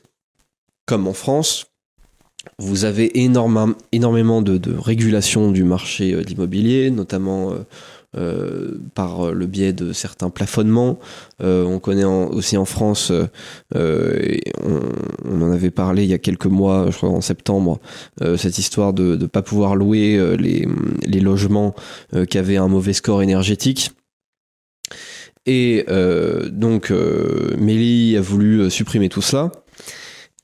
comme 0.87 1.09
en 1.09 1.15
France, 1.15 1.67
vous 2.59 2.85
avez 2.85 3.19
énormément 3.19 4.43
de, 4.43 4.59
de 4.59 4.75
régulation 4.77 5.51
du 5.51 5.65
marché 5.65 6.13
de 6.13 6.21
l'immobilier, 6.21 6.91
notamment 6.91 7.55
euh, 8.17 8.79
par 8.95 9.33
le 9.33 9.47
biais 9.47 9.75
de 9.75 9.93
certains 9.93 10.31
plafonnements. 10.31 10.99
Euh, 11.43 11.65
on 11.65 11.79
connaît 11.79 12.07
aussi 12.07 12.57
en 12.57 12.65
France, 12.65 13.13
euh, 13.75 14.39
on, 14.65 15.43
en 15.43 15.53
avait 15.53 15.71
parlé 15.71 16.05
il 16.05 16.09
y 16.09 16.15
a 16.15 16.19
quelques 16.19 16.47
mois, 16.47 16.87
je 16.91 16.97
crois 16.97 17.11
en 17.11 17.21
septembre, 17.21 17.81
cette 18.39 18.57
histoire 18.57 18.95
de 18.95 19.15
ne 19.15 19.27
pas 19.27 19.43
pouvoir 19.43 19.77
louer 19.77 20.19
les, 20.39 20.67
les 21.05 21.21
logements 21.21 21.75
qui 22.31 22.39
avaient 22.39 22.57
un 22.57 22.69
mauvais 22.69 22.95
score 22.95 23.23
énergétique. 23.23 23.91
Et 25.45 25.85
donc, 26.51 26.91
Mélie 27.59 28.17
a 28.17 28.23
voulu 28.23 28.71
supprimer 28.71 29.11
tout 29.11 29.23
cela. 29.23 29.53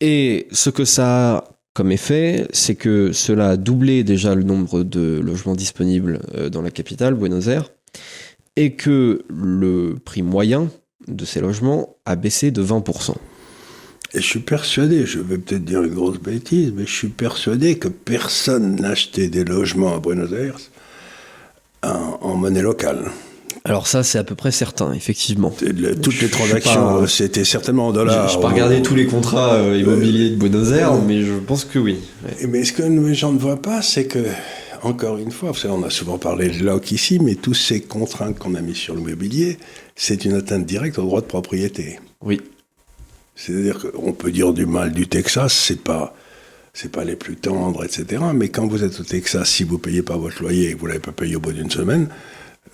Et 0.00 0.48
ce 0.52 0.68
que 0.70 0.84
ça 0.84 1.36
a 1.36 1.53
comme 1.74 1.90
effet, 1.90 2.46
c'est 2.52 2.76
que 2.76 3.12
cela 3.12 3.50
a 3.50 3.56
doublé 3.56 4.04
déjà 4.04 4.34
le 4.34 4.44
nombre 4.44 4.84
de 4.84 5.20
logements 5.22 5.56
disponibles 5.56 6.20
euh, 6.34 6.48
dans 6.48 6.62
la 6.62 6.70
capitale, 6.70 7.14
Buenos 7.14 7.48
Aires, 7.48 7.70
et 8.56 8.74
que 8.74 9.24
le 9.28 9.96
prix 10.02 10.22
moyen 10.22 10.70
de 11.08 11.24
ces 11.24 11.40
logements 11.40 11.96
a 12.06 12.14
baissé 12.14 12.52
de 12.52 12.64
20%. 12.64 13.14
Et 14.14 14.20
je 14.20 14.26
suis 14.26 14.40
persuadé, 14.40 15.04
je 15.04 15.18
vais 15.18 15.38
peut-être 15.38 15.64
dire 15.64 15.82
une 15.82 15.94
grosse 15.94 16.20
bêtise, 16.20 16.72
mais 16.74 16.86
je 16.86 16.92
suis 16.92 17.08
persuadé 17.08 17.76
que 17.78 17.88
personne 17.88 18.76
n'achetait 18.76 19.26
des 19.26 19.44
logements 19.44 19.96
à 19.96 19.98
Buenos 19.98 20.32
Aires 20.32 20.58
en 21.82 22.36
monnaie 22.36 22.62
locale. 22.62 23.10
Alors 23.66 23.86
ça, 23.86 24.02
c'est 24.02 24.18
à 24.18 24.24
peu 24.24 24.34
près 24.34 24.50
certain, 24.52 24.92
effectivement. 24.92 25.50
toutes 26.02 26.20
les 26.20 26.28
transactions, 26.28 27.06
c'était 27.06 27.44
certainement 27.44 27.88
en 27.88 27.92
dollars. 27.92 28.28
Je 28.28 28.36
n'ai 28.36 28.42
pas 28.42 28.50
regardé 28.50 28.82
tous 28.82 28.94
les 28.94 29.06
contrats 29.06 29.54
euh, 29.54 29.78
immobiliers 29.78 30.28
de 30.28 30.36
Buenos 30.36 30.72
Aires, 30.72 31.00
mais 31.00 31.22
je 31.22 31.32
pense 31.32 31.64
que 31.64 31.78
oui. 31.78 31.98
Mais 32.46 32.64
ce 32.64 32.74
que 32.74 32.82
les 32.82 33.14
gens 33.14 33.32
ne 33.32 33.38
voient 33.38 33.62
pas, 33.62 33.80
c'est 33.80 34.04
que, 34.04 34.18
encore 34.82 35.16
une 35.16 35.30
fois, 35.30 35.52
on 35.70 35.82
a 35.82 35.88
souvent 35.88 36.18
parlé 36.18 36.50
de 36.50 36.62
LOC 36.62 36.92
ici, 36.92 37.18
mais 37.18 37.36
toutes 37.36 37.56
ces 37.56 37.80
contraintes 37.80 38.38
qu'on 38.38 38.54
a 38.54 38.60
mises 38.60 38.76
sur 38.76 38.94
l'immobilier, 38.94 39.56
c'est 39.96 40.26
une 40.26 40.34
atteinte 40.34 40.66
directe 40.66 40.98
au 40.98 41.04
droit 41.04 41.22
de 41.22 41.26
propriété. 41.26 41.98
Oui. 42.20 42.42
C'est-à-dire 43.34 43.78
qu'on 43.78 44.12
peut 44.12 44.30
dire 44.30 44.52
du 44.52 44.66
mal 44.66 44.92
du 44.92 45.06
Texas, 45.06 45.54
c'est 45.54 45.80
pas 45.80 46.14
c'est 46.74 46.90
pas 46.90 47.04
les 47.04 47.16
plus 47.16 47.36
tendres, 47.36 47.84
etc. 47.84 48.22
Mais 48.34 48.48
quand 48.50 48.66
vous 48.66 48.84
êtes 48.84 49.00
au 49.00 49.04
Texas, 49.04 49.48
si 49.48 49.64
vous 49.64 49.78
payez 49.78 50.02
pas 50.02 50.18
votre 50.18 50.42
loyer 50.42 50.68
et 50.68 50.74
que 50.74 50.78
vous 50.80 50.86
l'avez 50.86 50.98
pas 50.98 51.12
payé 51.12 51.36
au 51.36 51.40
bout 51.40 51.52
d'une 51.52 51.70
semaine, 51.70 52.08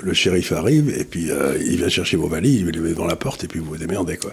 le 0.00 0.14
shérif 0.14 0.52
arrive 0.52 0.90
et 0.90 1.04
puis 1.04 1.30
euh, 1.30 1.58
il 1.60 1.76
vient 1.76 1.88
chercher 1.88 2.16
vos 2.16 2.28
valises, 2.28 2.60
il 2.60 2.66
les 2.66 2.80
met 2.80 2.90
devant 2.90 3.06
la 3.06 3.16
porte 3.16 3.44
et 3.44 3.48
puis 3.48 3.60
vous 3.60 3.66
vous 3.66 3.76
démerdez. 3.76 4.16
Quoi. 4.16 4.32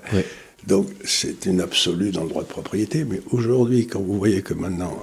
Donc 0.66 0.88
c'est 1.04 1.46
une 1.46 1.62
absolue 1.62 2.12
dans 2.12 2.24
le 2.24 2.30
droit 2.30 2.44
de 2.44 2.48
propriété. 2.48 3.06
Mais 3.06 3.22
aujourd'hui, 3.32 3.88
quand 3.88 4.02
vous 4.02 4.18
voyez 4.18 4.42
que 4.42 4.54
maintenant 4.54 5.00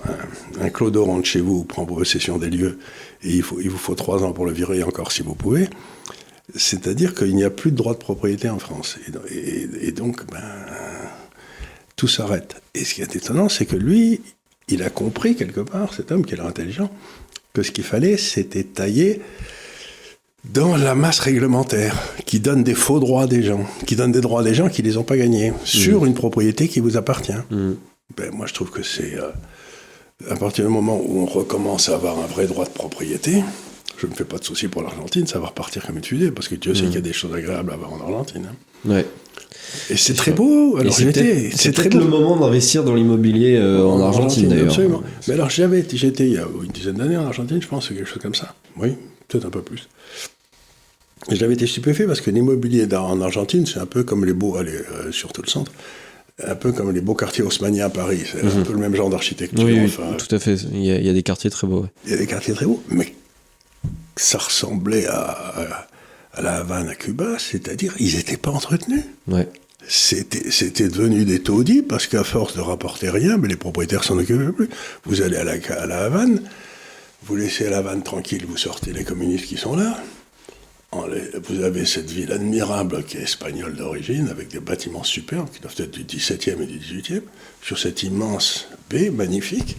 un, 0.61 0.70
clodo 0.70 1.05
rentre 1.05 1.27
chez 1.27 1.40
vous, 1.40 1.64
prend 1.64 1.87
possession 1.87 2.38
des 2.38 2.50
lieux 2.50 2.79
et 3.22 3.31
il, 3.31 3.42
faut, 3.42 3.61
il 3.61 3.70
vous 3.70 3.79
faut 3.79 3.94
trois 3.94 4.24
ans 4.24 4.33
pour 4.33 4.46
le 4.46 4.53
virer 4.53 4.83
encore 4.83 5.12
si 5.12 5.22
vous 5.22 5.35
pouvez, 5.35 5.68
c'est-à-dire 6.55 7.14
qu'il 7.14 7.35
n'y 7.35 7.44
a 7.44 7.50
plus 7.50 7.70
de 7.70 7.77
droit 7.77 7.94
de 7.94 7.98
propriété 7.98 8.48
en 8.48 8.59
France. 8.59 8.98
Et, 9.81 9.92
donc, 9.92 10.31
ben, 10.31 10.42
tout 11.96 12.09
s'arrête. 12.09 12.57
Et 12.74 12.85
ce 12.85 12.94
qui 12.94 13.03
est 13.03 13.16
étonnant, 13.16 13.48
c'est 13.48 13.66
que 13.66 13.77
lui, 13.77 14.20
il 14.68 14.83
a 14.83 14.90
compris 14.90 15.37
quelque 15.37 15.61
part, 15.61 15.94
cet 15.94 16.12
homme 16.12 16.24
qui 16.24 16.35
est 16.35 16.40
intelligent, 16.40 16.90
que 17.55 17.62
ce 17.62 17.70
qu'il 17.70 17.85
fallait, 17.85 18.16
c'était 18.16 18.64
tailler 18.64 19.22
dans 20.52 20.76
la 20.76 20.94
masse 20.94 21.20
réglementaire 21.20 21.96
qui 22.26 22.40
donne 22.40 22.62
des 22.62 22.74
faux 22.74 23.00
droits 23.00 23.26
des 23.26 23.42
gens, 23.42 23.66
qui 23.87 23.96
donne 23.96 24.12
des 24.12 24.20
droits 24.20 24.42
des 24.42 24.54
gens 24.54 24.68
qui 24.68 24.83
ne 24.83 24.88
les 24.88 24.96
ont 24.96 25.02
pas 25.02 25.16
gagnés 25.16 25.52
sur 25.64 26.02
mmh. 26.02 26.07
une 26.07 26.14
propriété 26.14 26.68
qui 26.68 26.80
vous 26.80 26.96
appartient. 26.96 27.33
Mmh. 27.50 27.72
Ben, 28.16 28.30
moi, 28.33 28.46
je 28.46 28.54
trouve 28.54 28.70
que 28.70 28.83
c'est 28.83 29.14
euh, 29.14 29.30
à 30.30 30.37
partir 30.37 30.64
du 30.64 30.70
moment 30.70 31.00
où 31.04 31.20
on 31.20 31.26
recommence 31.26 31.88
à 31.88 31.94
avoir 31.94 32.18
un 32.18 32.26
vrai 32.26 32.46
droit 32.46 32.64
de 32.64 32.70
propriété. 32.70 33.42
Je 33.96 34.07
ne 34.07 34.11
me 34.11 34.16
fais 34.16 34.24
pas 34.24 34.38
de 34.38 34.44
soucis 34.44 34.68
pour 34.68 34.83
l'Argentine, 34.83 35.26
ça 35.26 35.38
va 35.38 35.46
repartir 35.46 35.87
comme 35.87 35.96
une 35.96 36.04
fusée, 36.04 36.30
parce 36.30 36.48
que 36.48 36.57
Dieu 36.57 36.74
sait 36.74 36.83
mmh. 36.83 36.87
qu'il 36.87 36.94
y 36.96 36.98
a 36.98 37.00
des 37.00 37.12
choses 37.12 37.35
agréables 37.35 37.70
à 37.70 37.74
avoir 37.74 37.92
en 37.92 38.00
Argentine. 38.00 38.48
Hein. 38.50 38.90
Ouais. 38.90 39.07
Et 39.88 39.96
c'est 39.96 40.14
très 40.14 40.33
beau. 40.33 40.76
Alors 40.76 40.92
c'est 40.92 41.07
peut-être 41.07 41.94
le 41.94 42.04
moment 42.04 42.37
d'investir 42.37 42.85
dans 42.85 42.94
l'immobilier 42.94 43.57
euh, 43.57 43.85
en, 43.85 44.00
Argentine, 44.02 44.48
d'ailleurs. 44.48 44.66
Absolument. 44.66 45.02
Mais 45.26 45.35
alors 45.35 45.48
j'avais, 45.48 45.85
j'étais 45.90 46.26
il 46.26 46.35
y 46.35 46.38
a 46.38 46.46
une 46.62 46.70
dizaine 46.70 46.96
d'années 46.96 47.16
en 47.16 47.24
Argentine, 47.24 47.62
je 47.62 47.68
pense, 47.68 47.88
quelque 47.88 48.04
chose 48.04 48.22
comme 48.22 48.35
ça. 48.35 48.54
Oui, 48.76 48.94
peut-être 49.28 49.46
un 49.46 49.50
peu 49.50 49.62
plus. 49.62 49.88
J'avais 51.31 51.55
été 51.55 51.67
stupéfait 51.67 52.07
parce 52.07 52.21
que 52.21 52.31
l'immobilier 52.31 52.87
en 52.95 53.21
Argentine, 53.21 53.67
c'est 53.67 53.79
un 53.79 53.87
peu 53.87 54.05
comme 54.05 54.25
les 54.25 54.33
beaux, 54.33 54.57
allez, 54.57 54.73
euh, 54.73 55.11
surtout 55.11 55.43
le 55.43 55.49
centre, 55.49 55.73
un 56.47 56.55
peu 56.55 56.73
comme 56.73 56.93
les 56.93 57.01
beaux 57.01 57.15
quartiers 57.15 57.43
haussmanniens 57.43 57.87
à 57.87 57.91
Paris. 57.91 58.23
C'est 58.31 58.41
un 58.41 58.59
mhm. 58.59 58.65
peu 58.65 58.73
le 58.73 58.79
même 58.79 58.95
genre 58.95 59.11
d'architecture. 59.11 59.65
Oui, 59.65 59.91
tout 60.19 60.35
à 60.35 60.39
fait. 60.39 60.57
Il 60.73 60.85
y, 60.85 61.09
a, 61.09 61.13
des 61.13 61.23
quartiers 61.23 61.51
très 61.51 61.67
beaux. 61.67 61.87
Il 62.05 62.11
y 62.11 62.15
a 62.15 62.19
des 62.19 62.27
quartiers 62.27 62.55
très 62.55 62.67
beaux, 62.67 62.83
mais 62.89 63.15
ça 64.17 64.39
ressemblait 64.39 65.07
à, 65.07 65.89
à 66.35 66.43
la 66.43 66.57
Havane 66.57 66.89
à 66.89 66.95
Cuba, 66.95 67.37
c'est-à-dire 67.39 67.95
ils 67.99 68.17
n'étaient 68.17 68.37
pas 68.37 68.51
entretenus. 68.51 69.05
Ouais. 69.29 69.49
C'était 69.87 70.89
devenu 70.89 71.25
des 71.25 71.41
taudis 71.41 71.83
parce 71.83 72.07
qu'à 72.07 72.25
force 72.25 72.57
de 72.57 72.61
rapporter 72.61 73.11
rien, 73.11 73.37
mais 73.37 73.49
les 73.49 73.57
propriétaires 73.57 74.03
s'en 74.03 74.19
occupaient 74.19 74.53
plus. 74.53 74.71
Vous 75.05 75.21
allez 75.21 75.37
à 75.37 75.45
la, 75.45 75.55
à 75.79 75.87
la 75.87 76.05
Havane, 76.05 76.41
vous 77.25 77.37
laissez 77.37 77.69
la 77.69 77.79
Havane 77.79 78.03
tranquille, 78.03 78.45
vous 78.49 78.57
sortez 78.57 78.93
les 78.93 79.05
communistes 79.05 79.47
qui 79.47 79.57
sont 79.57 79.77
là 79.77 79.99
vous 81.48 81.62
avez 81.62 81.85
cette 81.85 82.11
ville 82.11 82.33
admirable 82.33 83.04
qui 83.04 83.16
est 83.16 83.22
espagnole 83.22 83.74
d'origine, 83.76 84.28
avec 84.28 84.48
des 84.48 84.61
bâtiments 84.61 85.04
superbes 85.04 85.48
qui 85.50 85.61
doivent 85.61 85.74
être 85.78 85.90
du 85.90 86.04
17e 86.04 86.62
et 86.62 86.66
du 86.66 86.78
18e, 86.78 87.22
sur 87.62 87.78
cette 87.78 88.02
immense 88.02 88.68
baie 88.90 89.11
magnifique. 89.11 89.76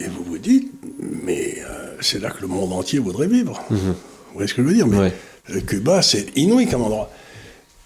Et 0.00 0.06
vous 0.06 0.22
vous 0.24 0.38
dites, 0.38 0.72
mais 0.98 1.58
euh, 1.68 1.96
c'est 2.00 2.20
là 2.20 2.30
que 2.30 2.40
le 2.40 2.46
monde 2.46 2.72
entier 2.72 2.98
voudrait 2.98 3.26
vivre. 3.26 3.62
Mhm. 3.70 3.78
Vous 3.78 4.34
voyez 4.34 4.48
ce 4.48 4.54
que 4.54 4.62
je 4.62 4.68
veux 4.68 4.74
dire 4.74 4.86
mais 4.86 5.12
euh, 5.50 5.60
Cuba, 5.60 6.02
c'est 6.02 6.36
inouï 6.36 6.68
comme 6.68 6.82
endroit. 6.82 7.10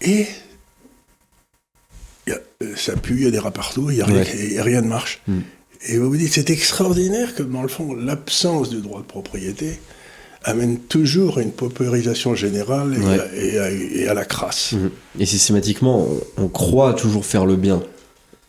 Et 0.01 0.27
euh, 2.29 2.75
ça 2.75 2.95
pue, 2.95 3.15
il 3.15 3.23
y 3.23 3.27
a 3.27 3.31
des 3.31 3.39
rats 3.39 3.51
partout, 3.51 3.89
il 3.89 3.95
n'y 3.95 4.01
a, 4.01 4.63
rien 4.63 4.81
ne 4.81 4.87
marche. 4.87 5.21
Mhm. 5.27 5.43
Et 5.87 5.97
vous 5.97 6.09
vous 6.09 6.17
dites, 6.17 6.33
c'est 6.33 6.49
extraordinaire 6.49 7.35
que 7.35 7.43
dans 7.43 7.61
le 7.61 7.67
fond, 7.67 7.93
l'absence 7.93 8.69
du 8.69 8.79
droit 8.81 9.01
de 9.01 9.05
propriété 9.05 9.79
amène 10.43 10.79
toujours 10.79 11.37
à 11.37 11.41
une 11.41 11.51
paupérisation 11.51 12.35
générale 12.35 12.95
et, 13.35 14.07
à, 14.07 14.13
la 14.13 14.25
crasse. 14.25 14.73
Mhm. 14.73 14.91
Et 15.19 15.25
systématiquement, 15.25 16.07
on, 16.37 16.47
croit 16.47 16.93
toujours 16.93 17.25
faire 17.25 17.45
le 17.45 17.55
bien. 17.55 17.81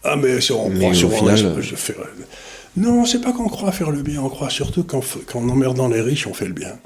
Ah, 0.03 0.17
mais 0.17 0.37
on 0.53 0.71
croit 0.71 0.95
sur 0.95 1.13
final... 1.13 1.37
je 1.61 1.75
fais... 1.77 1.97
Non, 2.77 3.05
c'est 3.05 3.21
pas 3.21 3.33
qu'on 3.33 3.49
croit 3.49 3.71
faire 3.71 3.91
le 3.91 4.03
bien, 4.03 4.21
on 4.21 4.29
croit 4.29 4.51
surtout 4.51 4.85
qu'en 4.85 5.49
emmerdant 5.49 5.89
les 5.89 6.01
riches, 6.01 6.27
on 6.27 6.35
fait 6.35 6.47
le 6.47 6.53
bien. 6.53 6.77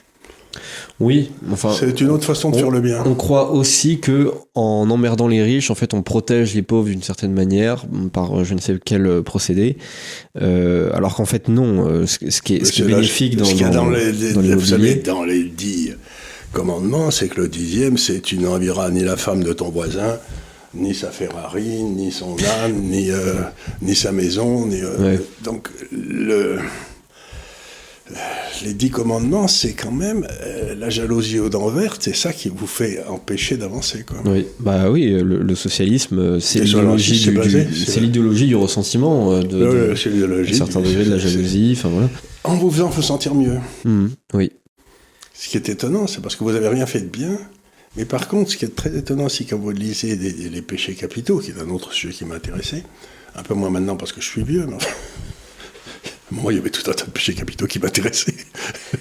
Oui, 1.00 1.30
enfin. 1.50 1.74
C'est 1.78 2.00
une 2.00 2.10
autre 2.10 2.24
façon 2.24 2.50
de 2.50 2.56
faire 2.56 2.70
le 2.70 2.80
bien. 2.80 3.02
On 3.06 3.14
croit 3.14 3.52
aussi 3.52 4.00
que 4.00 4.32
en 4.54 4.88
emmerdant 4.90 5.28
les 5.28 5.42
riches, 5.42 5.70
en 5.70 5.74
fait, 5.74 5.94
on 5.94 6.02
protège 6.02 6.54
les 6.54 6.62
pauvres 6.62 6.88
d'une 6.88 7.02
certaine 7.02 7.32
manière 7.32 7.84
par 8.12 8.44
je 8.44 8.54
ne 8.54 8.60
sais 8.60 8.78
quel 8.84 9.06
euh, 9.06 9.22
procédé, 9.22 9.76
euh, 10.40 10.90
alors 10.94 11.14
qu'en 11.14 11.24
fait 11.24 11.48
non. 11.48 11.88
Euh, 11.88 12.06
ce, 12.06 12.18
qui 12.18 12.56
est, 12.56 12.64
ce 12.64 12.72
qui 12.72 12.82
est 12.82 12.86
bénéfique 12.86 13.36
dans, 13.36 13.44
dans, 13.44 13.84
dans, 13.84 13.90
les, 13.90 14.54
vous 14.54 14.64
savez, 14.66 14.96
dans 14.96 15.24
les 15.24 15.44
dix 15.44 15.92
commandements, 16.52 17.10
c'est 17.10 17.28
que 17.28 17.42
le 17.42 17.48
dixième, 17.48 17.98
c'est 17.98 18.20
tu 18.20 18.38
n'envieras 18.38 18.90
ni 18.90 19.04
la 19.04 19.16
femme 19.16 19.44
de 19.44 19.52
ton 19.52 19.70
voisin, 19.70 20.18
ni 20.74 20.94
sa 20.94 21.10
Ferrari, 21.10 21.82
ni 21.82 22.10
son 22.10 22.36
âne, 22.64 22.74
ni, 22.74 23.10
ni 23.82 23.94
sa 23.94 24.12
maison, 24.12 24.66
ni, 24.66 24.80
donc 25.44 25.68
le 25.92 26.58
les 28.64 28.74
dix 28.74 28.90
commandements, 28.90 29.48
c'est 29.48 29.72
quand 29.72 29.90
même 29.90 30.26
euh, 30.42 30.74
la 30.74 30.90
jalousie 30.90 31.38
aux 31.38 31.48
dents 31.48 31.68
vertes, 31.68 32.02
c'est 32.02 32.14
ça 32.14 32.32
qui 32.32 32.48
vous 32.48 32.66
fait 32.66 33.04
empêcher 33.06 33.56
d'avancer. 33.56 34.04
Oui, 34.24 34.46
bah 34.60 34.90
oui, 34.90 35.10
le, 35.10 35.54
socialisme, 35.54 36.18
euh, 36.18 36.40
c'est 36.40 36.60
l'idéologie 36.60 37.20
du, 37.20 38.00
l'idéologie 38.00 38.46
du 38.46 38.56
ressentiment, 38.56 39.32
euh, 39.32 39.42
de, 39.42 39.94
certains 40.52 40.80
degrés 40.80 41.04
de 41.04 41.10
la 41.10 41.18
jalousie, 41.18 41.74
enfin 41.76 41.88
voilà. 41.88 42.08
En 42.44 42.56
vous 42.56 42.70
faisant 42.70 42.88
vous 42.88 43.02
sentir 43.02 43.34
mieux. 43.34 43.58
Mmh, 43.84 44.06
oui. 44.34 44.52
Ce 45.34 45.48
qui 45.48 45.56
est 45.56 45.68
étonnant, 45.68 46.06
c'est 46.06 46.20
parce 46.20 46.34
que 46.36 46.44
vous 46.44 46.52
n'avez 46.52 46.68
rien 46.68 46.86
fait 46.86 47.00
de 47.00 47.06
bien. 47.06 47.38
Mais 47.96 48.04
par 48.04 48.28
contre, 48.28 48.50
ce 48.50 48.56
qui 48.56 48.64
est 48.64 48.74
très 48.74 48.96
étonnant, 48.96 49.28
c'est 49.28 49.44
quand 49.44 49.58
vous 49.58 49.70
lisez 49.70 50.16
les 50.16 50.62
péchés 50.62 50.94
capitaux, 50.94 51.38
qui 51.38 51.50
est 51.50 51.60
un 51.60 51.68
autre 51.70 51.92
sujet 51.92 52.12
qui 52.12 52.24
m'intéressait, 52.24 52.84
un 53.34 53.42
peu 53.42 53.54
moins 53.54 53.70
maintenant 53.70 53.96
parce 53.96 54.12
que 54.12 54.20
je 54.20 54.26
suis 54.26 54.42
vieux, 54.42 54.66
mais 54.66 54.74
enfin, 54.74 54.90
moi, 56.30 56.52
il 56.52 56.56
y 56.56 56.58
avait 56.58 56.70
tout 56.70 56.88
un 56.90 56.94
tas 56.94 57.04
de 57.04 57.10
péchés 57.10 57.34
capitaux 57.34 57.66
qui 57.66 57.78
m'intéressaient. 57.78 58.34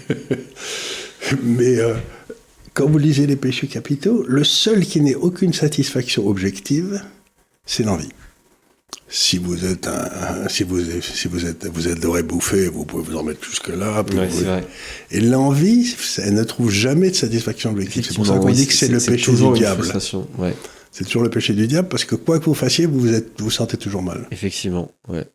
Mais 1.44 1.80
euh, 1.80 1.96
quand 2.74 2.88
vous 2.88 2.98
lisez 2.98 3.28
les 3.28 3.36
péchés 3.36 3.68
capitaux, 3.68 4.24
le 4.28 4.44
seul 4.44 4.86
qui 4.86 5.02
n'ait 5.02 5.16
aucune 5.16 5.54
satisfaction 5.54 6.28
objective, 6.28 7.02
c'est 7.66 7.84
l'envie. 7.84 8.10
Si 9.10 9.38
vous 9.38 9.66
êtes 9.66 9.88
un, 9.88 10.50
si 10.50 10.64
vous 10.64 10.80
si 11.02 11.28
vous 11.28 11.46
êtes 11.46 11.66
vous 11.66 11.96
doré 11.96 12.24
bouffé, 12.24 12.68
vous 12.68 12.86
pouvez 12.86 13.04
vous 13.04 13.18
en 13.18 13.24
mettre 13.24 13.44
jusque 13.44 13.70
là. 13.70 14.04
Et 15.12 15.22
l'envie, 15.22 15.96
elle 16.18 16.34
ne 16.34 16.44
trouve 16.44 16.70
jamais 16.70 17.10
de 17.10 17.16
satisfaction 17.16 17.72
objective. 17.72 18.06
C'est 18.06 18.16
pour 18.16 18.28
ça 18.28 18.38
qu'on 18.38 18.50
dit 18.50 18.68
que 18.68 18.74
c'est 18.74 18.90
le 18.90 19.00
péché 19.00 19.32
du 19.32 19.54
diable. 19.54 19.88
C'est 20.92 21.04
toujours 21.04 21.24
le 21.24 21.30
péché 21.30 21.54
du 21.54 21.68
diable 21.68 21.90
parce 21.90 22.06
que 22.06 22.16
quoi 22.16 22.40
que 22.40 22.46
vous 22.46 22.54
fassiez, 22.54 22.86
vous 22.86 23.00
vous, 23.00 23.14
êtes, 23.14 23.40
vous, 23.40 23.46
vous 23.46 23.52
sentez 23.52 23.78
toujours 23.78 24.02
mal. 24.02 24.28
Effectivement, 24.32 24.92
ouais. 25.08 25.28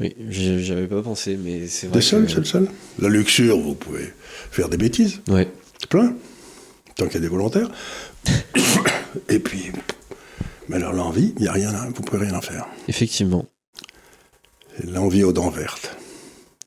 Oui, 0.00 0.14
j'avais 0.28 0.86
pas 0.86 1.02
pensé, 1.02 1.36
mais 1.36 1.66
c'est 1.66 1.86
vrai. 1.86 1.98
Des 1.98 2.02
seuls, 2.02 2.28
c'est 2.28 2.38
le 2.38 2.44
seul. 2.44 2.68
La 2.98 3.08
luxure, 3.08 3.58
vous 3.58 3.74
pouvez 3.74 4.12
faire 4.50 4.68
des 4.68 4.78
bêtises. 4.78 5.20
Ouais. 5.28 5.48
Plein. 5.88 6.14
Tant 6.96 7.06
qu'il 7.06 7.14
y 7.14 7.18
a 7.18 7.20
des 7.20 7.28
volontaires. 7.28 7.70
Et 9.28 9.38
puis, 9.38 9.72
mais 10.68 10.76
alors 10.76 10.92
l'envie, 10.92 11.34
il 11.36 11.42
n'y 11.42 11.48
a 11.48 11.52
rien, 11.52 11.72
vous 11.94 12.02
pouvez 12.02 12.26
rien 12.26 12.34
en 12.34 12.40
faire. 12.40 12.66
Effectivement. 12.88 13.46
L'envie 14.84 15.24
aux 15.24 15.32
dents 15.32 15.50
vertes. 15.50 15.96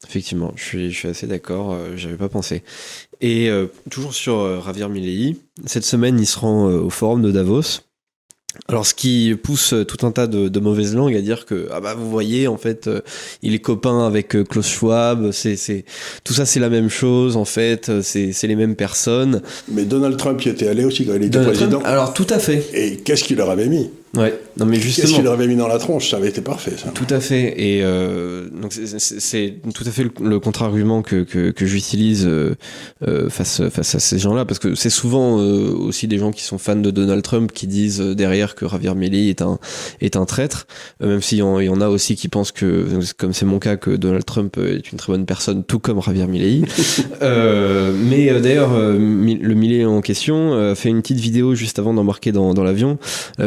Effectivement, 0.05 0.51
je 0.55 0.63
suis, 0.63 0.91
je 0.91 0.97
suis 0.97 1.07
assez 1.07 1.25
d'accord, 1.25 1.71
euh, 1.71 1.95
j'avais 1.95 2.17
pas 2.17 2.29
pensé. 2.29 2.63
Et 3.21 3.49
euh, 3.49 3.67
toujours 3.89 4.13
sur 4.13 4.39
euh, 4.39 4.61
Javier 4.61 4.89
Milei, 4.89 5.37
cette 5.65 5.85
semaine 5.85 6.19
il 6.19 6.27
se 6.27 6.37
rend 6.37 6.65
au 6.67 6.89
forum 6.89 7.21
de 7.21 7.31
Davos. 7.31 7.81
Alors, 8.67 8.85
ce 8.85 8.93
qui 8.93 9.35
pousse 9.41 9.73
tout 9.87 10.05
un 10.05 10.11
tas 10.11 10.27
de, 10.27 10.47
de 10.47 10.59
mauvaises 10.59 10.95
langues 10.95 11.15
à 11.15 11.21
dire 11.21 11.45
que 11.45 11.67
ah 11.71 11.79
bah 11.79 11.95
vous 11.95 12.09
voyez 12.09 12.47
en 12.47 12.57
fait 12.57 12.89
il 13.41 13.53
est 13.53 13.59
copain 13.59 14.05
avec 14.05 14.29
Klaus 14.47 14.67
Schwab, 14.67 15.31
c'est 15.31 15.55
c'est 15.55 15.85
tout 16.23 16.33
ça 16.33 16.45
c'est 16.45 16.59
la 16.59 16.69
même 16.69 16.89
chose 16.89 17.35
en 17.35 17.45
fait, 17.45 18.01
c'est 18.01 18.31
c'est 18.31 18.47
les 18.47 18.55
mêmes 18.55 18.75
personnes. 18.75 19.41
Mais 19.69 19.85
Donald 19.85 20.17
Trump 20.17 20.43
y 20.45 20.49
était 20.49 20.67
allé 20.67 20.85
aussi 20.85 21.05
quand 21.05 21.15
il 21.15 21.23
était 21.23 21.41
président. 21.41 21.81
alors 21.83 22.13
tout 22.13 22.27
à 22.29 22.39
fait. 22.39 22.63
Et 22.73 22.97
qu'est-ce 22.97 23.23
qu'il 23.23 23.37
leur 23.37 23.49
avait 23.49 23.67
mis? 23.67 23.89
Ouais, 24.15 24.39
non 24.57 24.67
mais 24.67 24.79
justement. 24.79 25.07
Qu'est-ce 25.07 25.15
qu'il 25.15 25.23
leur 25.23 25.33
avait 25.33 25.47
mis 25.47 25.55
dans 25.55 25.67
la 25.67 25.79
tronche? 25.79 26.11
Ça 26.11 26.17
avait 26.17 26.29
été 26.29 26.41
parfait, 26.41 26.73
ça. 26.77 26.89
Tout 26.89 27.07
à 27.09 27.19
fait. 27.19 27.55
Et 27.57 27.81
euh, 27.81 28.47
donc 28.49 28.71
c'est 28.71 29.55
tout 29.73 29.83
à 29.87 29.89
fait 29.89 30.05
le, 30.19 30.39
contre-argument 30.39 31.01
que, 31.01 31.23
que, 31.23 31.49
que 31.49 31.65
j'utilise 31.65 32.27
euh, 32.27 32.55
euh, 33.07 33.29
face 33.29 33.63
face 33.69 33.95
à 33.95 33.99
ces 33.99 34.19
gens-là, 34.19 34.45
parce 34.45 34.59
que 34.59 34.75
c'est 34.75 34.91
souvent 34.91 35.39
euh, 35.39 35.73
aussi 35.73 36.07
des 36.07 36.19
gens 36.19 36.31
qui 36.31 36.43
sont 36.43 36.59
fans 36.59 36.75
de 36.75 36.91
Donald 36.91 37.23
Trump 37.23 37.51
qui 37.51 37.65
disent 37.65 38.01
euh, 38.01 38.13
derrière 38.13 38.53
que 38.53 38.67
Javier 38.67 38.93
Milei 38.93 39.29
est 39.29 39.41
un 39.41 39.57
est 39.99 40.15
un 40.15 40.25
traître, 40.25 40.67
même 40.99 41.21
s'il 41.23 41.39
y, 41.39 41.41
y, 41.41 41.69
en 41.69 41.81
a 41.81 41.87
aussi 41.89 42.15
qui 42.15 42.27
pensent 42.27 42.51
que, 42.51 42.85
comme 43.17 43.33
c'est 43.33 43.45
mon 43.45 43.57
cas, 43.57 43.77
que 43.77 43.89
Donald 43.89 44.25
Trump 44.25 44.57
est 44.57 44.91
une 44.91 44.99
très 44.99 45.11
bonne 45.11 45.25
personne, 45.25 45.63
tout 45.63 45.79
comme 45.79 45.99
Javier 46.03 46.27
Milei. 46.27 46.61
mais 47.21 48.39
d'ailleurs, 48.41 48.77
le 48.77 49.53
Milei 49.55 49.85
en 49.85 50.01
question 50.01 50.75
fait 50.75 50.89
une 50.89 51.01
petite 51.01 51.19
vidéo 51.19 51.55
juste 51.55 51.79
avant 51.79 51.95
d'embarquer 51.95 52.31
dans, 52.31 52.53
dans 52.53 52.63
l'avion 52.63 52.99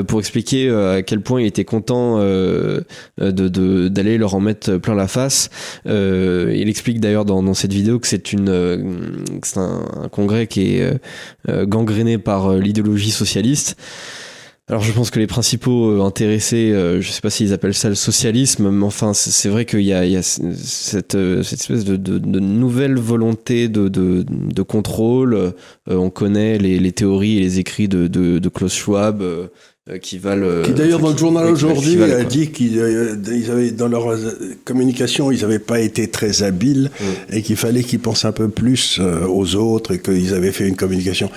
pour 0.09 0.19
expliquer 0.19 0.56
euh, 0.65 0.97
à 0.99 1.03
quel 1.03 1.21
point 1.21 1.41
il 1.41 1.47
était 1.47 1.65
content 1.65 2.17
euh, 2.19 2.81
de 3.19 3.89
d'aller 3.89 4.19
leur 4.19 4.35
en 4.35 4.41
mettre 4.41 4.77
plein 4.79 4.95
la 4.95 5.09
face. 5.09 5.51
Euh, 5.87 6.53
il 6.57 6.69
explique 6.69 7.01
d'ailleurs 7.01 7.25
dans, 7.25 7.55
cette 7.55 7.73
vidéo 7.73 7.99
que 7.99 8.07
c'est 8.07 8.33
une 8.33 9.39
c'est 9.43 9.59
un, 9.59 10.09
congrès 10.11 10.47
qui 10.47 10.77
est 10.77 11.01
gangréné 11.49 12.19
par 12.19 12.55
l'idéologie 12.55 13.11
socialiste. 13.11 13.77
Alors 14.69 14.83
je 14.83 14.91
pense 14.91 15.11
que 15.11 15.21
les 15.21 15.29
principaux 15.29 16.03
intéressés, 16.03 16.73
je 16.73 17.09
sais 17.09 17.21
pas 17.21 17.31
s'ils 17.31 17.53
appellent 17.53 17.73
ça 17.73 17.89
le 17.89 17.95
socialisme, 17.95 18.69
mais 18.71 18.85
enfin 18.85 19.15
c'est 19.15 19.49
vrai 19.49 19.65
qu'il 19.65 19.83
y 19.83 19.93
a, 19.93 20.23
cette, 20.23 21.15
espèce 21.15 21.85
de, 21.85 22.41
nouvelle 22.41 22.99
volonté 22.99 23.69
de, 23.69 24.63
contrôle. 24.63 25.55
on 25.87 26.11
connaît 26.11 26.59
les, 26.59 26.93
théories 26.93 27.37
et 27.37 27.41
les 27.41 27.61
écrits 27.61 27.87
de, 27.89 28.49
Klaus 28.49 28.75
Schwab 28.75 29.23
euh, 29.23 29.49
qui 30.03 30.19
valent. 30.19 30.63
Qui 30.63 30.73
d'ailleurs 30.73 30.99
dans 30.99 31.13
le 31.13 31.17
journal 31.17 31.47
aujourd'hui 31.47 32.03
a 32.03 32.25
dit 32.25 32.51
qu'ils 32.51 32.79
euh, 32.79 33.15
avaient 33.49 33.71
dans 33.71 33.89
leur 33.89 34.11
euh, 34.11 34.33
communication 34.65 35.31
ils 35.31 35.43
n'avaient 35.43 35.61
pas 35.61 35.81
été 35.81 36.09
très 36.09 36.43
habiles 36.43 36.91
mm. 36.99 37.35
et 37.37 37.43
qu'il 37.43 37.57
fallait 37.57 37.85
qu'ils 37.85 38.01
pensent 38.01 38.25
un 38.25 38.33
peu 38.33 38.49
plus 38.49 39.01
aux 39.01 39.55
autres 39.55 39.95
et 39.95 40.01
qu'ils 40.01 40.35
avaient 40.35 40.53
fait 40.53 40.67
une 40.67 40.77
communication. 40.77 41.31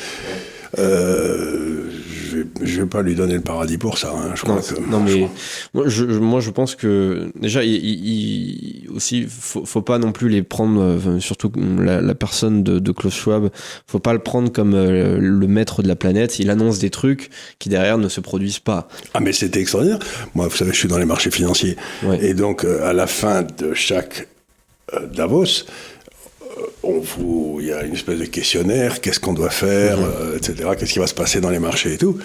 Euh, 0.78 1.84
je 2.30 2.38
vais, 2.38 2.82
vais 2.82 2.86
pas 2.86 3.02
lui 3.02 3.16
donner 3.16 3.36
le 3.36 3.42
paradis 3.42 3.78
pour 3.78 3.98
ça. 3.98 4.14
Hein, 4.16 4.32
je 4.36 4.42
crois 4.42 4.62
non, 4.90 5.00
mais 5.00 5.28
moi 5.74 5.86
je, 5.88 6.06
moi 6.06 6.40
je 6.40 6.52
pense 6.52 6.76
que 6.76 7.32
déjà 7.40 7.64
il, 7.64 7.76
il, 7.76 8.90
aussi 8.94 9.26
faut, 9.28 9.66
faut 9.66 9.82
pas 9.82 9.98
non 9.98 10.12
plus 10.12 10.30
les 10.30 10.44
prendre 10.44 11.00
surtout 11.20 11.52
la, 11.80 12.02
la 12.02 12.16
personne 12.16 12.64
de, 12.64 12.80
de 12.80 12.92
Klaus 12.92 13.14
Schwab 13.14 13.50
faut 13.88 14.00
pas 14.00 14.14
le 14.14 14.20
prendre 14.20 14.52
comme 14.52 14.74
euh, 14.74 15.18
le 15.20 15.48
maître 15.48 15.82
de 15.82 15.88
la 15.88 15.96
planète. 15.96 16.40
Il 16.40 16.50
annonce 16.50 16.80
des 16.80 16.90
trucs 16.90 17.30
qui 17.60 17.70
derrière 17.70 17.98
ne 17.98 18.10
se 18.10 18.22
produisent 18.22 18.60
pas. 18.60 18.88
Ah 19.14 19.20
mais 19.20 19.34
c'était 19.34 19.62
extraordinaire. 19.62 20.00
Moi 20.36 20.48
vous 20.48 20.56
savez 20.56 20.72
je 20.72 20.78
suis 20.78 20.88
dans 20.88 20.98
les 20.98 21.06
marchés 21.06 21.32
financiers 21.32 21.76
et 22.22 22.34
donc 22.34 22.64
euh, 22.64 22.88
à 22.88 22.94
la 22.94 23.08
fin 23.08 23.44
de 23.44 23.74
chaque 23.74 24.28
euh, 24.94 25.08
Davos 25.08 25.66
on 26.84 27.00
vous, 27.00 27.58
il 27.62 27.68
y 27.68 27.72
a 27.72 27.84
une 27.84 27.94
espèce 27.94 28.20
de 28.20 28.26
questionnaire, 28.26 29.02
qu'est-ce 29.02 29.20
qu'on 29.20 29.34
doit 29.34 29.50
faire, 29.50 29.98
mhm. 29.98 30.06
euh, 30.22 30.38
etc., 30.38 30.70
qu'est-ce 30.78 30.94
qui 30.94 31.00
va 31.00 31.08
se 31.08 31.14
passer 31.14 31.42
dans 31.42 31.50
les 31.50 31.60
marchés 31.60 31.94
et 31.94 31.98
tout. 31.98 32.18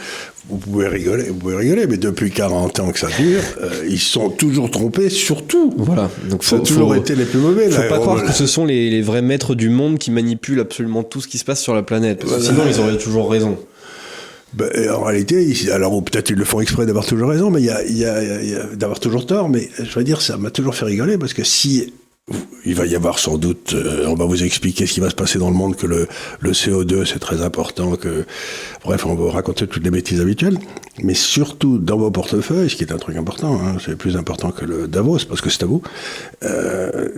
Vous 0.48 0.58
pouvez 0.58 0.88
rigoler, 0.88 1.24
vous 1.24 1.34
pouvez 1.34 1.56
rigoler, 1.56 1.86
mais 1.86 1.96
depuis 1.96 2.30
40 2.30 2.80
ans 2.80 2.92
que 2.92 2.98
ça 2.98 3.08
dure, 3.18 3.42
euh, 3.62 3.84
ils 3.88 4.00
sont 4.00 4.30
toujours 4.30 4.70
trompés 4.70 5.10
sur 5.10 5.46
tout. 5.46 5.72
Voilà. 5.76 6.10
Donc 6.28 6.44
ça 6.44 6.56
a 6.56 6.60
toujours 6.60 6.94
été 6.94 7.14
les 7.14 7.24
plus 7.24 7.38
mauvais. 7.38 7.70
Faut 7.70 7.88
pas 7.88 7.98
croire 7.98 8.24
que 8.24 8.32
ce 8.32 8.46
sont 8.46 8.64
les, 8.64 9.02
vrais 9.02 9.22
maîtres 9.22 9.54
du 9.54 9.70
monde 9.70 9.98
qui 9.98 10.10
manipulent 10.10 10.60
absolument 10.60 11.02
tout 11.02 11.20
ce 11.20 11.28
qui 11.28 11.38
se 11.38 11.44
passe 11.44 11.60
sur 11.60 11.74
la 11.74 11.82
planète. 11.82 12.24
sinon, 12.40 12.62
ils 12.68 12.80
auraient 12.80 12.98
toujours 12.98 13.30
raison. 13.30 13.58
Ben, 14.54 14.70
en 14.90 15.02
réalité, 15.02 15.52
alors 15.72 16.02
peut-être 16.04 16.30
ils 16.30 16.36
le 16.36 16.44
font 16.44 16.60
exprès 16.60 16.86
d'avoir 16.86 17.04
toujours 17.04 17.28
raison, 17.28 17.50
mais 17.50 17.60
il 17.60 17.66
y 17.66 17.70
a, 17.70 17.82
y 17.84 18.54
a 18.54 18.66
d'avoir 18.76 19.00
toujours 19.00 19.26
tort. 19.26 19.48
Mais 19.48 19.68
je 19.82 19.98
veux 19.98 20.04
dire, 20.04 20.20
ça 20.20 20.36
m'a 20.36 20.50
toujours 20.50 20.76
fait 20.76 20.84
rigoler 20.84 21.18
parce 21.18 21.34
que 21.34 21.42
si 21.42 21.92
il 22.64 22.74
va 22.74 22.86
y 22.86 22.94
avoir 22.94 23.18
sans 23.18 23.36
doute, 23.36 23.74
euh, 23.74 24.06
on 24.06 24.14
va 24.14 24.24
vous 24.24 24.42
expliquer 24.42 24.86
ce 24.86 24.94
qui 24.94 25.00
va 25.00 25.10
se 25.10 25.14
passer 25.14 25.38
dans 25.38 25.50
le 25.50 25.56
monde, 25.56 25.76
que 25.76 25.86
le, 25.86 26.08
le 26.40 26.52
CO2 26.52 27.04
c'est 27.04 27.18
très 27.18 27.42
important, 27.42 27.96
que 27.96 28.24
bref, 28.84 29.04
on 29.04 29.10
va 29.10 29.14
vous 29.14 29.30
raconter 29.30 29.66
toutes 29.66 29.84
les 29.84 29.90
bêtises 29.90 30.20
habituelles, 30.20 30.58
mais 31.02 31.14
surtout 31.14 31.78
dans 31.78 31.98
vos 31.98 32.10
portefeuilles, 32.10 32.70
ce 32.70 32.76
qui 32.76 32.84
est 32.84 32.92
un 32.92 32.98
truc 32.98 33.16
important, 33.16 33.60
hein, 33.60 33.76
c'est 33.84 33.96
plus 33.96 34.16
important 34.16 34.50
que 34.50 34.64
le 34.64 34.88
Davos 34.88 35.26
parce 35.28 35.40
que 35.40 35.50
c'est 35.50 35.62
à 35.62 35.66
vous. 35.66 35.82
Euh, 36.42 37.08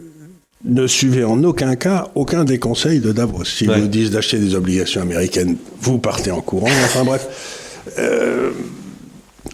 ne 0.64 0.86
suivez 0.88 1.22
en 1.22 1.44
aucun 1.44 1.76
cas 1.76 2.08
aucun 2.16 2.42
des 2.44 2.58
conseils 2.58 2.98
de 2.98 3.12
Davos. 3.12 3.44
Si 3.44 3.66
vous 3.66 3.86
disent 3.86 4.10
d'acheter 4.10 4.38
des 4.38 4.56
obligations 4.56 5.02
américaines, 5.02 5.56
vous 5.80 5.98
partez 5.98 6.32
en 6.32 6.40
courant. 6.40 6.70
Enfin 6.84 7.04
bref. 7.04 7.28
Euh, 7.98 8.50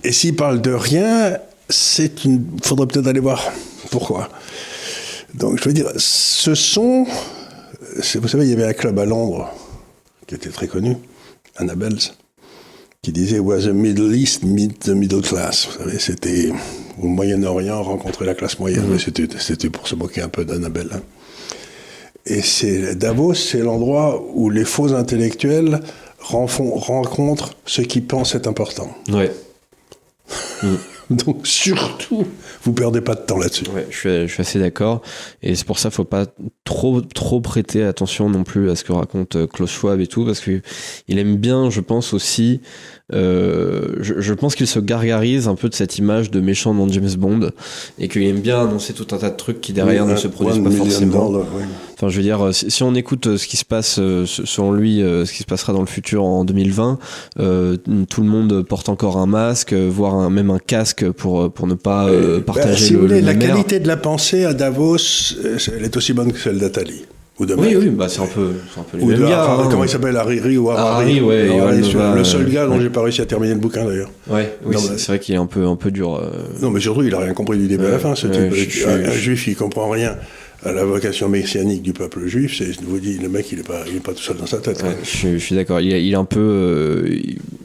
et 0.05 0.13
s'ils 0.13 0.37
parlent 0.37 0.63
de 0.63 0.71
rien, 0.73 1.37
c'est 1.69 2.25
une. 2.25 2.47
Faudrait 2.63 2.87
peut-être 2.87 3.09
aller 3.09 3.21
voir 3.21 3.53
pourquoi. 3.91 4.31
Donc 5.35 5.59
je 5.59 5.65
veux 5.65 5.73
dire, 5.73 5.91
ce 5.97 6.55
sont... 6.55 7.07
Vous 8.15 8.29
savez, 8.29 8.45
il 8.45 8.51
y 8.51 8.53
avait 8.53 8.67
un 8.67 8.73
club 8.73 8.99
à 8.99 9.05
Londres 9.05 9.51
qui 10.27 10.35
était 10.35 10.51
très 10.51 10.67
connu, 10.67 10.97
Annabelle's, 11.57 12.15
qui 13.03 13.13
disait 13.13 13.39
Was 13.39 13.67
a 13.67 13.73
Middle 13.73 14.15
East 14.15 14.45
meet 14.45 14.79
the 14.81 14.91
middle 14.91 15.23
class. 15.23 15.67
Vous 15.67 15.79
savez, 15.79 15.99
c'était 15.99 16.53
au 17.03 17.07
Moyen-Orient 17.07 17.83
rencontrer 17.83 18.25
la 18.25 18.35
classe 18.35 18.59
moyenne. 18.59 18.87
Mhm. 18.87 18.99
C'était, 18.99 19.29
c'était 19.39 19.71
pour 19.71 19.89
se 19.89 19.95
moquer 19.95 20.23
un 20.23 20.29
peu 20.29 20.45
d'Annabelle. 20.45 20.89
Hein. 20.93 21.03
Et 22.25 22.41
c'est 22.41 22.95
Davos, 22.95 23.35
c'est 23.35 23.59
l'endroit 23.59 24.23
où 24.35 24.49
les 24.49 24.65
faux 24.65 24.95
intellectuels 24.95 25.81
rencontrent 26.21 27.55
ceux 27.67 27.83
qui 27.83 28.01
pensent 28.01 28.35
être 28.35 28.47
importants. 28.47 28.95
Ouais. 29.11 29.33
Donc 31.25 31.47
surtout, 31.47 32.27
vous 32.63 32.73
perdez 32.73 33.01
pas 33.01 33.15
de 33.15 33.21
temps 33.21 33.39
là-dessus. 33.39 33.65
Ouais, 33.75 33.87
je, 33.91 34.27
suis, 34.27 34.41
assez 34.41 34.59
d'accord. 34.59 35.03
Et 35.43 35.55
c'est 35.55 35.67
pour 35.67 35.79
ça 35.79 35.89
qu'il 35.89 35.97
faut 35.97 36.05
pas 36.05 36.27
trop 36.65 37.01
trop 37.01 37.41
prêter 37.41 37.83
attention 37.83 38.29
non 38.29 38.45
plus 38.45 38.71
à 38.71 38.77
ce 38.77 38.85
que 38.85 38.93
raconte 38.93 39.37
euh, 39.37 39.47
Klaus 39.47 39.71
Schwab 39.71 40.01
et 40.01 40.07
tout, 40.07 40.25
parce 40.25 40.41
que 40.41 40.61
il 41.09 41.19
aime 41.19 41.37
bien, 41.37 41.71
je 41.71 41.81
pense 41.81 42.15
aussi, 42.15 42.61
euh, 43.13 43.82
je, 44.03 44.21
je, 44.21 44.35
pense 44.35 44.55
qu'il 44.55 44.67
se 44.67 44.79
gargarise 44.79 45.49
un 45.49 45.55
peu 45.55 45.69
de 45.69 45.75
cette 45.75 45.99
image 45.99 46.31
de 46.31 46.41
méchant 46.41 46.75
dans 46.75 46.89
James 46.89 47.15
Bond 47.17 47.51
et 47.99 48.09
qu'il 48.09 48.23
aime 48.25 48.41
bien 48.41 48.61
annoncer 48.61 48.93
tout 48.93 49.07
un 49.15 49.19
tas 49.19 49.31
de 49.31 49.37
trucs 49.37 49.61
qui 49.61 49.73
derrière 49.73 50.07
ne 50.07 50.17
se 50.17 50.29
produisent 50.29 50.63
pas 50.63 50.71
forcément. 50.71 51.33
Enfin, 51.95 52.09
je 52.09 52.17
veux 52.17 52.23
dire, 52.23 52.47
euh, 52.47 52.53
si, 52.53 52.83
on 52.83 52.95
écoute 52.97 53.29
euh, 53.29 53.37
ce 53.37 53.47
qui 53.47 53.57
se 53.57 53.65
passe 53.65 53.95
selon 53.95 54.73
lui, 54.73 54.99
ce 54.99 55.31
qui 55.31 55.39
se 55.39 55.45
passera 55.45 55.73
dans 55.73 55.81
le 55.81 55.87
futur 55.87 56.25
en 56.25 56.45
2020, 56.45 56.99
euh, 57.39 57.77
tout 58.09 58.23
le 58.23 58.29
monde 58.29 58.63
porte 58.63 58.89
encore 58.89 59.19
un 59.19 59.27
masque, 59.27 59.73
voire 59.73 60.15
un, 60.15 60.31
même 60.31 60.51
un 60.51 60.59
casque 60.59 61.09
pour 61.11 61.53
pour 61.53 61.67
ne 61.67 61.75
pas 61.75 62.11
ben, 62.11 62.43
partager 62.43 62.87
si 62.87 62.93
le, 62.93 62.99
vous 62.99 63.07
voulez, 63.07 63.21
La 63.21 63.35
qualité 63.35 63.79
de 63.79 63.87
la 63.87 63.97
pensée 63.97 64.45
à 64.45 64.55
Davos, 64.55 64.97
elle 65.45 65.85
est 65.85 65.97
aussi 65.97 66.13
bonne 66.13 66.33
que 66.33 66.39
celle 66.39 66.59
d'Atali. 66.59 67.05
Oui, 67.41 67.77
oui, 67.77 67.89
bah 67.89 68.09
c'est 68.09 68.21
un 68.21 68.27
peu, 68.27 68.53
un 68.79 68.83
peu 68.83 68.99
les 68.99 69.05
mêmes 69.05 69.29
gars. 69.29 69.47
Hein. 69.51 69.69
Comment 69.71 69.85
il 69.85 69.89
s'appelle 69.89 70.17
Hariri 70.17 70.59
ou 70.59 70.71
Harari, 70.71 71.21
ouais, 71.21 71.49
Le 72.15 72.25
seul 72.25 72.49
gars 72.49 72.67
dont 72.67 72.81
j'ai 72.81 72.91
pas 72.91 73.03
réussi 73.03 73.21
à 73.21 73.27
terminer 73.27 73.55
le 73.55 73.61
bouquin 73.61 73.85
d'ailleurs. 73.85 74.11
Ouais, 74.29 74.57
oui, 74.65 74.77
c'est 74.79 75.07
vrai 75.09 75.19
qu'il 75.19 75.35
est 75.35 75.39
un 75.39 75.47
peu, 75.47 75.67
un 75.67 75.77
peu 75.77 75.91
dur. 75.91 76.15
Euh. 76.15 76.31
Non, 76.61 76.71
mais 76.71 76.81
surtout, 76.81 77.03
il 77.03 77.15
a 77.15 77.19
rien 77.19 77.33
compris 77.33 77.59
du 77.59 77.69
début 77.69 77.87
à 77.87 77.91
la 77.91 77.99
fin. 77.99 78.15
Ce 78.15 78.27
type, 78.27 78.87
un, 78.87 79.11
juif, 79.11 79.47
il 79.47 79.57
comprend 79.57 79.89
rien 79.89 80.17
à 80.65 80.73
la 80.73 80.85
vocation 80.85 81.29
messianique 81.29 81.83
du 81.83 81.93
peuple 81.93 82.27
juif, 82.27 82.57
c'est, 82.59 82.73
je 82.73 82.81
vous 82.83 83.01
dis, 83.01 83.19
le 83.19 83.29
mec, 83.29 83.51
il 83.53 83.61
est 83.61 83.67
pas, 83.67 83.85
il 83.89 83.97
est 83.97 84.01
pas 84.01 84.13
tout 84.13 84.23
seul 84.23 84.37
dans 84.37 84.47
sa 84.47 84.59
tête. 84.59 84.85
je, 85.03 85.37
suis 85.37 85.55
d'accord. 85.55 85.81
Il, 85.81 85.91
il, 85.93 86.13
est 86.13 86.17
un 86.17 86.25
peu. 86.25 86.41
Euh, 86.41 87.21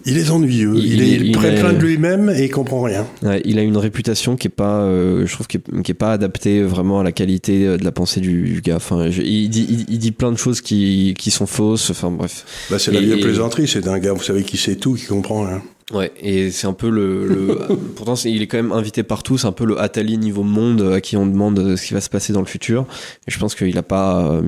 il 0.06 0.18
est 0.18 0.30
ennuyeux. 0.32 0.74
Il, 0.78 1.02
est 1.02 1.28
il 1.28 1.32
très 1.32 1.56
plein 1.56 1.74
de 1.74 1.80
lui-même 1.80 2.30
et 2.30 2.46
il 2.46 2.50
comprend 2.50 2.82
rien. 2.82 3.06
il 3.46 3.60
a 3.60 3.62
une 3.62 3.78
réputation 3.78 4.36
qui 4.36 4.48
est 4.48 4.52
pas, 4.52 4.82
euh, 4.82 5.26
je 5.26 5.34
trouve, 5.34 5.48
qui 5.48 5.58
est, 5.58 5.94
pas 5.94 6.14
adaptée 6.14 6.64
vraiment 6.64 7.00
à 7.00 7.04
la 7.04 7.12
qualité 7.12 7.78
de 7.78 7.84
la 7.84 7.92
pensée 7.92 8.20
du, 8.20 8.62
gars. 8.64 8.78
Enfin, 8.78 9.08
il, 9.10 9.50
dit, 9.50 9.86
il, 9.90 10.00
dit 10.00 10.12
plein 10.12 10.32
de 10.32 10.38
choses 10.38 10.62
qui, 10.62 11.14
qui 11.18 11.30
sont 11.30 11.46
fausses. 11.46 11.92
Enfin, 11.92 12.10
bref. 12.10 12.46
Bah, 12.72 12.80
c'est 12.80 12.92
la 12.92 13.00
vieille 13.00 13.22
plaisanterie. 13.22 13.68
C'est 13.68 13.88
un 13.88 14.00
gars, 14.00 14.14
vous 14.14 14.24
savez, 14.24 14.44
qui 14.44 14.58
sait 14.58 14.76
tout, 14.76 14.96
qui 14.96 15.06
comprend 15.06 15.42
rien. 15.42 15.62
Ouais, 15.94 16.12
et 16.20 16.52
c'est 16.52 16.68
un 16.68 16.74
peu 16.74 16.90
le. 16.90 17.26
le 17.26 17.56
pourtant, 17.96 18.16
il 18.26 18.42
est 18.42 18.48
quand 18.48 18.58
même 18.58 18.74
invité 18.74 19.04
partout. 19.04 19.38
C'est 19.38 19.48
un 19.48 19.54
peu 19.54 19.66
le 19.66 19.80
Atali 19.80 20.18
niveau 20.18 20.44
monde 20.44 20.82
à 20.82 21.00
qui 21.00 21.16
on 21.16 21.26
demande 21.26 21.78
ce 21.78 21.86
qui 21.86 21.94
va 21.94 22.02
se 22.02 22.10
passer 22.10 22.34
dans 22.34 22.42
le 22.42 22.46
futur. 22.46 22.86
Et 23.26 23.32
je 23.32 23.40
pense 23.40 23.56
qu'il 23.56 23.74
n'a 23.74 23.84
pas, 23.84 24.42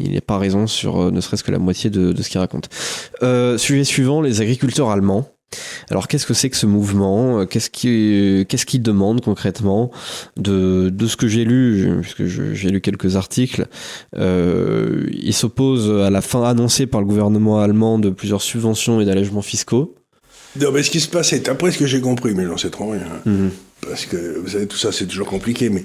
il 0.00 0.16
a 0.16 0.20
pas 0.20 0.36
raison 0.36 0.66
sur 0.66 1.10
ne 1.10 1.20
serait-ce 1.22 1.44
que 1.44 1.50
la 1.50 1.58
moitié 1.58 1.88
de, 1.88 2.12
de 2.12 2.22
ce 2.22 2.28
qu'il 2.28 2.40
raconte. 2.40 2.68
Euh, 3.22 3.56
sujet 3.56 3.84
suivant 3.84 4.20
les 4.20 4.42
agriculteurs 4.42 4.90
allemands. 4.90 5.30
Alors 5.90 6.08
qu'est-ce 6.08 6.26
que 6.26 6.34
c'est 6.34 6.50
que 6.50 6.56
ce 6.56 6.66
mouvement? 6.66 7.46
Qu'est-ce 7.46 7.70
qui 7.70 8.44
qu'est-ce 8.48 8.66
qu'il 8.66 8.82
demande 8.82 9.22
concrètement? 9.22 9.90
De, 10.36 10.90
de 10.90 11.06
ce 11.06 11.16
que 11.16 11.26
j'ai 11.26 11.44
lu, 11.44 12.00
puisque 12.02 12.26
j'ai 12.26 12.70
lu 12.70 12.82
quelques 12.82 13.16
articles, 13.16 13.66
euh, 14.16 15.06
il 15.10 15.32
s'oppose 15.32 15.90
à 16.02 16.10
la 16.10 16.20
fin 16.20 16.42
annoncée 16.44 16.86
par 16.86 17.00
le 17.00 17.06
gouvernement 17.06 17.60
allemand 17.60 17.98
de 17.98 18.10
plusieurs 18.10 18.42
subventions 18.42 19.00
et 19.00 19.06
d'allègements 19.06 19.42
fiscaux. 19.42 19.94
Non, 20.60 20.70
mais 20.72 20.82
ce 20.82 20.90
qui 20.90 21.00
se 21.00 21.08
passe, 21.08 21.30
c'est 21.30 21.48
après 21.48 21.72
ce 21.72 21.78
que 21.78 21.86
j'ai 21.86 22.00
compris, 22.00 22.34
mais 22.34 22.44
j'en 22.44 22.58
sais 22.58 22.70
trop 22.70 22.90
rien. 22.90 23.02
Mhm. 23.24 23.50
Parce 23.88 24.06
que 24.06 24.38
vous 24.38 24.48
savez, 24.48 24.66
tout 24.66 24.76
ça, 24.76 24.92
c'est 24.92 25.06
toujours 25.06 25.26
compliqué, 25.26 25.70
mais 25.70 25.84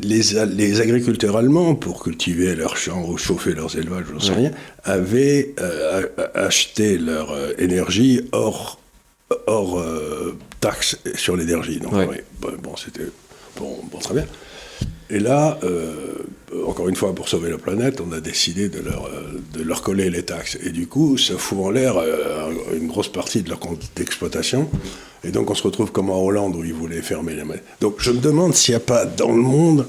les, 0.00 0.22
les, 0.46 0.80
agriculteurs 0.80 1.36
allemands, 1.36 1.74
pour 1.74 2.02
cultiver 2.02 2.54
leurs 2.54 2.76
champs 2.76 3.04
ou 3.08 3.16
chauffer 3.16 3.54
leurs 3.54 3.76
élevages, 3.76 4.04
je 4.08 4.14
ne 4.14 4.20
sais 4.20 4.32
rien, 4.32 4.50
avaient 4.84 5.54
euh, 5.60 6.06
acheté 6.34 6.98
leur 6.98 7.30
euh, 7.30 7.52
énergie 7.58 8.22
hors 8.32 8.78
hors 9.46 9.80
euh, 9.80 10.36
taxe 10.60 10.98
sur 11.14 11.36
l'énergie. 11.36 11.80
Donc, 11.80 11.94
bon, 12.40 12.76
c'était 12.76 13.08
bon, 13.56 13.78
très 14.00 14.14
bien. 14.14 14.26
Et 15.12 15.18
là, 15.18 15.58
euh, 15.62 15.92
encore 16.66 16.88
une 16.88 16.96
fois, 16.96 17.14
pour 17.14 17.28
sauver 17.28 17.50
la 17.50 17.58
planète, 17.58 18.00
on 18.00 18.12
a 18.12 18.20
décidé 18.20 18.70
de 18.70 18.80
leur, 18.80 19.04
euh, 19.04 19.40
de 19.52 19.62
leur 19.62 19.82
coller 19.82 20.08
les 20.08 20.22
taxes. 20.22 20.56
Et 20.64 20.70
du 20.70 20.86
coup, 20.86 21.18
ça 21.18 21.34
fout 21.36 21.58
en 21.62 21.70
l'air 21.70 21.96
une 22.74 22.88
grosse 22.88 23.12
partie 23.12 23.42
de 23.42 23.50
leur 23.50 23.58
compte 23.58 23.90
d'exploitation. 23.94 24.70
Et 25.22 25.30
donc, 25.30 25.50
on 25.50 25.54
se 25.54 25.62
retrouve 25.62 25.92
comme 25.92 26.08
en 26.08 26.20
Hollande 26.20 26.56
où 26.56 26.64
ils 26.64 26.72
voulaient 26.72 27.02
fermer 27.02 27.34
les. 27.34 27.42
Donc, 27.80 27.96
je 27.98 28.10
me 28.10 28.20
demande 28.20 28.54
s'il 28.54 28.72
n'y 28.72 28.76
a 28.76 28.80
pas 28.80 29.04
dans 29.04 29.30
le 29.30 29.42
monde 29.42 29.86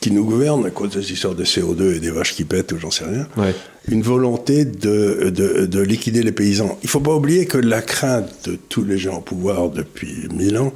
qui 0.00 0.12
nous 0.12 0.24
gouverne, 0.24 0.64
à 0.66 0.70
cause 0.70 0.90
des 0.90 1.12
histoires 1.12 1.34
de 1.34 1.44
CO2 1.44 1.96
et 1.96 2.00
des 2.00 2.10
vaches 2.10 2.34
qui 2.34 2.44
pètent 2.44 2.70
ou 2.70 2.78
j'en 2.78 2.92
sais 2.92 3.04
rien, 3.04 3.26
une 3.88 4.02
volonté 4.02 4.64
de, 4.64 5.30
de, 5.34 5.66
de, 5.66 5.80
liquider 5.80 6.22
les 6.22 6.30
paysans. 6.30 6.78
Il 6.82 6.86
ne 6.86 6.90
faut 6.90 7.00
pas 7.00 7.14
oublier 7.14 7.46
que 7.46 7.58
la 7.58 7.82
crainte 7.82 8.48
de 8.48 8.56
tous 8.68 8.84
les 8.84 8.98
gens 8.98 9.18
au 9.18 9.20
pouvoir 9.20 9.70
depuis 9.70 10.28
mille 10.32 10.56
ans, 10.58 10.72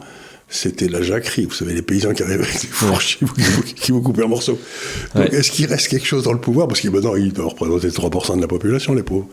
c'était 0.53 0.89
la 0.89 1.03
jacquerie. 1.03 1.47
Vous 1.47 1.55
savez, 1.55 1.73
les 1.73 1.83
paysans 1.83 2.13
qui 2.13 2.23
arrivaient 2.23 2.45
avec 2.45 2.61
des 2.61 2.69
fourches 2.69 3.19
qui, 3.75 3.91
vous 3.91 4.03
coupaient 4.03 4.23
en 4.23 4.29
morceaux. 4.29 4.59
Donc, 5.15 5.33
est-ce 5.33 5.51
qu'il 5.51 5.67
reste 5.67 5.89
quelque 5.89 6.07
chose 6.07 6.25
dans 6.25 6.33
le 6.33 6.39
pouvoir? 6.39 6.69
Parce 6.69 6.81
que 6.81 6.89
maintenant, 6.89 7.17
ils 7.17 7.33
doivent 7.33 7.49
représenter 7.49 7.89
3% 7.89 8.37
de 8.37 8.43
la 8.43 8.47
population, 8.47 8.95
les 8.95 9.03
pauvres. 9.03 9.27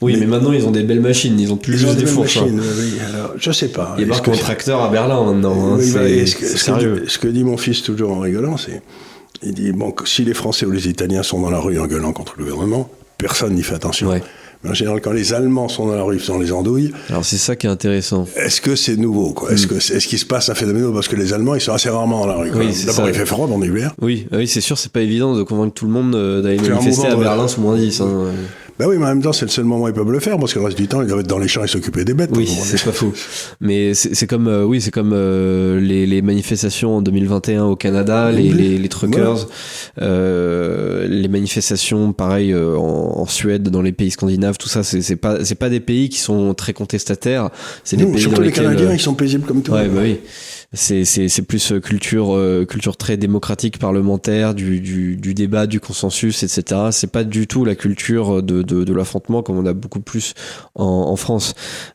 Oui, 0.00 0.16
mais, 0.18 0.26
maintenant, 0.26 0.52
ils 0.52 0.64
ont 0.64 0.70
des 0.70 0.82
belles 0.82 1.02
machines. 1.02 1.38
Ils 1.38 1.52
ont 1.52 1.58
plus 1.58 1.76
juste 1.76 1.96
des, 1.96 2.06
fourches. 2.06 2.38
Hein. 2.38 2.46
Machines, 2.46 2.62
oui, 2.78 2.92
alors, 3.06 3.34
je 3.36 3.52
sais 3.52 3.68
pas. 3.68 3.94
Il 3.98 4.08
y 4.08 4.10
a 4.10 4.16
un 4.16 4.18
tracteur 4.18 4.82
à 4.82 4.88
Berlin 4.88 5.24
maintenant. 5.24 5.74
Hein, 5.74 5.78
c'est 5.80 6.26
sérieux. 6.26 7.04
Ce 7.06 7.18
que 7.18 7.28
dit 7.28 7.44
mon 7.44 7.58
fils 7.58 7.82
toujours 7.82 8.12
en 8.12 8.20
rigolant, 8.20 8.56
c'est 8.56 8.82
il 9.42 9.54
dit 9.54 9.72
bon, 9.72 9.94
si 10.04 10.24
les 10.24 10.34
Français 10.34 10.66
ou 10.66 10.70
les 10.70 10.88
Italiens 10.88 11.22
sont 11.22 11.40
dans 11.40 11.50
la 11.50 11.60
rue 11.60 11.78
en 11.78 11.86
gueulant 11.86 12.12
contre 12.12 12.34
le 12.38 12.44
gouvernement, 12.44 12.90
personne 13.18 13.54
n'y 13.54 13.62
fait 13.62 13.74
attention. 13.74 14.10
Mais 14.62 14.70
en 14.70 14.74
général, 14.74 15.00
quand 15.00 15.12
les 15.12 15.32
Allemands 15.32 15.68
sont 15.68 15.86
dans 15.86 15.94
la 15.94 16.02
rue, 16.02 16.18
ils 16.18 16.38
les 16.40 16.52
andouilles. 16.52 16.92
Alors 17.08 17.24
c'est 17.24 17.38
ça 17.38 17.56
qui 17.56 17.66
est 17.66 17.70
intéressant. 17.70 18.26
Est-ce 18.36 18.60
que 18.60 18.76
c'est 18.76 18.96
nouveau 18.96 19.32
quoi? 19.32 19.52
Est-ce 19.52 19.66
mm. 19.66 19.68
que 19.68 19.74
est-ce 19.76 20.06
qu'il 20.06 20.18
se 20.18 20.26
passe 20.26 20.50
un 20.50 20.54
phénomène 20.54 20.82
nouveau 20.82 20.94
Parce 20.94 21.08
que 21.08 21.16
les 21.16 21.32
Allemands, 21.32 21.54
ils 21.54 21.60
sont 21.60 21.72
assez 21.72 21.88
rarement 21.88 22.20
dans 22.20 22.26
la 22.26 22.36
rue. 22.36 22.50
D'abord, 22.50 23.08
il 23.08 23.14
fait 23.14 23.26
froid 23.26 23.46
dans 23.48 23.58
l'hiver. 23.58 23.94
Oui, 24.00 24.26
oui, 24.32 24.46
c'est 24.46 24.60
sûr, 24.60 24.76
c'est 24.76 24.92
pas 24.92 25.00
évident 25.00 25.34
de 25.34 25.42
convaincre 25.42 25.74
tout 25.74 25.86
le 25.86 25.92
monde 25.92 26.14
euh, 26.14 26.42
d'aller 26.42 26.58
manifester 26.58 27.08
à 27.08 27.16
Berlin 27.16 27.48
sous 27.48 27.60
moins 27.60 27.76
10. 27.76 28.00
Hein. 28.00 28.32
Ben 28.80 28.86
oui, 28.86 28.96
mais 28.96 29.04
en 29.04 29.08
même 29.08 29.20
temps, 29.20 29.34
c'est 29.34 29.44
le 29.44 29.50
seul 29.50 29.66
moment 29.66 29.84
où 29.84 29.88
ils 29.88 29.92
peuvent 29.92 30.10
le 30.10 30.20
faire, 30.20 30.38
parce 30.38 30.54
que 30.54 30.58
le 30.58 30.64
reste 30.64 30.78
du 30.78 30.88
temps, 30.88 31.02
ils 31.02 31.06
doivent 31.06 31.20
être 31.20 31.26
dans 31.26 31.38
les 31.38 31.48
champs 31.48 31.62
et 31.62 31.68
s'occuper 31.68 32.02
des 32.02 32.14
bêtes. 32.14 32.30
Oui, 32.34 32.46
c'est 32.46 32.82
pas 32.82 32.92
faux. 32.92 33.12
Mais 33.60 33.92
c'est 33.92 34.26
comme, 34.26 34.48
euh, 34.48 34.64
oui, 34.64 34.80
c'est 34.80 34.90
comme 34.90 35.12
euh, 35.12 35.78
les, 35.78 36.06
les, 36.06 36.22
manifestations 36.22 36.96
en 36.96 37.02
2021 37.02 37.64
au 37.64 37.76
Canada, 37.76 38.32
les, 38.32 38.50
les, 38.50 38.78
les 38.78 38.88
truckers, 38.88 39.48
euh, 40.00 41.06
les 41.06 41.28
manifestations, 41.28 42.14
pareil, 42.14 42.52
euh, 42.52 42.74
en, 42.74 43.20
en, 43.20 43.26
Suède, 43.26 43.68
dans 43.68 43.82
les 43.82 43.92
pays 43.92 44.12
scandinaves, 44.12 44.56
tout 44.56 44.70
ça, 44.70 44.82
c'est 44.82 45.16
pas, 45.16 45.44
c'est 45.44 45.56
pas 45.56 45.68
des 45.68 45.80
pays 45.80 46.08
qui 46.08 46.18
sont 46.18 46.54
très 46.54 46.72
contestataires. 46.72 47.50
C'est 47.84 47.98
des 47.98 48.06
pays 48.06 48.18
surtout 48.18 48.36
dans 48.36 48.42
les 48.44 48.50
Canadiens, 48.50 48.94
ils 48.94 48.98
sont 48.98 49.12
paisibles 49.12 49.44
comme 49.44 49.60
tout. 49.60 49.72
Ouais, 49.72 49.88
bah 49.88 50.00
oui 50.02 50.20
c'est 50.72 51.04
c'est 51.04 51.42
plus 51.42 51.72
euh, 51.72 51.80
culture 51.80 52.32
euh, 52.32 52.64
culture 52.64 52.96
très 52.96 53.16
démocratique 53.16 53.78
parlementaire 53.78 54.54
du, 54.54 54.80
du, 54.80 55.16
du 55.16 55.34
débat 55.34 55.66
du 55.66 55.80
consensus 55.80 56.44
etc 56.44 56.82
c'est 56.92 57.10
pas 57.10 57.24
du 57.24 57.48
tout 57.48 57.64
la 57.64 57.74
culture 57.74 58.40
de 58.40 58.62
de, 58.62 58.84
de 58.84 58.94
l'affrontement 58.94 59.42
comme 59.42 59.58
on 59.58 59.66
a 59.66 59.72
beaucoup 59.72 59.98
plus 59.98 60.34
en, 60.76 60.84
en 60.84 61.16
France. 61.16 61.54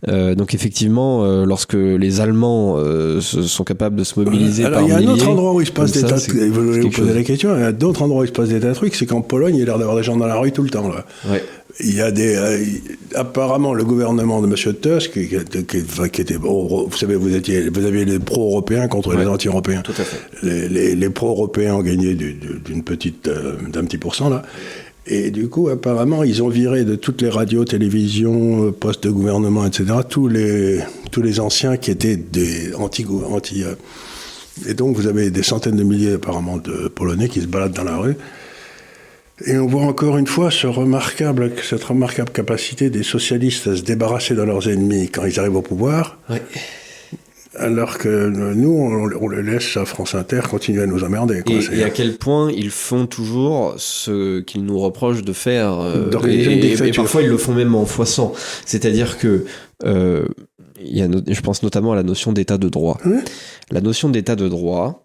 Euh, 0.10 0.36
donc 0.36 0.54
effectivement 0.54 1.24
euh, 1.24 1.46
lorsque 1.46 1.76
les 1.76 2.20
Allemands 2.20 2.78
sont 3.22 3.64
capables 3.64 3.96
de 3.96 4.04
se 4.04 4.20
mobiliser 4.20 4.66
Alors, 4.66 4.82
il 4.82 4.90
y 4.90 4.92
a 4.92 4.98
un 4.98 5.08
autre 5.08 5.30
endroit 5.30 5.54
où 5.54 5.62
il 5.62 5.68
se 5.68 5.72
passe 5.72 5.94
des 5.94 6.02
tas 6.02 6.18
de... 6.18 6.82
vous 6.82 6.90
poser 6.90 7.14
la 7.14 7.24
question 7.24 7.56
il 7.56 7.62
y 7.62 7.64
a 7.64 7.72
d'autres 7.72 8.02
endroits 8.02 8.22
où 8.22 8.24
il 8.26 8.28
se 8.28 8.34
passe 8.34 8.50
des 8.50 8.60
tas 8.60 8.70
de 8.70 8.74
trucs 8.74 8.96
c'est 8.96 9.06
qu'en 9.06 9.22
Pologne 9.22 9.56
il 9.56 9.60
y 9.60 9.64
a 9.64 9.66
l'air 9.66 9.78
d'avoir 9.78 9.96
des 9.96 10.04
gens 10.04 10.18
dans 10.18 10.28
la 10.28 10.36
rue 10.36 10.52
tout 10.52 10.64
le 10.64 10.70
temps 10.70 10.90
là. 10.90 11.06
Ouais 11.30 11.44
il 11.80 11.96
y 11.96 12.02
a 12.02 12.12
des 12.12 12.36
euh, 12.36 12.64
apparemment 13.16 13.74
le 13.74 13.84
gouvernement 13.84 14.42
de 14.42 14.48
M. 14.48 14.76
Tusk 14.76 15.12
qui, 15.12 15.28
qui, 15.28 16.22
était 16.22 16.36
vous 16.36 16.92
savez 16.96 17.16
vous 17.16 17.36
étiez 17.36 17.70
vous 17.70 17.86
aviez 17.86 18.06
les 18.06 18.20
pro-européens 18.20 18.88
contre 18.88 19.14
les 19.16 19.26
anti-européens. 19.26 19.82
Tout 19.82 19.92
à 19.98 20.04
fait. 20.04 20.18
Les, 20.44 20.70
les, 20.70 20.96
les 20.96 21.10
pro-européens 21.10 21.76
ont 21.76 21.84
gagné 21.84 22.14
d'une 22.14 22.84
petite 22.84 23.28
euh, 23.28 23.56
d'un 23.68 23.84
petit 23.84 23.98
pourcent 23.98 24.30
là. 24.30 24.44
Et 25.08 25.30
du 25.30 25.50
coup, 25.50 25.70
apparemment, 25.70 26.24
ils 26.24 26.42
ont 26.42 26.50
viré 26.50 26.84
de 26.84 26.96
toutes 26.96 27.22
les 27.22 27.30
radios, 27.30 27.64
télévisions, 27.64 28.68
euh, 28.68 28.72
postes 28.72 29.04
de 29.04 29.12
gouvernement, 29.12 29.64
etc., 29.64 30.00
tous 30.10 30.28
les, 30.28 30.80
tous 31.12 31.22
les 31.22 31.40
anciens 31.40 31.78
qui 31.78 31.92
étaient 31.92 32.16
des 32.16 32.74
anti, 32.74 33.06
anti 33.30 33.64
Et 34.68 34.74
donc, 34.74 34.96
vous 34.96 35.06
avez 35.06 35.30
des 35.30 35.44
centaines 35.44 35.76
de 35.76 35.84
milliers, 35.84 36.14
apparemment, 36.14 36.58
de 36.58 36.88
Polonais 36.88 37.30
qui 37.30 37.42
se 37.42 37.46
baladent 37.46 37.74
dans 37.76 37.84
la 37.84 37.98
rue 37.98 38.16
et 39.44 39.58
on 39.58 39.68
voit 39.68 39.84
encore 39.84 40.18
une 40.18 40.28
fois 40.28 40.50
ce 40.50 40.68
remarquable, 40.68 41.52
cette 41.62 41.84
remarquable 41.84 42.32
capacité 42.32 42.90
des 42.90 43.04
socialistes 43.04 43.68
à 43.68 43.76
se 43.76 43.82
débarrasser 43.82 44.34
de 44.34 44.42
leurs 44.42 44.70
ennemis 44.70 45.10
quand 45.10 45.26
ils 45.26 45.40
arrivent 45.40 45.58
au 45.58 45.62
pouvoir. 45.62 46.18
Alors 47.58 47.98
que 47.98 48.30
nous, 48.30 48.72
on, 49.22 49.30
les 49.30 49.44
laisse 49.44 49.78
à 49.78 49.86
France 49.86 50.16
Inter 50.16 50.42
continuer 50.50 50.84
à 50.84 50.88
nous 50.88 51.04
emmerder. 51.04 51.42
Et, 51.72 51.84
à 51.84 51.90
quel 51.90 52.18
point 52.18 52.52
ils 52.52 52.70
font 52.70 53.08
toujours 53.08 53.76
ce 53.78 54.42
qu'ils 54.42 54.64
nous 54.66 54.80
reprochent 54.80 55.24
de 55.24 55.34
faire. 55.34 55.80
Euh, 55.80 56.10
et, 56.28 56.92
parfois, 56.92 57.22
ils 57.22 57.30
le 57.30 57.38
font 57.38 57.54
même 57.54 57.76
en 57.76 57.86
fois 57.86 58.06
C'est-à-dire 58.66 59.18
que 59.18 59.46
euh, 59.86 60.26
il 60.82 60.98
y 60.98 61.02
a 61.02 61.08
je 61.28 61.42
pense 61.42 61.64
notamment 61.64 61.94
à 61.94 61.96
la 61.96 62.04
notion 62.04 62.34
d'état 62.34 62.58
de 62.58 62.70
droit. 62.70 63.00
La 63.72 63.82
notion 63.82 64.10
d'état 64.10 64.36
de 64.36 64.48
droit, 64.48 65.05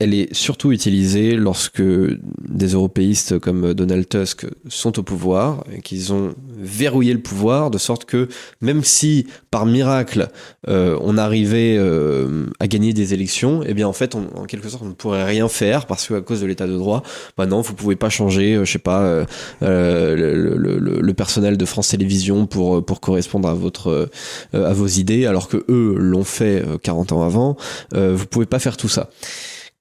elle 0.00 0.14
est 0.14 0.34
surtout 0.34 0.72
utilisée 0.72 1.36
lorsque 1.36 1.82
des 1.82 2.68
européistes 2.68 3.38
comme 3.38 3.74
Donald 3.74 4.08
Tusk 4.08 4.46
sont 4.68 4.98
au 4.98 5.02
pouvoir 5.02 5.62
et 5.76 5.82
qu'ils 5.82 6.14
ont 6.14 6.34
verrouillé 6.56 7.12
le 7.12 7.20
pouvoir 7.20 7.70
de 7.70 7.76
sorte 7.76 8.06
que 8.06 8.28
même 8.62 8.82
si 8.82 9.26
par 9.50 9.66
miracle 9.66 10.28
euh, 10.68 10.98
on 11.02 11.18
arrivait 11.18 11.76
euh, 11.78 12.46
à 12.60 12.66
gagner 12.66 12.94
des 12.94 13.12
élections, 13.12 13.62
eh 13.66 13.74
bien 13.74 13.86
en 13.86 13.92
fait 13.92 14.14
en 14.14 14.44
quelque 14.46 14.70
sorte 14.70 14.82
on 14.84 14.88
ne 14.88 14.94
pourrait 14.94 15.24
rien 15.24 15.48
faire 15.48 15.86
parce 15.86 16.06
que 16.06 16.14
à 16.14 16.22
cause 16.22 16.40
de 16.40 16.46
l'état 16.46 16.66
de 16.66 16.76
droit, 16.76 17.02
bah 17.36 17.44
non 17.44 17.60
vous 17.60 17.74
pouvez 17.74 17.96
pas 17.96 18.08
changer, 18.08 18.54
euh, 18.54 18.64
je 18.64 18.72
sais 18.72 18.78
pas 18.78 19.26
le, 19.60 20.34
le, 20.34 20.78
le, 20.78 21.14
personnel 21.14 21.58
de 21.58 21.64
France 21.66 21.88
Télévisions 21.88 22.46
pour 22.46 22.84
pour 22.84 23.00
correspondre 23.00 23.48
à 23.48 23.54
votre 23.54 24.08
à 24.54 24.72
vos 24.72 24.86
idées 24.86 25.26
alors 25.26 25.48
que 25.48 25.58
eux 25.68 25.94
l'ont 25.98 26.24
fait 26.24 26.64
40 26.82 27.12
ans 27.12 27.22
avant, 27.22 27.56
vous 27.94 28.26
pouvez 28.26 28.46
pas 28.46 28.58
faire 28.58 28.78
tout 28.78 28.88
ça 28.88 29.10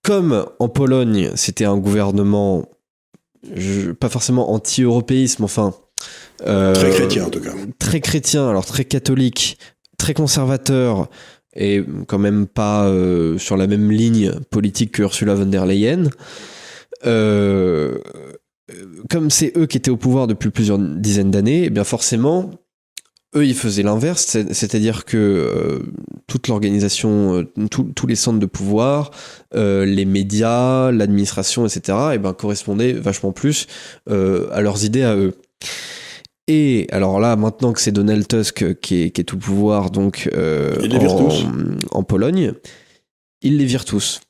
comme 0.10 0.44
en 0.58 0.70
Pologne, 0.70 1.30
c'était 1.36 1.66
un 1.66 1.78
gouvernement 1.78 2.68
pas 4.00 4.10
forcément 4.10 4.52
anti-européisme, 4.52 5.44
enfin. 5.44 5.76
Euh, 6.48 6.74
très 6.74 6.90
chrétien 6.90 7.26
en 7.26 7.30
tout 7.30 7.40
cas. 7.40 7.52
Très 7.78 8.02
chrétien, 8.02 8.50
alors 8.50 8.66
très 8.66 8.86
catholique, 8.86 9.60
très 10.00 10.16
conservateur 10.16 11.10
et 11.56 11.84
quand 12.08 12.18
même 12.18 12.48
pas 12.48 12.88
euh, 12.88 13.38
sur 13.38 13.56
la 13.56 13.68
même 13.68 13.92
ligne 13.92 14.32
politique 14.50 14.94
que 14.94 15.04
Ursula 15.04 15.36
von 15.36 15.46
der 15.46 15.68
Leyen. 15.68 16.10
Euh, 17.06 18.00
comme 19.12 19.30
c'est 19.30 19.56
eux 19.58 19.68
qui 19.68 19.78
étaient 19.78 19.92
au 19.92 19.98
pouvoir 19.98 20.26
depuis 20.26 20.50
plusieurs 20.50 20.80
dizaines 20.80 21.30
d'années, 21.30 21.66
eh 21.66 21.70
bien 21.70 21.84
forcément, 21.84 22.50
eux, 23.36 23.46
ils 23.46 23.56
faisaient 23.56 23.84
l'inverse, 23.84 24.26
c'est-à-dire 24.52 25.06
que 25.06 25.18
euh, 25.18 25.80
toute 26.28 26.48
l'organisation, 26.48 27.44
euh, 27.44 27.68
tous 27.70 28.08
les 28.08 28.16
centres 28.16 28.40
de 28.40 28.46
pouvoir, 28.46 29.12
euh, 29.56 29.86
les 29.86 30.06
médias, 30.06 30.92
l'administration, 30.92 31.66
etc., 31.66 31.98
et 32.12 32.16
eh 32.16 32.18
ben, 32.18 32.34
correspondaient 32.34 32.94
vachement 32.94 33.32
plus 33.32 33.68
à 34.08 34.62
leurs 34.62 34.84
idées 34.84 35.04
à 35.04 35.16
eux. 35.16 35.36
Et 36.48 36.88
alors 36.92 37.20
là, 37.20 37.36
maintenant 37.36 37.74
que 37.74 37.82
c'est 37.82 37.92
Donald 37.92 38.28
Tusk 38.28 38.80
qui 38.80 39.04
est, 39.04 39.12
qui 39.12 39.22
est, 39.22 39.34
au 39.34 39.38
pouvoir, 39.38 39.92
donc 39.92 40.30
en, 40.36 41.30
en, 41.92 42.04
Pologne, 42.04 42.54
il 43.44 43.58
les 43.58 43.66
vire 43.66 43.86
tous. 43.86 44.22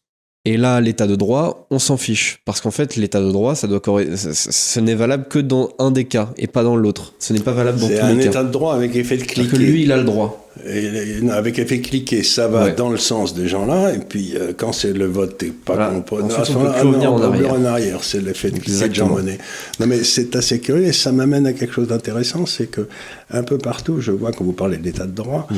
Et 0.50 0.58
là, 0.58 0.82
l'état 0.82 1.06
de 1.06 1.16
droit, 1.16 1.68
on 1.70 1.78
s'en 1.78 1.96
fiche. 1.96 2.40
Parce 2.44 2.60
qu'en 2.60 2.72
fait, 2.72 2.96
l'état 2.96 3.22
de 3.22 3.32
droit, 3.32 3.54
ça 3.54 3.68
doit 3.68 3.82
ce 3.86 4.80
n'est 4.80 4.96
valable 4.96 5.26
que 5.30 5.38
dans 5.38 5.70
un 5.78 5.92
des 5.92 6.06
cas 6.06 6.32
et 6.38 6.48
pas 6.48 6.64
dans 6.64 6.76
l'autre. 6.76 7.14
Ce 7.20 7.34
n'est 7.34 7.40
pas 7.40 7.52
valable 7.52 7.80
dans 7.80 7.86
tous 7.86 7.94
les 7.94 8.00
cas. 8.00 8.08
C'est 8.08 8.14
un 8.14 8.20
état 8.20 8.44
de 8.44 8.52
droit 8.52 8.74
avec 8.74 8.96
effet 8.96 9.18
de 9.18 9.26
cliquet. 9.26 9.48
que 9.48 9.58
lui, 9.58 9.84
il 9.84 9.92
a 9.92 9.98
le 9.98 10.06
droit. 10.06 10.50
Et, 10.66 10.90
avec 11.30 11.60
effet 11.60 11.82
cliquet, 11.82 12.24
ça 12.24 12.48
va 12.48 12.72
dans 12.72 12.90
le 12.90 12.98
sens 12.98 13.36
des 13.36 13.48
gens-là. 13.48 13.94
Et 13.94 14.00
puis, 14.00 14.34
euh, 14.36 14.54
quand 14.58 14.74
c'est 14.74 14.92
le 14.92 15.06
vote, 15.06 15.38
t'es 15.38 15.52
pas 15.52 15.76
voilà. 15.76 15.92
Ensuite, 16.24 16.58
on 16.58 16.64
peut 16.64 16.72
plus 16.72 16.88
revenir 16.88 17.14
en 17.14 17.22
arrière. 17.22 17.54
en 17.54 17.66
arrière. 17.66 18.04
C'est 18.04 18.20
l'effet 18.20 18.50
de 18.50 18.58
cliquet 18.58 18.90
de 18.90 18.96
Jean 18.96 19.08
Monnet. 19.08 19.38
Non, 19.80 19.86
mais 19.86 20.04
c'est 20.04 20.36
assez 20.36 20.60
curieux 20.60 20.86
et 20.86 20.94
ça 20.94 21.12
m'amène 21.12 21.46
à 21.46 21.54
quelque 21.54 21.76
chose 21.76 21.90
d'intéressant. 21.90 22.48
C'est 22.48 22.72
que, 22.72 22.88
un 23.30 23.44
peu 23.44 23.60
partout, 23.60 24.02
je 24.02 24.12
vois 24.12 24.32
quand 24.32 24.46
vous 24.46 24.54
parlez 24.54 24.78
d'état 24.78 25.06
de 25.06 25.12
droit, 25.12 25.46
mm. 25.52 25.56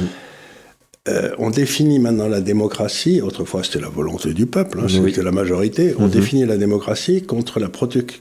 Euh, 1.07 1.31
on 1.39 1.49
définit 1.49 1.97
maintenant 1.97 2.27
la 2.27 2.41
démocratie, 2.41 3.21
autrefois 3.21 3.63
c'était 3.63 3.79
la 3.79 3.89
volonté 3.89 4.35
du 4.35 4.45
peuple, 4.45 4.81
hein, 4.81 4.87
c'était 4.87 5.23
la 5.23 5.31
majorité, 5.31 5.95
on 5.97 6.03
mhm. 6.03 6.11
définit 6.11 6.45
la 6.45 6.57
démocratie 6.57 7.23
contre 7.23 7.59
la 7.59 7.71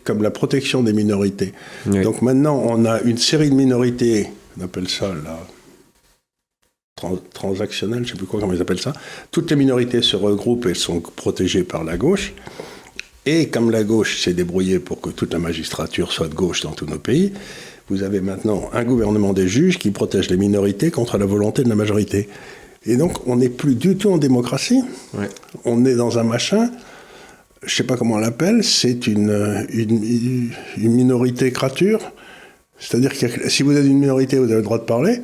comme 0.03 0.23
la 0.23 0.31
protection 0.31 0.83
des 0.83 0.95
minorités. 0.95 1.53
Donc 1.85 2.23
maintenant 2.23 2.59
on 2.65 2.87
a 2.87 3.03
une 3.03 3.19
série 3.19 3.51
de 3.51 3.55
minorités, 3.55 4.29
on 4.59 4.65
appelle 4.65 4.89
ça 4.89 5.09
la 5.09 5.39
transactionnelle, 7.35 7.99
je 7.99 8.03
ne 8.05 8.09
sais 8.09 8.17
plus 8.17 8.27
quoi, 8.27 8.41
comment 8.41 8.55
ils 8.55 8.63
appellent 8.63 8.81
ça. 8.81 8.95
Toutes 9.31 9.51
les 9.51 9.57
minorités 9.57 10.01
se 10.01 10.17
regroupent 10.17 10.67
et 10.67 10.75
sont 10.75 11.01
protégées 11.01 11.65
par 11.65 11.85
la 11.85 11.97
gauche. 11.97 12.33
Et 13.27 13.49
comme 13.49 13.71
la 13.71 13.85
gauche 13.85 14.23
s'est 14.23 14.33
débrouillée 14.33 14.79
pour 14.79 15.01
que 15.01 15.11
toute 15.11 15.33
la 15.33 15.39
magistrature 15.39 16.13
soit 16.13 16.29
de 16.29 16.35
gauche 16.35 16.63
dans 16.63 16.73
tous 16.73 16.87
nos 16.87 16.99
pays, 16.99 17.33
vous 17.89 18.03
avez 18.03 18.21
maintenant 18.21 18.71
un 18.73 18.85
gouvernement 18.85 19.33
des 19.33 19.49
juges 19.49 19.79
qui 19.79 19.91
protège 19.91 20.31
les 20.31 20.37
minorités 20.37 20.91
contre 20.91 21.19
la 21.19 21.27
volonté 21.27 21.63
de 21.63 21.69
la 21.69 21.75
majorité. 21.75 22.29
Et 22.87 22.97
donc, 22.97 23.27
on 23.27 23.37
n'est 23.37 23.51
plus 23.51 23.75
du 23.75 23.97
tout 23.97 24.11
en 24.11 24.19
démocratie. 24.19 24.83
On 25.65 25.85
est 25.85 25.95
dans 25.95 26.19
un 26.19 26.25
machin, 26.25 26.71
je 27.63 27.67
ne 27.67 27.71
sais 27.71 27.83
pas 27.85 27.97
comment 27.97 28.15
on 28.15 28.19
l'appelle, 28.19 28.65
c'est 28.65 29.07
une, 29.07 29.67
une, 29.71 30.51
minorité 30.79 31.53
crature. 31.53 32.01
C'est-à-dire 32.79 33.13
que 33.13 33.51
si 33.51 33.63
vous 33.63 33.77
êtes 33.77 33.85
une 33.85 33.99
minorité, 33.99 34.39
vous 34.39 34.45
avez 34.45 34.57
le 34.57 34.63
droit 34.63 34.79
de 34.79 34.85
parler 34.85 35.21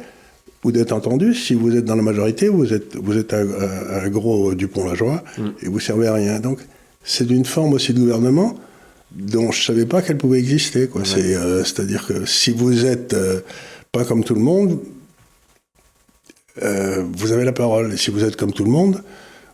ou 0.64 0.72
d'être 0.72 0.92
entendu. 0.92 1.32
Si 1.32 1.54
vous 1.54 1.74
êtes 1.74 1.86
dans 1.86 1.96
la 1.96 2.02
majorité, 2.02 2.48
vous 2.48 2.74
êtes, 2.74 2.94
vous 2.96 3.16
êtes 3.16 3.32
un, 3.32 4.08
gros 4.08 4.54
Dupont-la-Joie 4.54 5.24
mm. 5.38 5.46
et 5.62 5.68
vous 5.68 5.80
servez 5.80 6.08
à 6.08 6.12
rien. 6.12 6.40
Donc, 6.40 6.58
c'est 7.02 7.30
une 7.30 7.46
forme 7.46 7.72
aussi 7.72 7.94
de 7.94 8.00
gouvernement 8.00 8.54
dont 9.12 9.50
je 9.50 9.60
ne 9.60 9.64
savais 9.64 9.86
pas 9.86 10.02
qu'elle 10.02 10.18
pouvait 10.18 10.38
exister. 10.38 10.90
Euh, 10.94 11.64
c'est-à-dire 11.64 12.06
que 12.06 12.26
si 12.26 12.50
vous 12.50 12.84
êtes 12.84 13.14
euh, 13.14 13.40
pas 13.92 14.04
comme 14.04 14.24
tout 14.24 14.34
le 14.34 14.40
monde, 14.40 14.78
euh, 16.62 17.04
vous 17.12 17.32
avez 17.32 17.44
la 17.44 17.52
parole. 17.52 17.92
Et 17.92 17.96
si 17.96 18.10
vous 18.10 18.24
êtes 18.24 18.36
comme 18.36 18.52
tout 18.52 18.64
le 18.64 18.70
monde, 18.70 19.02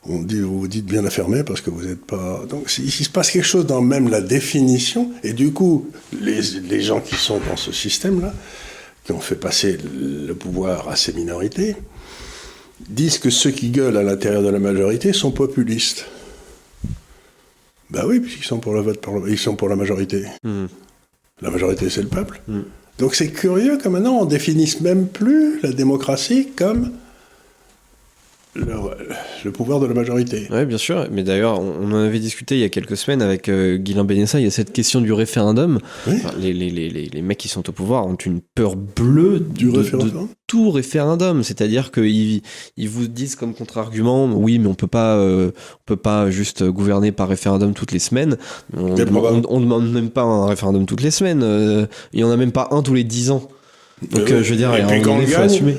on 0.05 0.21
dit, 0.21 0.41
vous 0.41 0.61
vous 0.61 0.69
dites 0.69 0.87
bien 0.87 1.03
la 1.03 1.11
fermer 1.11 1.45
parce 1.45 1.61
que 1.61 1.71
vous 1.71 1.85
n'êtes 1.85 2.05
pas. 2.05 2.45
Donc 2.49 2.73
il 2.79 2.91
se 2.91 3.09
passe 3.09 3.31
quelque 3.31 3.47
chose 3.47 3.67
dans 3.67 3.81
même 3.81 4.09
la 4.09 4.21
définition. 4.21 5.11
Et 5.23 5.33
du 5.33 5.53
coup, 5.53 5.89
les, 6.21 6.41
les 6.69 6.81
gens 6.81 7.01
qui 7.01 7.15
sont 7.15 7.41
dans 7.49 7.57
ce 7.57 7.73
système-là, 7.73 8.35
qui 9.05 9.13
ont 9.13 9.21
fait 9.21 9.37
passer 9.37 9.79
le 9.79 10.33
pouvoir 10.35 10.89
à 10.89 10.97
ces 10.97 11.13
minorités, 11.13 11.77
disent 12.89 13.19
que 13.19 13.31
ceux 13.31 13.51
qui 13.51 13.71
gueulent 13.71 13.97
à 13.97 14.03
l'intérieur 14.03 14.43
de 14.43 14.49
la 14.49 14.59
majorité 14.59 15.13
sont 15.13 15.31
populistes. 15.31 16.07
Ben 17.91 18.05
oui, 18.07 18.21
puisqu'ils 18.21 18.45
sont 18.45 18.59
pour 18.59 18.73
le 18.73 18.81
vote, 18.81 19.05
ils 19.29 19.39
sont 19.39 19.55
pour 19.55 19.69
la 19.69 19.77
majorité. 19.77 20.25
Hmm. 20.43 20.67
La 21.43 21.51
majorité, 21.51 21.91
c'est 21.91 22.03
le 22.03 22.09
peuple. 22.09 22.41
Hmm. 22.49 22.63
Donc 23.03 23.17
c'est 23.17 23.33
curieux 23.33 23.79
que 23.79 23.89
maintenant 23.89 24.19
on 24.21 24.27
définisse 24.27 24.81
même 24.81 25.09
plus 25.09 25.61
la 25.61 25.73
démocratie 25.73 26.51
comme 26.55 26.93
le, 28.55 29.51
pouvoir 29.51 29.81
de 29.81 29.87
la 29.87 29.95
majorité. 29.95 30.47
Oui, 30.51 30.67
bien 30.67 30.77
sûr. 30.77 31.07
Mais 31.11 31.23
d'ailleurs, 31.23 31.59
on, 31.61 31.91
en 31.91 31.95
avait 31.95 32.19
discuté 32.19 32.57
il 32.57 32.61
y 32.61 32.65
a 32.65 32.69
quelques 32.69 32.97
semaines 32.97 33.23
avec 33.23 33.49
euh, 33.49 33.79
Guylain 33.79 34.05
Benessa. 34.05 34.41
Il 34.41 34.45
y 34.45 34.47
a 34.47 34.51
cette 34.51 34.73
question 34.73 35.01
du 35.01 35.13
référendum. 35.13 35.79
les, 36.39 36.53
les, 36.53 36.71
les, 36.71 36.91
les, 36.91 37.23
mecs 37.23 37.39
qui 37.39 37.49
sont 37.49 37.67
au 37.69 37.73
pouvoir 37.73 38.07
ont 38.07 38.15
une 38.15 38.41
peur 38.41 38.77
bleue 38.77 39.41
du 39.41 39.71
de, 39.71 39.79
référendum. 39.79 40.29
tout 40.47 40.71
référendum. 40.71 41.43
C'est-à-dire 41.43 41.91
qu'ils 41.91 42.43
ils 42.77 42.89
vous 42.89 43.09
disent 43.09 43.37
comme 43.37 43.55
contre-argument, 43.55 44.27
oui, 44.27 44.59
mais 44.59 44.69
on 44.69 44.75
peut 44.75 44.87
pas, 44.87 45.17
euh, 45.17 45.53
on 45.55 45.85
peut 45.87 45.97
pas 45.97 46.31
juste 46.31 46.63
gouverner 46.63 47.11
par 47.11 47.29
référendum 47.29 47.73
toutes 47.73 47.93
les 47.93 47.99
semaines. 47.99 48.37
On, 48.77 48.89
ne 48.89 49.05
demande 49.05 49.91
même 49.93 50.11
pas 50.11 50.23
un 50.23 50.47
référendum 50.47 50.85
toutes 50.85 51.03
les 51.03 51.11
semaines. 51.11 51.43
Euh, 51.43 51.87
il 52.13 52.21
y 52.21 52.25
en 52.25 52.31
a 52.31 52.37
même 52.37 52.53
pas 52.53 52.69
un 52.71 52.83
tous 52.83 52.95
les 52.95 53.05
dix 53.05 53.31
ans. 53.31 53.49
Donc, 54.11 54.29
je 54.29 54.35
veux 54.35 54.57
dire, 54.57 54.77
il 54.77 55.27
faut 55.27 55.41
assumer 55.41 55.77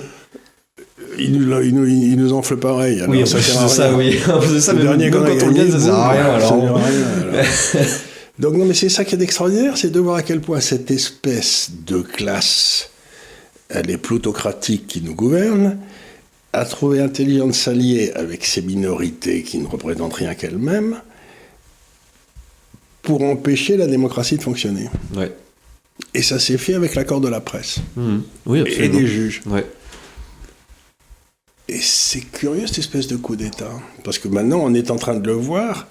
il 1.20 1.40
nous, 1.40 1.62
il, 1.62 1.76
nous, 1.76 1.88
il 1.88 2.16
nous 2.16 2.34
enfle 2.34 2.58
pareil. 2.58 3.00
Alors 3.02 3.10
oui, 3.10 3.28
ça 3.28 3.42
sert 3.42 3.62
à 3.62 3.68
ça, 3.68 3.94
oui. 3.94 4.20
c'est 4.48 4.62
ça, 4.62 4.74
le 4.74 4.82
dernier 4.82 5.10
quand 5.10 5.22
on 5.22 5.52
gagne, 5.52 5.72
ça 5.72 5.80
sert 5.80 5.94
à 5.94 6.12
rien. 6.12 6.26
Alors. 6.26 6.80
Donc 8.40 8.56
non, 8.56 8.66
mais 8.66 8.74
c'est 8.74 8.90
ça 8.90 9.06
qui 9.06 9.16
est 9.16 9.22
extraordinaire, 9.22 9.78
c'est 9.78 9.92
de 9.92 10.00
voir 10.00 10.16
à 10.16 10.24
quel 10.24 10.42
point 10.42 10.60
cette 10.60 10.90
espèce 10.90 11.70
de 11.86 12.02
classe, 12.02 12.90
elle 13.70 13.92
est 13.92 13.98
plutocratique 13.98 14.88
qui 14.88 15.02
nous 15.02 15.14
gouverne, 15.14 15.78
a 16.52 16.66
trouvé 16.66 17.00
intelligent 17.00 17.48
de 17.48 17.52
s'allier 17.52 18.12
avec 18.16 18.44
ces 18.46 18.62
minorités 18.62 19.44
qui 19.44 19.60
ne 19.60 19.68
représentent 19.68 20.16
rien 20.16 20.34
qu'elles-mêmes 20.34 21.00
pour 23.04 23.22
empêcher 23.24 23.78
la 23.78 23.86
démocratie 23.86 24.38
de 24.38 24.44
fonctionner. 24.44 24.90
Ouais. 25.16 25.32
Et 26.14 26.24
ça 26.24 26.40
s'est 26.40 26.58
fait 26.58 26.74
avec 26.74 26.96
l'accord 26.96 27.22
de 27.22 27.28
la 27.28 27.40
presse. 27.40 27.80
Mmh. 27.96 28.18
Oui, 28.46 28.64
et 28.66 28.90
des 28.90 29.06
juges. 29.06 29.42
Ouais. 29.46 29.66
Et 31.68 31.80
c'est 31.80 32.22
curieux 32.22 32.68
cette 32.68 32.80
espèce 32.80 33.08
de 33.08 33.16
coup 33.16 33.36
d'État, 33.36 33.72
parce 34.04 34.20
que 34.20 34.28
maintenant 34.28 34.60
on 34.62 34.74
est 34.74 34.92
en 34.92 34.98
train 34.98 35.16
de 35.16 35.26
le 35.26 35.34
voir, 35.34 35.88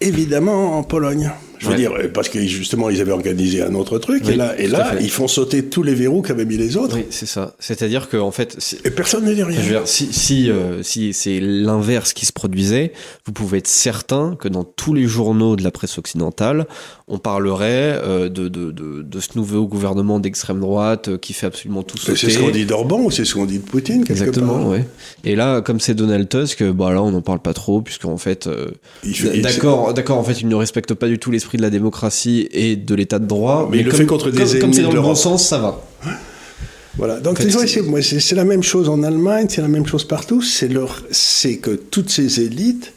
évidemment 0.00 0.78
en 0.78 0.82
Pologne. 0.82 1.30
Je 1.60 1.68
veux 1.68 1.76
dire, 1.76 1.92
parce 2.14 2.28
que 2.28 2.40
justement, 2.40 2.88
ils 2.88 3.00
avaient 3.00 3.12
organisé 3.12 3.62
un 3.62 3.74
autre 3.74 3.98
truc, 3.98 4.26
et 4.28 4.34
là, 4.34 4.58
et 4.58 4.66
là 4.66 4.94
ils 5.00 5.10
font 5.10 5.28
sauter 5.28 5.66
tous 5.66 5.82
les 5.82 5.94
verrous 5.94 6.22
qu'avaient 6.22 6.46
mis 6.46 6.56
les 6.56 6.76
autres. 6.76 6.96
Oui, 6.96 7.04
c'est 7.10 7.26
ça. 7.26 7.54
C'est-à-dire 7.58 8.08
qu'en 8.08 8.28
en 8.28 8.30
fait. 8.30 8.56
Et 8.84 8.90
personne 8.90 9.24
ne 9.24 9.34
dit 9.34 9.42
rien. 9.42 9.60
dire, 9.60 9.82
si, 9.84 10.12
si, 10.12 10.50
euh, 10.50 10.82
si 10.82 11.12
c'est 11.12 11.38
l'inverse 11.40 12.14
qui 12.14 12.24
se 12.24 12.32
produisait, 12.32 12.92
vous 13.26 13.32
pouvez 13.32 13.58
être 13.58 13.68
certain 13.68 14.36
que 14.36 14.48
dans 14.48 14.64
tous 14.64 14.94
les 14.94 15.06
journaux 15.06 15.56
de 15.56 15.62
la 15.62 15.70
presse 15.70 15.98
occidentale, 15.98 16.66
on 17.08 17.18
parlerait 17.18 18.00
euh, 18.02 18.28
de, 18.28 18.48
de, 18.48 18.70
de, 18.70 19.02
de, 19.02 19.20
ce 19.20 19.30
nouveau 19.36 19.66
gouvernement 19.66 20.18
d'extrême 20.18 20.60
droite 20.60 21.08
euh, 21.08 21.18
qui 21.18 21.34
fait 21.34 21.46
absolument 21.46 21.82
tout 21.82 21.98
sauter. 21.98 22.16
C'est 22.16 22.30
ce 22.30 22.38
qu'on 22.38 22.50
dit 22.50 22.64
d'Orban 22.64 23.00
ou 23.00 23.10
c'est 23.10 23.24
ce 23.24 23.34
qu'on 23.34 23.46
dit 23.46 23.58
de 23.58 23.64
Poutine, 23.64 24.04
quelque 24.04 24.22
Exactement, 24.22 24.70
oui. 24.70 24.78
Et 25.24 25.36
là, 25.36 25.60
comme 25.60 25.78
c'est 25.78 25.94
Donald 25.94 26.28
Tusk, 26.28 26.62
bah 26.70 26.92
là, 26.92 27.02
on 27.02 27.10
n'en 27.10 27.22
parle 27.22 27.40
pas 27.40 27.52
trop, 27.52 27.82
puisqu'en 27.82 28.16
fait. 28.16 28.48
d'accord, 29.42 29.92
d'accord, 29.92 30.18
en 30.18 30.24
fait, 30.24 30.40
il 30.40 30.48
ne 30.48 30.54
respecte 30.54 30.94
pas 30.94 31.08
du 31.08 31.18
tout 31.18 31.30
l'esprit 31.30 31.49
de 31.56 31.62
la 31.62 31.70
démocratie 31.70 32.48
et 32.52 32.76
de 32.76 32.94
l'état 32.94 33.18
de 33.18 33.26
droit. 33.26 33.68
Mais, 33.70 33.78
il 33.78 33.84
le 33.84 33.90
fait 33.90 34.06
contre 34.06 34.30
des 34.30 34.58
Comme 34.58 34.72
c'est 34.72 34.82
dans 34.82 34.92
le 34.92 35.00
bon 35.00 35.14
sens, 35.14 35.46
ça 35.46 35.58
va. 35.58 35.84
Voilà. 36.96 37.20
Donc 37.20 37.38
c'est 37.40 38.34
la 38.34 38.44
même 38.44 38.62
chose 38.62 38.88
en 38.88 39.02
Allemagne, 39.02 39.46
c'est 39.48 39.62
la 39.62 39.68
même 39.68 39.86
chose 39.86 40.04
partout. 40.04 40.42
C'est 40.42 41.56
que 41.56 41.70
toutes 41.70 42.10
ces 42.10 42.40
élites, 42.40 42.92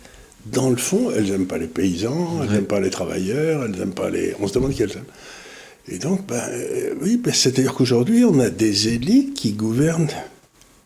dans 0.46 0.70
le 0.70 0.76
fond, 0.76 1.10
elles 1.16 1.32
n'aiment 1.32 1.48
pas 1.48 1.58
les 1.58 1.68
paysans, 1.68 2.42
elles 2.44 2.52
n'aiment 2.52 2.66
pas 2.66 2.80
les 2.80 2.90
travailleurs, 2.90 3.64
elles 3.64 3.72
n'aiment 3.72 3.94
pas 3.94 4.10
les. 4.10 4.36
On 4.40 4.48
se 4.48 4.54
demande 4.54 4.74
qui 4.74 4.84
elles 4.84 4.92
aiment. 4.92 5.04
Et 5.88 6.00
donc, 6.00 6.26
ben, 6.28 6.42
euh, 6.50 6.94
oui, 7.02 7.18
ben, 7.18 7.34
c'est-à-dire 7.34 7.74
qu'aujourd'hui, 7.74 8.24
on 8.24 8.40
a 8.40 8.50
des 8.50 8.88
élites 8.90 9.34
qui 9.34 9.52
gouvernent 9.52 10.08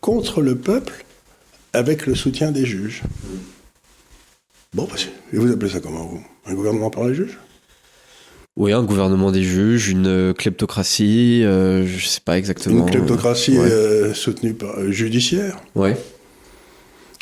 contre 0.00 0.40
le 0.40 0.56
peuple 0.56 1.04
avec 1.72 2.06
le 2.06 2.14
soutien 2.14 2.50
des 2.50 2.66
juges. 2.66 3.02
Bon, 4.74 4.88
et 5.32 5.36
vous 5.36 5.50
appelez 5.50 5.70
ça 5.70 5.80
comment, 5.80 6.04
vous? 6.06 6.22
Un 6.46 6.54
gouvernement 6.54 6.90
par 6.90 7.04
les 7.04 7.14
juges? 7.14 7.38
Oui, 8.58 8.72
un 8.72 8.82
gouvernement 8.82 9.30
des 9.30 9.44
juges, 9.44 9.88
une 9.88 10.34
kleptocratie, 10.36 11.44
euh, 11.44 11.86
je 11.86 12.04
sais 12.04 12.20
pas 12.24 12.36
exactement. 12.36 12.86
Une 12.86 12.90
kleptocratie 12.90 13.56
euh, 13.56 14.12
soutenue 14.12 14.52
par 14.52 14.80
euh, 14.80 14.90
judiciaire. 14.90 15.56
Ouais. 15.76 15.96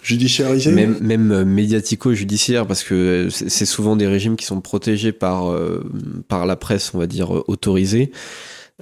Judiciarisée. 0.03 0.73
Même, 0.73 0.97
même 1.03 1.45
médiatico-judiciaire, 1.45 2.67
parce 2.67 2.83
que 2.85 3.29
c'est 3.31 3.67
souvent 3.67 3.97
des 3.97 4.07
régimes 4.07 4.37
qui 4.37 4.47
sont 4.47 4.63
protégés 4.63 5.13
par 5.13 5.53
par 6.29 6.47
la 6.47 6.57
presse, 6.57 6.93
on 6.95 6.99
va 6.99 7.07
dire 7.07 7.31
autorisée. 7.49 8.13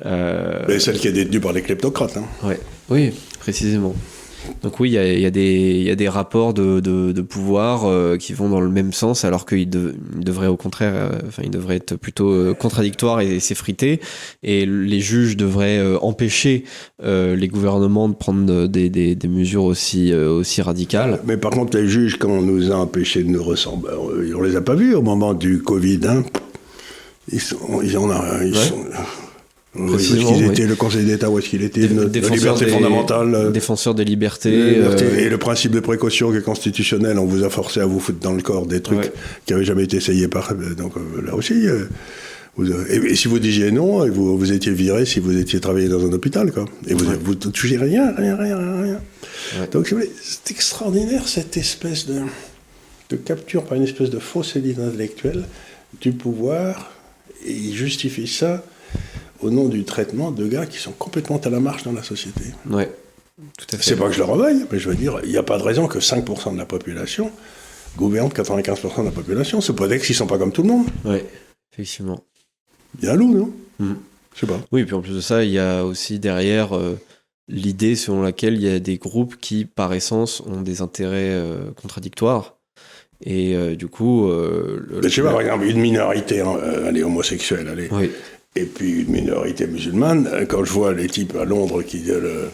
Mais 0.05 0.79
celle 0.79 0.99
qui 0.99 1.09
est 1.09 1.13
détenue 1.13 1.41
par 1.41 1.55
les 1.55 1.63
kleptocrates. 1.63 2.19
Hein. 2.19 2.47
Ouais. 2.47 2.61
Oui, 2.91 3.13
précisément. 3.41 3.95
Donc 4.63 4.81
oui, 4.81 4.91
il 4.93 5.21
y 5.21 5.27
a, 5.27 5.31
des 5.31 6.09
rapports 6.09 6.55
de, 6.55 7.21
pouvoir 7.23 7.85
euh, 7.85 8.17
qui 8.17 8.33
vont 8.33 8.49
dans 8.49 8.61
le 8.61 8.71
même 8.71 8.93
sens, 8.93 9.25
alors 9.25 9.47
qu'ils 9.47 9.69
devraient 9.69 10.47
au 10.47 10.57
contraire, 10.57 10.95
euh, 10.95 11.19
enfin 11.29 11.43
ils 11.45 11.51
devraient 11.51 11.77
être 11.77 11.97
plutôt 11.97 12.31
euh, 12.31 12.55
contradictoires 12.55 13.21
et, 13.21 13.41
s'effriter. 13.41 14.01
Et 14.43 14.67
les 14.67 15.01
juges 15.01 15.37
devraient 15.37 15.83
empêcher 16.01 16.65
les 17.03 17.49
gouvernements 17.49 18.09
de 18.09 18.15
prendre 18.15 18.67
des, 18.67 19.29
mesures 19.29 19.65
aussi, 19.65 20.15
aussi 20.15 20.63
radicales. 20.63 21.21
Mais 21.25 21.37
par 21.37 21.51
contre, 21.51 21.77
les 21.77 21.89
juges, 21.89 22.19
quand 22.19 22.31
on 22.31 22.43
nous 22.43 22.73
a 22.73 22.77
empêchés 22.77 23.23
de 23.23 23.29
nous 23.29 23.43
ressembler, 23.43 23.93
on 24.35 24.43
les 24.43 24.57
a 24.57 24.61
pas 24.61 24.75
vus 24.75 24.95
au 24.95 25.03
moment 25.03 25.35
du 25.35 25.63
Covid. 25.63 26.01
Hein. 26.09 26.23
Ils 27.33 27.41
sont, 27.41 27.81
ils, 27.83 27.93
sont 27.93 28.09
où 29.77 29.97
est-ce 29.97 30.15
qu'ils 30.15 30.45
étaient, 30.45 30.67
le 30.67 30.77
Conseil 30.77 31.05
d'État, 31.05 31.31
où 31.31 31.39
est-ce 31.39 31.49
qu'il 31.49 31.63
était, 31.63 31.89
la 31.89 32.07
liberté 32.07 32.67
fondamentale. 32.67 33.53
Défenseur 33.53 33.95
des 33.95 34.05
libertés. 34.05 34.79
Et 35.19 35.29
le 35.29 35.39
principe 35.39 35.73
de 35.73 35.81
précaution 35.81 36.31
qui 36.31 36.39
est 36.39 36.43
constitutionnel, 36.43 37.19
on 37.19 37.25
vous 37.25 37.45
a 37.45 37.51
forcé 37.51 37.81
à 37.81 37.87
vous 37.87 38.01
foutre 38.01 38.21
dans 38.21 38.33
le 38.33 38.43
corps 38.43 38.67
des 38.67 38.81
trucs 38.81 39.13
qui 39.47 39.53
n'avaient 39.53 39.65
jamais 39.65 39.85
été 39.85 39.97
essayés 39.97 40.29
par. 40.29 40.55
Donc 40.77 40.95
là 41.25 41.35
aussi. 41.35 41.67
et, 42.89 43.17
si 43.17 43.29
vous 43.29 43.39
disiez 43.39 43.73
non, 43.73 44.09
vous, 44.09 44.39
vous 44.39 44.53
étiez 44.53 44.73
viré 44.73 45.07
si 45.07 45.19
vous 45.19 45.37
étiez 45.37 45.61
travaillé 45.61 45.89
dans 45.89 46.05
un 46.07 46.13
hôpital, 46.13 46.53
quoi. 46.53 46.67
Et 46.87 46.95
vous, 46.95 47.07
vous 47.23 47.35
touchiez 47.35 47.79
rien, 47.79 48.15
rien, 48.17 48.37
rien, 48.37 48.83
rien. 48.83 49.01
Donc 49.73 49.93
c'est 50.23 50.51
extraordinaire 50.51 51.27
cette 51.27 51.57
espèce 51.57 52.07
de, 52.07 52.21
de 53.11 53.17
capture 53.17 53.65
par 53.65 53.77
une 53.77 53.85
espèce 53.85 54.11
de 54.11 54.19
fausse 54.19 54.57
élite 54.57 54.79
intellectuelle 54.79 55.45
du 56.01 56.13
pouvoir, 56.13 56.93
et 57.47 57.53
il 57.53 57.75
justifie 57.75 58.27
ça 58.27 58.65
au 59.45 59.51
nom 59.51 59.69
du 59.69 59.85
traitement 59.85 60.31
de 60.31 60.47
gars 60.47 60.67
qui 60.67 60.79
sont 60.79 60.93
complètement 60.93 61.39
à 61.39 61.51
la 61.51 61.61
marche 61.61 61.85
dans 61.85 61.93
la 61.93 62.03
société. 62.03 62.45
Ouais, 62.69 62.91
tout 63.59 63.67
à 63.73 63.77
fait. 63.77 63.83
C'est 63.83 63.97
pas 63.97 64.07
que 64.07 64.13
je 64.13 64.19
le 64.19 64.25
reveille, 64.25 64.65
mais 64.71 64.79
je 64.79 64.89
veux 64.89 64.95
dire, 64.95 65.21
il 65.25 65.31
n'y 65.31 65.37
a 65.37 65.43
pas 65.43 65.59
de 65.59 65.63
raison 65.63 65.87
que 65.87 65.99
5% 65.99 66.55
de 66.55 66.59
la 66.59 66.67
population 66.67 67.31
gouverne 67.97 68.29
95% 68.29 69.01
de 69.01 69.05
la 69.05 69.11
population. 69.11 69.61
C'est 69.61 69.77
pas 69.77 69.87
qu'ils 69.99 70.15
sont 70.15 70.27
pas 70.27 70.39
comme 70.39 70.53
tout 70.53 70.63
le 70.63 70.69
monde. 70.69 70.87
Oui, 71.05 71.19
effectivement. 71.73 72.25
Il 72.99 73.05
y 73.05 73.09
a 73.09 73.13
un 73.13 73.17
loup, 73.17 73.35
non? 73.35 73.53
Mm. 73.79 73.95
Je 74.35 74.41
sais 74.41 74.47
pas. 74.47 74.61
Oui, 74.73 74.85
puis 74.85 74.95
en 74.95 75.01
plus 75.01 75.15
de 75.15 75.21
ça, 75.21 75.45
il 75.45 75.51
y 75.51 75.59
a 75.59 75.85
aussi 75.85 76.19
derrière 76.19 76.77
euh, 76.77 76.99
l'idée 77.49 77.95
selon 77.95 78.23
laquelle 78.23 78.55
il 78.55 78.63
y 78.63 78.69
a 78.69 78.79
des 78.81 78.99
groupes 78.99 79.37
qui, 79.37 79.65
par 79.65 79.93
essence, 79.93 80.41
ont 80.41 80.63
des 80.63 80.81
intérêts 80.81 81.33
euh, 81.33 81.71
contradictoires. 81.81 82.57
Et 83.25 83.55
euh, 83.55 83.77
du 83.77 83.87
coup. 83.87 84.29
Le, 84.29 85.01
je 85.03 85.09
sais 85.09 85.23
pas, 85.23 85.41
une 85.43 85.81
minorité, 85.81 86.41
hein, 86.41 86.57
elle 86.87 86.97
est 86.97 87.05
homosexuelle, 87.05 87.69
allez. 87.69 87.89
Oui 87.93 88.11
et 88.57 88.65
puis 88.65 89.03
une 89.03 89.11
minorité 89.11 89.67
musulmane. 89.67 90.47
Quand 90.49 90.65
je 90.65 90.73
vois 90.73 90.93
les 90.93 91.09
types 91.09 91.37
à 91.37 91.45
Londres 91.45 91.83
qui 91.83 91.99
disent 91.99 92.13
le 92.13 92.51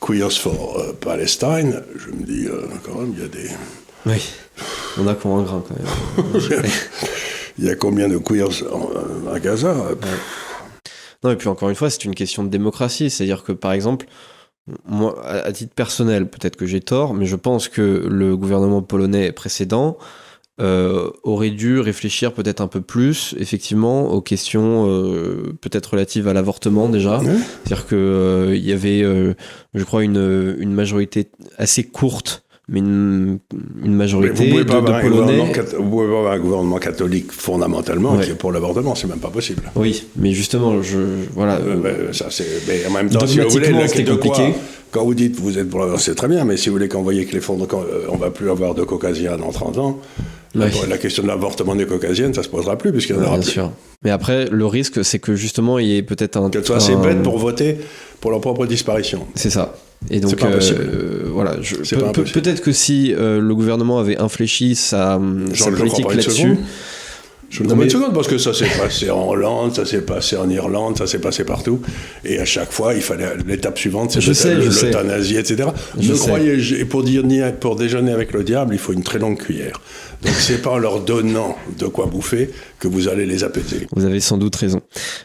Queers 0.00 0.38
for 0.38 0.78
euh, 0.78 0.92
Palestine, 0.92 1.82
je 1.96 2.10
me 2.10 2.24
dis 2.24 2.46
euh, 2.46 2.66
quand 2.84 3.00
même, 3.00 3.14
il 3.16 3.22
y 3.22 3.24
a 3.24 3.28
des. 3.28 3.50
Oui, 4.06 4.22
on 4.98 5.06
a 5.06 5.14
grain 5.14 5.64
quand 5.66 5.70
même. 5.70 6.62
il 7.58 7.64
y 7.64 7.70
a 7.70 7.74
combien 7.74 8.08
de 8.08 8.16
queers 8.18 8.62
à 9.32 9.40
Gaza? 9.40 9.74
Non, 11.24 11.32
et 11.32 11.36
puis 11.36 11.48
encore 11.48 11.68
une 11.68 11.74
fois, 11.74 11.90
c'est 11.90 12.04
une 12.04 12.14
question 12.14 12.44
de 12.44 12.48
démocratie. 12.48 13.10
C'est-à-dire 13.10 13.42
que 13.42 13.52
par 13.52 13.72
exemple, 13.72 14.06
moi, 14.86 15.26
à 15.26 15.50
titre 15.52 15.74
personnel, 15.74 16.28
peut-être 16.28 16.56
que 16.56 16.66
j'ai 16.66 16.80
tort, 16.80 17.12
mais 17.12 17.26
je 17.26 17.36
pense 17.36 17.68
que 17.68 18.06
le 18.08 18.36
gouvernement 18.36 18.82
polonais 18.82 19.32
précédent 19.32 19.98
euh, 20.60 21.10
aurait 21.22 21.50
dû 21.50 21.78
réfléchir 21.78 22.32
peut-être 22.32 22.60
un 22.60 22.66
peu 22.66 22.80
plus, 22.80 23.32
effectivement, 23.38 24.10
aux 24.10 24.20
questions 24.20 24.86
euh, 24.88 25.56
peut-être 25.60 25.92
relatives 25.92 26.26
à 26.26 26.32
l'avortement 26.32 26.88
déjà. 26.88 27.20
C'est-à-dire 27.20 27.86
qu'il 27.86 27.96
euh, 27.96 28.56
y 28.56 28.72
avait, 28.72 29.02
je 29.02 29.84
crois, 29.84 30.02
une, 30.02 30.56
une 30.58 30.72
majorité 30.72 31.28
assez 31.58 31.84
courte 31.84 32.42
mais 32.70 32.80
une, 32.80 33.38
une 33.82 33.94
majorité 33.94 34.50
de, 34.50 34.62
Polonais. 34.62 35.38
Vous 35.78 35.88
pouvez 35.88 36.06
pas 36.06 36.18
avoir 36.18 36.32
un 36.32 36.38
gouvernement 36.38 36.78
catholique 36.78 37.32
fondamentalement 37.32 38.18
qui 38.18 38.30
est 38.30 38.34
pour 38.34 38.52
l'avortement, 38.52 38.94
c'est 38.94 39.06
même 39.06 39.20
pas 39.20 39.30
possible. 39.30 39.62
Oui, 39.74 40.04
mais 40.16 40.32
justement, 40.32 40.82
je 40.82 40.98
voilà. 41.32 41.58
ça 42.12 42.26
c'est. 42.28 42.46
Mais 42.68 42.84
en 42.86 42.90
même 42.90 43.08
temps, 43.08 43.26
si 43.26 43.38
vous 43.40 43.48
voulez, 43.48 43.70
compliqué. 44.04 44.52
quand 44.90 45.02
vous 45.02 45.14
dites 45.14 45.40
vous 45.40 45.56
êtes 45.56 45.70
pour 45.70 45.78
l'avortement, 45.78 46.04
c'est 46.04 46.14
très 46.14 46.28
bien, 46.28 46.44
mais 46.44 46.58
si 46.58 46.68
vous 46.68 46.74
voulez 46.74 46.88
qu'on 46.88 47.02
voyait 47.02 47.24
que 47.24 47.32
les 47.32 47.40
fonds, 47.40 47.56
on 48.10 48.16
va 48.16 48.30
plus 48.30 48.50
avoir 48.50 48.74
de 48.74 48.82
caucasiens 48.82 49.38
dans 49.38 49.50
30 49.50 49.78
ans. 49.78 50.00
La, 50.54 50.98
question 50.98 51.22
de 51.22 51.28
l'avortement 51.28 51.74
des 51.74 51.86
caucasiennes, 51.86 52.34
ça 52.34 52.42
se 52.42 52.48
posera 52.48 52.76
plus, 52.76 52.92
puisqu'il 52.92 53.16
y 53.16 53.18
en 53.18 53.22
aura 53.22 53.38
Bien 53.38 53.48
sûr. 53.48 53.72
Mais 54.04 54.10
après, 54.10 54.46
le 54.50 54.66
risque, 54.66 55.04
c'est 55.04 55.18
que 55.18 55.34
justement, 55.34 55.78
il 55.78 55.86
y 55.86 55.96
ait 55.96 56.02
peut-être 56.02 56.36
un. 56.36 56.50
Qu'elles 56.50 56.64
soient 56.64 56.76
assez 56.76 56.96
bêtes 56.96 57.22
pour 57.22 57.38
voter 57.38 57.78
pour 58.20 58.30
leur 58.30 58.40
propre 58.40 58.66
disparition. 58.66 59.26
C'est 59.34 59.50
ça. 59.50 59.74
Et 60.10 60.20
donc, 60.20 60.42
euh, 60.42 61.24
voilà, 61.26 61.54
peut-être 61.54 62.62
que 62.62 62.72
si 62.72 63.12
euh, 63.12 63.40
le 63.40 63.54
gouvernement 63.54 63.98
avait 63.98 64.16
infléchi 64.16 64.76
sa, 64.76 65.20
sa 65.54 65.72
politique 65.72 66.08
là-dessus, 66.08 66.56
je 67.50 67.62
vous 67.62 67.82
une 67.82 67.88
seconde 67.88 68.12
parce 68.12 68.28
que 68.28 68.36
ça 68.36 68.52
s'est 68.52 68.68
passé 68.78 69.10
en 69.10 69.26
Hollande, 69.26 69.74
ça 69.74 69.86
s'est 69.86 70.02
passé 70.02 70.36
en 70.36 70.48
Irlande, 70.50 70.98
ça 70.98 71.06
s'est 71.06 71.18
passé 71.18 71.44
partout. 71.44 71.80
Et 72.24 72.38
à 72.38 72.44
chaque 72.44 72.72
fois, 72.72 72.94
il 72.94 73.00
fallait 73.00 73.26
l'étape 73.46 73.78
suivante, 73.78 74.20
c'est 74.20 74.54
l'euthanasie, 74.54 75.36
etc. 75.36 75.70
Je, 75.98 76.12
croyais, 76.12 76.84
pour, 76.84 77.02
dire, 77.02 77.54
pour 77.58 77.76
déjeuner 77.76 78.12
avec 78.12 78.32
le 78.32 78.44
diable, 78.44 78.74
il 78.74 78.78
faut 78.78 78.92
une 78.92 79.02
très 79.02 79.18
longue 79.18 79.38
cuillère. 79.38 79.80
Donc 80.22 80.34
c'est 80.34 80.60
pas 80.60 80.70
en 80.70 80.78
leur 80.78 81.00
donnant 81.00 81.56
de 81.78 81.86
quoi 81.86 82.06
bouffer 82.06 82.50
que 82.78 82.88
vous 82.88 83.08
allez 83.08 83.26
les 83.26 83.44
apaiser. 83.44 83.86
Vous 83.94 84.04
avez 84.04 84.20
sans 84.20 84.38
doute 84.38 84.54
raison. 84.56 84.80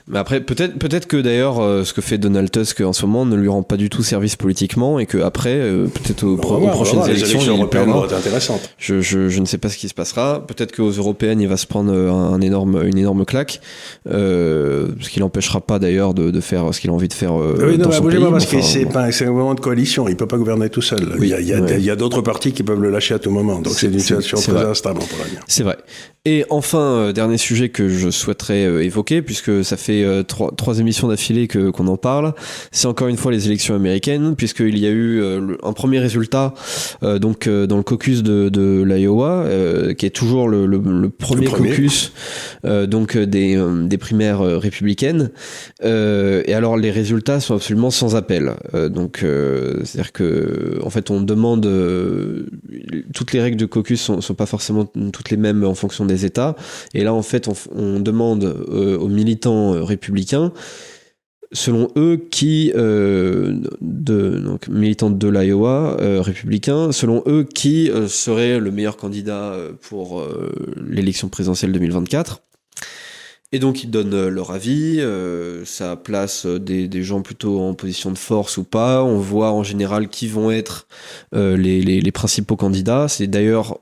Mais 0.07 0.19
après, 0.19 0.41
peut-être 0.41 0.77
peut-être 0.77 1.07
que 1.07 1.17
d'ailleurs, 1.17 1.59
euh, 1.59 1.83
ce 1.83 1.93
que 1.93 2.01
fait 2.01 2.17
Donald 2.17 2.49
Tusk 2.51 2.81
en 2.81 2.93
ce 2.93 3.05
moment 3.05 3.25
ne 3.25 3.35
lui 3.35 3.47
rend 3.47 3.63
pas 3.63 3.77
du 3.77 3.89
tout 3.89 4.03
service 4.03 4.35
politiquement 4.35 4.99
et 4.99 5.05
que 5.05 5.17
après, 5.19 5.55
euh, 5.55 5.87
peut-être 5.87 6.23
aux, 6.23 6.37
prochaines 6.37 7.07
élections, 7.07 7.39
les 7.39 7.47
européennes 7.47 7.91
vont 7.91 8.05
être 8.05 8.15
intéressantes. 8.15 8.69
Je, 8.77 9.01
je, 9.01 9.29
je, 9.29 9.39
ne 9.39 9.45
sais 9.45 9.57
pas 9.57 9.69
ce 9.69 9.77
qui 9.77 9.89
se 9.89 9.93
passera. 9.93 10.45
Peut-être 10.45 10.75
qu'aux 10.75 10.91
européennes, 10.91 11.41
il 11.41 11.47
va 11.47 11.57
se 11.57 11.67
prendre 11.67 11.91
un, 11.91 12.41
énorme, 12.41 12.83
une 12.85 12.97
énorme 12.97 13.25
claque, 13.25 13.61
euh, 14.09 14.89
ce 14.99 15.09
qui 15.09 15.19
l'empêchera 15.19 15.61
pas 15.61 15.79
d'ailleurs 15.79 16.13
de, 16.13 16.31
de, 16.31 16.41
faire 16.41 16.73
ce 16.73 16.79
qu'il 16.79 16.89
a 16.89 16.93
envie 16.93 17.07
de 17.07 17.13
faire. 17.13 17.39
Euh, 17.39 17.55
oui, 17.67 17.77
non, 17.77 17.91
son 17.91 18.03
pays, 18.03 18.19
parce 18.19 18.45
que 18.45 18.61
c'est 18.61 18.85
pas 18.85 19.07
un 19.07 19.31
moment 19.31 19.55
de 19.55 19.59
coalition. 19.59 20.07
Il 20.07 20.15
peut 20.15 20.27
pas 20.27 20.37
gouverner 20.37 20.69
tout 20.69 20.81
seul. 20.81 21.15
il 21.19 21.27
y 21.27 21.33
a, 21.33 21.39
il 21.39 21.83
y 21.83 21.89
a, 21.89 21.95
d'autres 21.95 22.21
partis 22.21 22.51
qui 22.51 22.63
peuvent 22.63 22.81
le 22.81 22.89
lâcher 22.89 23.13
à 23.13 23.19
tout 23.19 23.31
moment. 23.31 23.59
Donc 23.59 23.73
c'est 23.73 23.87
une 23.87 23.99
situation 23.99 24.37
très 24.37 24.65
instable 24.65 24.99
pour 24.99 25.19
l'avenir. 25.19 25.41
C'est 25.47 25.63
vrai. 25.63 25.77
Et 26.25 26.45
enfin, 26.49 26.79
euh, 26.79 27.11
dernier 27.11 27.37
sujet 27.43 27.69
que 27.69 27.89
je 27.89 28.09
souhaiterais 28.09 28.65
euh, 28.65 28.83
évoquer, 28.83 29.21
puisque 29.21 29.63
ça 29.63 29.77
fait 29.77 30.03
euh, 30.03 30.23
trois, 30.23 30.51
trois, 30.55 30.79
émissions 30.79 31.07
d'affilée 31.07 31.47
que 31.47 31.69
qu'on 31.69 31.87
en 31.87 31.97
parle, 31.97 32.33
c'est 32.71 32.87
encore 32.87 33.07
une 33.07 33.17
fois 33.17 33.31
les 33.31 33.47
élections 33.47 33.75
américaines, 33.75 34.35
puisqu'il 34.35 34.77
y 34.79 34.87
a 34.87 34.89
eu 34.89 35.21
un 35.61 35.73
premier 35.73 35.99
résultat 35.99 36.53
donc 37.01 37.47
dans 37.47 37.77
le 37.77 37.83
caucus 37.83 38.23
de, 38.23 38.49
de 38.49 38.83
l'Iowa, 38.83 39.45
qui 39.97 40.05
est 40.05 40.15
toujours 40.15 40.49
le, 40.49 40.65
le, 40.65 41.09
premier, 41.09 41.45
caucus 41.45 42.11
donc 42.63 43.17
des, 43.17 43.61
des 43.83 43.97
primaires 43.97 44.41
républicaines. 44.41 45.31
et 45.83 46.53
alors 46.53 46.77
les 46.77 46.91
résultats 46.91 47.39
sont 47.39 47.55
absolument 47.55 47.91
sans 47.91 48.15
appel. 48.15 48.53
donc 48.89 49.23
c'est-à-dire 49.83 50.11
que 50.11 50.79
en 50.83 50.89
fait 50.89 51.11
on 51.11 51.21
demande 51.21 51.69
toutes 53.13 53.33
les 53.33 53.41
règles 53.41 53.57
de 53.57 53.65
caucus 53.65 54.01
sont, 54.01 54.21
sont 54.21 54.35
pas 54.35 54.45
forcément 54.45 54.85
toutes 54.85 55.29
les 55.29 55.37
mêmes 55.37 55.63
en 55.63 55.75
fonction 55.75 56.05
des 56.05 56.25
États. 56.25 56.55
Et 56.93 57.03
là, 57.03 57.13
en 57.13 57.21
fait, 57.21 57.32
on, 57.71 57.99
demande 57.99 58.43
euh, 58.43 58.97
aux 58.97 59.07
militants 59.07 59.73
euh, 59.73 59.83
républicains 59.83 60.51
selon 61.55 61.89
eux, 61.97 62.19
qui, 62.31 62.71
euh, 62.75 63.59
de, 63.79 64.57
militants 64.69 65.11
de 65.11 65.27
l'Iowa, 65.27 65.97
républicains, 65.99 66.91
selon 66.91 67.21
eux, 67.27 67.43
qui 67.43 67.91
serait 68.07 68.59
le 68.59 68.71
meilleur 68.71 68.97
candidat 68.97 69.55
pour 69.81 70.27
l'élection 70.83 71.29
présidentielle 71.29 71.71
2024. 71.71 72.41
Et 73.51 73.59
donc 73.59 73.83
ils 73.83 73.91
donnent 73.91 74.29
leur 74.29 74.49
avis, 74.49 74.99
ça 75.63 75.95
place 75.95 76.47
des, 76.47 77.03
gens 77.03 77.21
plutôt 77.21 77.59
en 77.59 77.75
position 77.75 78.09
de 78.09 78.17
force 78.17 78.57
ou 78.57 78.63
pas. 78.63 79.03
On 79.03 79.19
voit 79.19 79.51
en 79.51 79.61
général 79.61 80.09
qui 80.09 80.27
vont 80.27 80.49
être 80.49 80.87
les, 81.33 81.83
les, 81.83 82.11
principaux 82.11 82.55
candidats. 82.55 83.07
C'est 83.07 83.27
d'ailleurs 83.27 83.77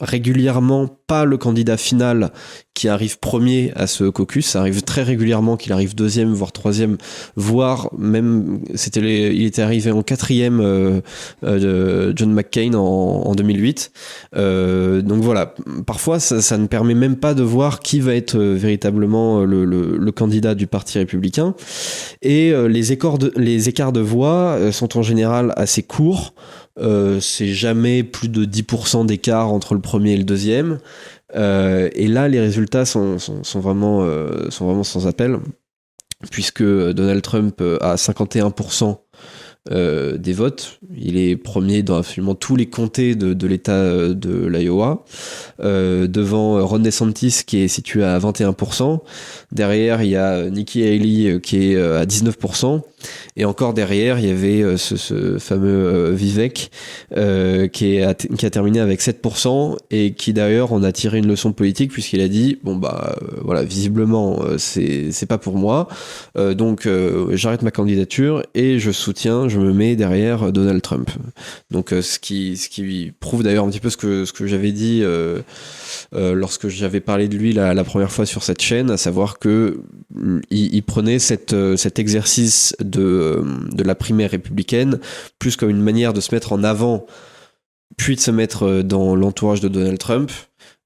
régulièrement 0.00 0.88
pas 1.06 1.24
le 1.24 1.38
candidat 1.38 1.76
final 1.76 2.30
qui 2.74 2.88
arrive 2.88 3.18
premier 3.18 3.72
à 3.74 3.86
ce 3.86 4.04
caucus. 4.04 4.46
Ça 4.46 4.60
arrive 4.60 4.82
très 4.82 5.02
régulièrement 5.02 5.56
qu'il 5.56 5.72
arrive 5.72 5.94
deuxième, 5.94 6.32
voire 6.34 6.52
troisième, 6.52 6.98
voire 7.34 7.88
même 7.96 8.60
c'était 8.74 9.00
il 9.34 9.46
était 9.46 9.62
arrivé 9.62 9.90
en 9.90 10.02
quatrième 10.02 10.60
euh, 10.60 11.00
euh, 11.44 12.12
John 12.14 12.32
McCain 12.32 12.74
en, 12.74 13.22
en 13.24 13.34
2008. 13.34 13.92
Euh, 14.36 15.00
donc 15.00 15.22
voilà, 15.22 15.54
parfois 15.86 16.20
ça, 16.20 16.42
ça, 16.42 16.58
ne 16.58 16.66
permet 16.66 16.94
même 16.94 17.16
pas 17.16 17.32
de 17.32 17.42
voir 17.42 17.80
qui 17.80 18.00
va 18.00 18.14
être 18.14 18.36
euh, 18.36 18.54
véritablement 18.54 19.44
le, 19.44 19.64
le, 19.64 19.96
le, 19.96 20.12
candidat 20.12 20.54
du 20.54 20.66
parti 20.66 20.98
républicain. 20.98 21.54
Et 22.20 22.52
les 22.68 22.92
écarts 22.92 23.18
de, 23.18 23.32
les 23.36 23.68
écarts 23.68 23.92
de 23.92 24.00
voix 24.00 24.58
sont 24.72 24.98
en 24.98 25.02
général 25.02 25.52
assez 25.56 25.82
courts. 25.82 26.34
Euh, 26.78 27.20
c'est 27.20 27.48
jamais 27.48 28.02
plus 28.02 28.28
de 28.28 28.44
10% 28.44 29.06
d'écart 29.06 29.50
entre 29.50 29.74
le 29.74 29.80
premier 29.80 30.12
et 30.12 30.16
le 30.16 30.24
deuxième. 30.24 30.78
Euh, 31.34 31.88
et 31.94 32.06
là, 32.06 32.28
les 32.28 32.40
résultats 32.40 32.84
sont, 32.84 33.18
sont, 33.18 33.60
vraiment, 33.60 34.02
euh, 34.02 34.50
sont 34.50 34.66
vraiment 34.66 34.84
sans 34.84 35.06
appel, 35.06 35.38
puisque 36.30 36.62
Donald 36.62 37.22
Trump 37.22 37.62
a 37.80 37.96
51% 37.96 38.98
euh, 39.72 40.16
des 40.16 40.32
votes. 40.32 40.78
Il 40.96 41.16
est 41.16 41.36
premier 41.36 41.82
dans 41.82 41.96
absolument 41.96 42.34
tous 42.34 42.54
les 42.54 42.66
comtés 42.66 43.16
de, 43.16 43.34
de 43.34 43.46
l'État 43.46 44.08
de 44.08 44.46
l'Iowa, 44.46 45.04
devant 45.58 46.64
Ron 46.64 46.78
DeSantis 46.78 47.42
qui 47.46 47.58
est 47.58 47.68
situé 47.68 48.04
à 48.04 48.18
21%. 48.18 49.00
Derrière, 49.52 50.02
il 50.02 50.10
y 50.10 50.16
a 50.16 50.48
Nikki 50.48 50.82
Haley 50.82 51.40
qui 51.40 51.72
est 51.72 51.76
à 51.76 52.04
19%. 52.04 52.82
Et 53.36 53.44
encore 53.44 53.74
derrière, 53.74 54.18
il 54.18 54.26
y 54.26 54.30
avait 54.30 54.76
ce, 54.76 54.96
ce, 54.96 55.38
fameux 55.38 56.10
Vivek 56.12 56.70
qui, 57.72 57.96
est, 57.96 58.34
qui 58.36 58.46
a 58.46 58.50
terminé 58.50 58.80
avec 58.80 59.00
7% 59.00 59.76
et 59.90 60.12
qui 60.14 60.32
d'ailleurs 60.32 60.72
en 60.72 60.82
a 60.82 60.92
tiré 60.92 61.18
une 61.18 61.26
leçon 61.26 61.52
politique 61.52 61.92
puisqu'il 61.92 62.20
a 62.20 62.28
dit 62.28 62.58
bon 62.62 62.76
bah 62.76 63.16
voilà 63.42 63.62
visiblement 63.62 64.40
c'est 64.58 65.12
c'est 65.12 65.26
pas 65.26 65.38
pour 65.38 65.56
moi 65.56 65.88
donc 66.36 66.88
j'arrête 67.32 67.62
ma 67.62 67.70
candidature 67.70 68.42
et 68.54 68.78
je 68.78 68.90
soutiens, 68.90 69.48
je 69.48 69.58
me 69.58 69.72
mets 69.72 69.96
derrière 69.96 70.52
Donald 70.52 70.82
Trump. 70.82 71.10
Donc 71.70 71.90
ce 71.90 72.18
qui 72.18 72.56
ce 72.56 72.68
qui 72.68 73.12
prouve 73.18 73.42
d'ailleurs 73.42 73.64
un 73.64 73.70
petit 73.70 73.80
peu 73.80 73.90
ce 73.90 73.96
que 73.96 74.24
ce 74.24 74.32
que 74.32 74.46
j'avais 74.46 74.72
dit 74.72 75.02
lorsque 76.12 76.68
j'avais 76.68 77.00
parlé 77.00 77.28
de 77.28 77.36
lui 77.36 77.52
la, 77.52 77.84
première 77.84 78.10
fois 78.10 78.26
sur 78.26 78.42
cette 78.42 78.62
chaîne, 78.62 78.90
à 78.90 78.96
savoir 78.96 79.38
que 79.38 79.80
il, 80.50 80.82
prenait 80.82 81.18
cette, 81.18 81.52
euh, 81.52 81.76
cet 81.76 81.98
exercice 81.98 82.74
de, 82.80 82.95
euh, 83.00 83.44
de 83.72 83.82
la 83.82 83.94
primaire 83.94 84.30
républicaine 84.30 84.98
plus 85.38 85.56
comme 85.56 85.70
une 85.70 85.82
manière 85.82 86.12
de 86.12 86.20
se 86.20 86.34
mettre 86.34 86.52
en 86.52 86.64
avant, 86.64 87.06
puis 87.96 88.16
de 88.16 88.20
se 88.20 88.30
mettre 88.30 88.64
euh, 88.64 88.82
dans 88.82 89.14
l'entourage 89.14 89.60
de 89.60 89.68
Donald 89.68 89.98
Trump. 89.98 90.30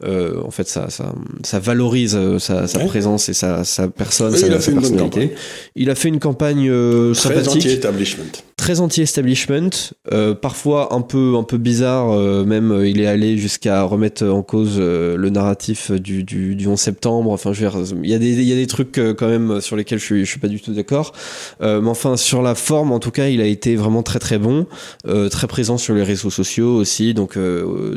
En 0.05 0.51
fait, 0.51 0.69
ça, 0.69 0.91
ça, 0.91 1.15
ça 1.45 1.59
valorise 1.59 2.19
sa, 2.39 2.67
sa 2.67 2.79
présence 2.81 3.29
et 3.29 3.35
sa, 3.35 3.65
sa 3.65 3.89
personne, 3.89 4.37
sa, 4.37 4.47
il 4.47 4.53
a 4.53 4.61
sa 4.61 4.73
personnalité. 4.73 5.35
Il 5.77 5.91
a 5.91 5.95
fait 5.95 6.09
une 6.09 6.21
campagne 6.21 6.71
Très 7.13 7.23
sympathique 7.23 7.57
anti-establishment 7.57 8.33
très 8.61 8.81
anti-establishment, 8.81 9.95
euh, 10.13 10.35
parfois 10.35 10.95
un 10.95 11.01
peu 11.01 11.35
un 11.37 11.43
peu 11.45 11.57
bizarre. 11.57 12.13
Euh, 12.13 12.45
même 12.45 12.71
euh, 12.71 12.89
il 12.89 13.01
est 13.01 13.07
allé 13.07 13.39
jusqu'à 13.39 13.83
remettre 13.83 14.27
en 14.27 14.43
cause 14.43 14.79
le 14.79 15.31
narratif 15.31 15.91
du, 15.91 16.25
du, 16.25 16.55
du 16.55 16.67
11 16.67 16.79
septembre. 16.79 17.31
Enfin, 17.31 17.53
je 17.53 17.65
veux 17.65 17.71
dire, 17.71 17.97
il 18.03 18.11
y 18.11 18.15
a 18.15 18.19
des 18.19 18.33
il 18.33 18.45
y 18.45 18.53
a 18.53 18.57
des 18.57 18.67
trucs 18.67 19.01
quand 19.19 19.29
même 19.29 19.61
sur 19.61 19.77
lesquels 19.77 19.99
je 19.99 20.05
suis 20.05 20.25
je 20.25 20.31
suis 20.31 20.41
pas 20.41 20.49
du 20.49 20.61
tout 20.61 20.73
d'accord. 20.73 21.13
mais 21.61 21.89
enfin, 21.89 22.17
sur 22.17 22.43
la 22.43 22.55
forme, 22.55 22.93
en 22.93 22.99
tout 22.99 23.11
cas, 23.11 23.29
il 23.29 23.41
a 23.41 23.47
été 23.47 23.77
vraiment 23.77 24.03
très 24.03 24.19
très 24.19 24.39
bon, 24.39 24.67
très 25.31 25.47
présent 25.47 25.79
sur 25.79 25.95
les 25.95 26.03
réseaux 26.03 26.31
sociaux 26.31 26.77
aussi, 26.77 27.15
donc 27.15 27.39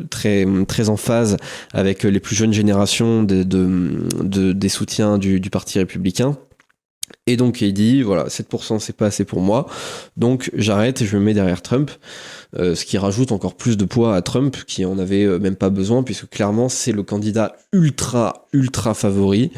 très 0.10 0.48
très 0.68 0.90
en 0.90 0.98
phase 0.98 1.38
avec 1.74 1.93
les 2.02 2.20
plus 2.20 2.36
jeunes 2.36 2.54
générations 2.54 3.24
de, 3.24 3.44
de, 3.44 4.52
des 4.52 4.70
soutiens 4.70 5.18
du, 5.18 5.40
du 5.40 5.50
parti 5.50 5.78
républicain. 5.78 6.38
Et 7.26 7.38
donc 7.38 7.62
il 7.62 7.74
dit 7.74 8.02
voilà 8.02 8.26
7% 8.26 8.80
c'est 8.80 8.96
pas 8.96 9.06
assez 9.08 9.24
pour 9.24 9.40
moi, 9.40 9.68
donc 10.18 10.52
j'arrête 10.56 11.02
et 11.02 11.06
je 11.06 11.16
me 11.16 11.24
mets 11.24 11.34
derrière 11.34 11.62
Trump, 11.62 11.92
euh, 12.58 12.76
ce 12.76 12.86
qui 12.86 12.98
rajoute 12.98 13.32
encore 13.32 13.56
plus 13.56 13.78
de 13.78 13.86
poids 13.86 14.16
à 14.16 14.22
Trump 14.22 14.58
qui 14.68 14.84
en 14.84 15.00
avait 15.00 15.24
euh, 15.24 15.40
même 15.40 15.56
pas 15.56 15.70
besoin 15.70 16.04
puisque 16.04 16.30
clairement 16.30 16.70
c'est 16.70 16.92
le 16.92 17.04
candidat 17.04 17.56
ultra 17.72 18.48
ultra 18.52 18.94
favori 18.94 19.52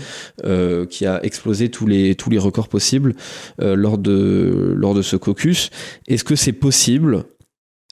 euh, 0.43 0.85
qui 0.85 1.05
a 1.05 1.23
explosé 1.23 1.69
tous 1.69 1.87
les 1.87 2.15
tous 2.15 2.29
les 2.29 2.37
records 2.37 2.67
possibles 2.67 3.15
lors 3.59 3.97
de 3.97 4.73
lors 4.75 4.93
de 4.93 5.01
ce 5.01 5.15
caucus. 5.15 5.69
Est-ce 6.07 6.23
que 6.23 6.35
c'est 6.35 6.53
possible 6.53 7.25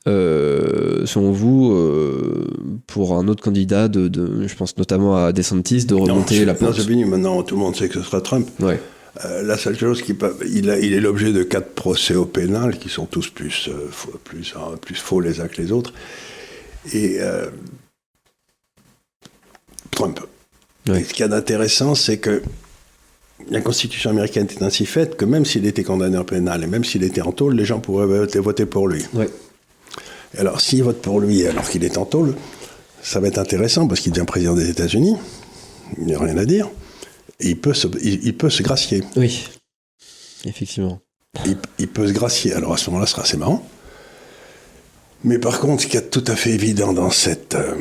selon 0.05 1.31
vous, 1.31 1.75
pour 2.87 3.15
un 3.15 3.27
autre 3.27 3.43
candidat, 3.43 3.87
de, 3.87 4.07
de, 4.07 4.47
je 4.47 4.55
pense 4.55 4.77
notamment 4.77 5.15
à 5.15 5.31
DeSantis, 5.31 5.85
de 5.85 5.95
remonter 5.95 6.45
la 6.45 6.53
pente 6.53 6.87
maintenant, 6.89 7.43
tout 7.43 7.55
le 7.55 7.61
monde 7.61 7.75
sait 7.75 7.87
que 7.87 7.95
ce 7.95 8.01
sera 8.01 8.21
Trump. 8.21 8.47
Ouais. 8.59 8.79
Euh, 9.25 9.43
la 9.43 9.57
seule 9.57 9.77
chose 9.77 10.01
qui 10.01 10.15
peut, 10.15 10.35
il, 10.43 10.65
il 10.81 10.93
est 10.93 10.99
l'objet 10.99 11.31
de 11.31 11.43
quatre 11.43 11.69
procès 11.69 12.15
au 12.15 12.25
pénal 12.25 12.79
qui 12.79 12.89
sont 12.89 13.05
tous 13.05 13.29
plus, 13.29 13.69
euh, 13.69 13.89
plus, 14.23 14.55
hein, 14.57 14.75
plus 14.81 14.95
faux 14.95 15.19
les 15.19 15.39
uns 15.39 15.47
que 15.47 15.61
les 15.61 15.71
autres. 15.71 15.93
Et 16.93 17.17
euh, 17.19 17.45
Trump. 19.91 20.19
ce 20.87 20.99
qu'il 20.99 21.19
y 21.19 21.23
a 21.23 21.27
d'intéressant, 21.27 21.93
c'est 21.93 22.17
que 22.17 22.41
la 23.51 23.61
Constitution 23.61 24.09
américaine 24.09 24.47
est 24.49 24.63
ainsi 24.63 24.87
faite 24.87 25.15
que 25.15 25.25
même 25.25 25.45
s'il 25.45 25.67
était 25.67 25.83
condamné 25.83 26.17
au 26.17 26.23
pénal 26.23 26.63
et 26.63 26.67
même 26.67 26.83
s'il 26.83 27.03
était 27.03 27.21
en 27.21 27.31
tôle, 27.31 27.55
les 27.55 27.65
gens 27.65 27.79
pourraient 27.79 28.25
voter 28.39 28.65
pour 28.65 28.87
lui. 28.87 29.03
Alors, 30.37 30.61
s'ils 30.61 30.83
votent 30.83 31.01
pour 31.01 31.19
lui 31.19 31.45
alors 31.45 31.69
qu'il 31.69 31.83
est 31.83 31.97
en 31.97 32.05
tôle, 32.05 32.35
ça 33.01 33.19
va 33.19 33.27
être 33.27 33.37
intéressant 33.37 33.87
parce 33.87 33.99
qu'il 33.99 34.11
devient 34.11 34.25
président 34.25 34.55
des 34.55 34.69
États-Unis. 34.69 35.17
Il 35.97 36.05
n'y 36.05 36.15
a 36.15 36.19
rien 36.19 36.37
à 36.37 36.45
dire 36.45 36.69
il 37.39 37.59
peut 37.59 37.73
se, 37.73 37.87
il, 38.01 38.35
peut 38.35 38.49
se 38.49 38.63
gracier. 38.63 39.03
Oui, 39.15 39.49
effectivement. 40.45 40.99
Il, 41.79 41.87
peut 41.87 42.07
se 42.07 42.13
gracier. 42.13 42.53
Alors 42.53 42.73
à 42.73 42.77
ce 42.77 42.89
moment-là, 42.89 43.05
ce 43.05 43.13
sera 43.13 43.23
assez 43.23 43.37
marrant. 43.37 43.67
Mais 45.23 45.39
par 45.39 45.59
contre, 45.59 45.83
ce 45.83 45.87
qui 45.87 45.95
est 45.95 46.09
tout 46.09 46.23
à 46.27 46.35
fait 46.35 46.51
évident 46.51 46.91
dans 46.91 47.09
cette, 47.09 47.55
euh, 47.55 47.75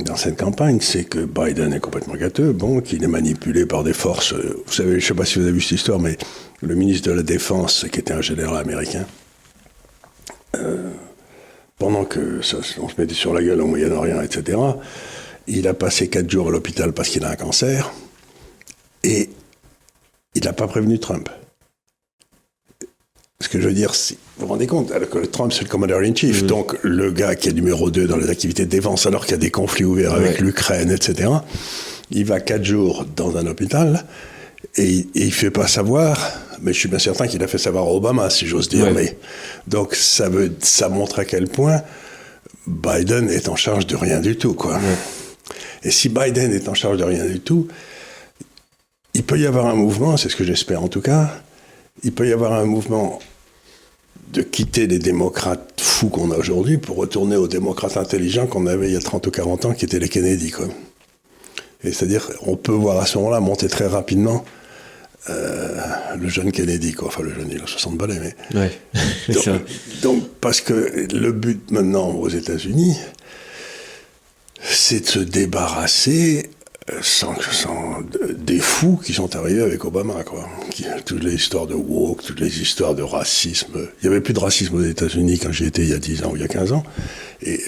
dans 0.00 0.16
cette 0.16 0.38
campagne, 0.38 0.80
c'est 0.82 1.04
que 1.04 1.24
Biden 1.24 1.72
est 1.72 1.80
complètement 1.80 2.14
gâteux, 2.14 2.52
bon, 2.52 2.82
qu'il 2.82 3.02
est 3.02 3.08
manipulé 3.08 3.64
par 3.64 3.84
des 3.84 3.94
forces. 3.94 4.34
Euh, 4.34 4.62
vous 4.66 4.72
savez, 4.72 4.90
je 4.90 4.96
ne 4.96 5.00
sais 5.00 5.14
pas 5.14 5.24
si 5.24 5.38
vous 5.38 5.46
avez 5.46 5.52
vu 5.52 5.62
cette 5.62 5.78
histoire, 5.78 5.98
mais 5.98 6.18
le 6.60 6.74
ministre 6.74 7.08
de 7.08 7.14
la 7.14 7.22
Défense, 7.22 7.86
qui 7.90 8.00
était 8.00 8.12
un 8.12 8.20
général 8.20 8.58
américain, 8.58 9.06
euh, 10.56 10.90
pendant 11.78 12.04
que 12.04 12.42
ça, 12.42 12.58
on 12.80 12.88
se 12.88 13.00
mettait 13.00 13.14
sur 13.14 13.34
la 13.34 13.42
gueule 13.42 13.60
au 13.60 13.66
Moyen-Orient, 13.66 14.20
etc., 14.22 14.58
il 15.46 15.68
a 15.68 15.74
passé 15.74 16.08
quatre 16.08 16.30
jours 16.30 16.48
à 16.48 16.50
l'hôpital 16.50 16.92
parce 16.92 17.10
qu'il 17.10 17.24
a 17.24 17.30
un 17.30 17.36
cancer. 17.36 17.92
Et 19.02 19.28
il 20.34 20.44
n'a 20.44 20.54
pas 20.54 20.66
prévenu 20.66 20.98
Trump. 20.98 21.28
Ce 23.40 23.48
que 23.48 23.60
je 23.60 23.68
veux 23.68 23.74
dire, 23.74 23.92
vous 23.92 24.16
vous 24.38 24.46
rendez 24.46 24.66
compte, 24.66 24.90
que 25.10 25.18
Trump 25.26 25.52
c'est 25.52 25.64
le 25.64 25.68
commander-in-chief, 25.68 26.44
donc 26.44 26.76
le 26.82 27.10
gars 27.10 27.34
qui 27.34 27.50
est 27.50 27.52
numéro 27.52 27.90
2 27.90 28.06
dans 28.06 28.16
les 28.16 28.30
activités 28.30 28.64
de 28.64 28.70
défense 28.70 29.04
alors 29.04 29.24
qu'il 29.24 29.32
y 29.32 29.34
a 29.34 29.38
des 29.38 29.50
conflits 29.50 29.84
ouverts 29.84 30.14
avec 30.14 30.40
l'Ukraine, 30.40 30.90
etc., 30.90 31.30
il 32.10 32.24
va 32.24 32.40
quatre 32.40 32.64
jours 32.64 33.04
dans 33.16 33.36
un 33.36 33.46
hôpital 33.46 34.06
et, 34.76 35.06
il 35.14 35.26
ne 35.26 35.30
fait 35.30 35.50
pas 35.50 35.68
savoir, 35.68 36.18
mais 36.60 36.72
je 36.72 36.78
suis 36.78 36.88
bien 36.88 36.98
certain 36.98 37.26
qu'il 37.26 37.42
a 37.42 37.46
fait 37.46 37.58
savoir 37.58 37.84
à 37.84 37.92
Obama, 37.92 38.30
si 38.30 38.46
j'ose 38.46 38.68
dire. 38.68 38.92
Mais, 38.92 39.16
donc 39.66 39.94
ça, 39.94 40.28
veut, 40.28 40.52
ça 40.60 40.88
montre 40.88 41.20
à 41.20 41.24
quel 41.24 41.48
point 41.48 41.82
Biden 42.66 43.28
est 43.30 43.48
en 43.48 43.56
charge 43.56 43.86
de 43.86 43.96
rien 43.96 44.20
du 44.20 44.36
tout. 44.36 44.54
Quoi. 44.54 44.80
Et 45.82 45.90
si 45.90 46.08
Biden 46.08 46.52
est 46.52 46.68
en 46.68 46.74
charge 46.74 46.96
de 46.96 47.04
rien 47.04 47.26
du 47.26 47.40
tout, 47.40 47.68
il 49.12 49.22
peut 49.22 49.38
y 49.38 49.46
avoir 49.46 49.66
un 49.66 49.74
mouvement, 49.74 50.16
c'est 50.16 50.28
ce 50.28 50.36
que 50.36 50.44
j'espère 50.44 50.82
en 50.82 50.88
tout 50.88 51.00
cas, 51.00 51.30
il 52.02 52.12
peut 52.12 52.28
y 52.28 52.32
avoir 52.32 52.52
un 52.52 52.64
mouvement 52.64 53.20
de 54.32 54.42
quitter 54.42 54.88
les 54.88 54.98
démocrates 54.98 55.80
fous 55.80 56.08
qu'on 56.08 56.32
a 56.32 56.36
aujourd'hui 56.36 56.78
pour 56.78 56.96
retourner 56.96 57.36
aux 57.36 57.46
démocrates 57.46 57.96
intelligents 57.96 58.46
qu'on 58.46 58.66
avait 58.66 58.88
il 58.88 58.94
y 58.94 58.96
a 58.96 59.00
30 59.00 59.26
ou 59.28 59.30
40 59.30 59.66
ans, 59.66 59.72
qui 59.74 59.84
étaient 59.84 60.00
les 60.00 60.08
Kennedy. 60.08 60.50
Quoi. 60.50 60.66
Et 61.84 61.92
c'est-à-dire, 61.92 62.30
on 62.42 62.56
peut 62.56 62.72
voir 62.72 62.98
à 62.98 63.06
ce 63.06 63.18
moment-là 63.18 63.38
monter 63.40 63.68
très 63.68 63.86
rapidement 63.86 64.44
euh, 65.30 66.16
le 66.20 66.28
jeune 66.28 66.52
Kennedy, 66.52 66.92
quoi. 66.92 67.08
Enfin, 67.08 67.22
le 67.22 67.34
jeune, 67.34 67.48
il 67.50 67.60
a 67.62 67.66
60 67.66 67.96
balais, 67.96 68.20
mais. 68.20 68.58
Ouais. 68.58 68.72
donc, 69.34 69.60
donc, 70.02 70.28
parce 70.40 70.60
que 70.60 71.06
le 71.12 71.32
but 71.32 71.70
maintenant 71.70 72.10
aux 72.10 72.28
États-Unis, 72.28 72.96
c'est 74.60 75.00
de 75.00 75.06
se 75.06 75.18
débarrasser 75.18 76.50
sans, 77.00 77.34
sans, 77.40 78.02
des 78.36 78.58
fous 78.58 79.00
qui 79.02 79.14
sont 79.14 79.34
arrivés 79.36 79.62
avec 79.62 79.84
Obama, 79.84 80.22
quoi. 80.22 80.46
toutes 81.06 81.22
les 81.22 81.34
histoires 81.34 81.66
de 81.66 81.74
woke, 81.74 82.22
toutes 82.22 82.40
les 82.40 82.60
histoires 82.60 82.94
de 82.94 83.02
racisme. 83.02 83.88
Il 84.02 84.08
n'y 84.08 84.14
avait 84.14 84.20
plus 84.20 84.34
de 84.34 84.38
racisme 84.38 84.74
aux 84.74 84.84
États-Unis 84.84 85.38
quand 85.38 85.50
j'y 85.50 85.64
étais 85.64 85.82
il 85.82 85.90
y 85.90 85.94
a 85.94 85.98
10 85.98 86.24
ans 86.24 86.32
ou 86.32 86.36
il 86.36 86.42
y 86.42 86.44
a 86.44 86.48
15 86.48 86.72
ans. 86.72 86.84
Et 87.42 87.60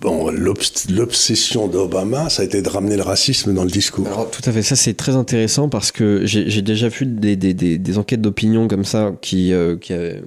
bon, 0.00 0.30
l'obsession 0.30 1.68
d'Obama, 1.68 2.30
ça 2.30 2.42
a 2.42 2.44
été 2.44 2.62
de 2.62 2.68
ramener 2.68 2.96
le 2.96 3.02
racisme 3.02 3.54
dans 3.54 3.64
le 3.64 3.70
discours. 3.70 4.06
Alors, 4.06 4.30
tout 4.30 4.42
à 4.44 4.52
fait, 4.52 4.62
ça 4.62 4.76
c'est 4.76 4.94
très 4.94 5.16
intéressant 5.16 5.68
parce 5.68 5.92
que 5.92 6.22
j'ai 6.24 6.62
déjà 6.62 6.88
vu 6.88 7.06
des, 7.06 7.98
enquêtes 7.98 8.20
d'opinion 8.20 8.68
comme 8.68 8.84
ça 8.84 9.12
qui, 9.20 9.52
euh, 9.52 9.76
qui, 9.76 9.92
euh, 9.92 10.20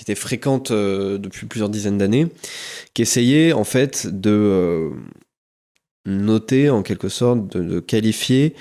étaient 0.00 0.14
fréquentes 0.14 0.70
euh, 0.70 1.18
depuis 1.18 1.46
plusieurs 1.46 1.68
dizaines 1.68 1.98
d'années, 1.98 2.28
qui 2.94 3.02
essayaient 3.02 3.52
en 3.52 3.64
fait 3.64 4.06
de 4.06 4.90
noter 6.06 6.70
en 6.70 6.82
quelque 6.82 7.08
sorte, 7.08 7.56
de, 7.56 7.80
qualifier 7.80 8.54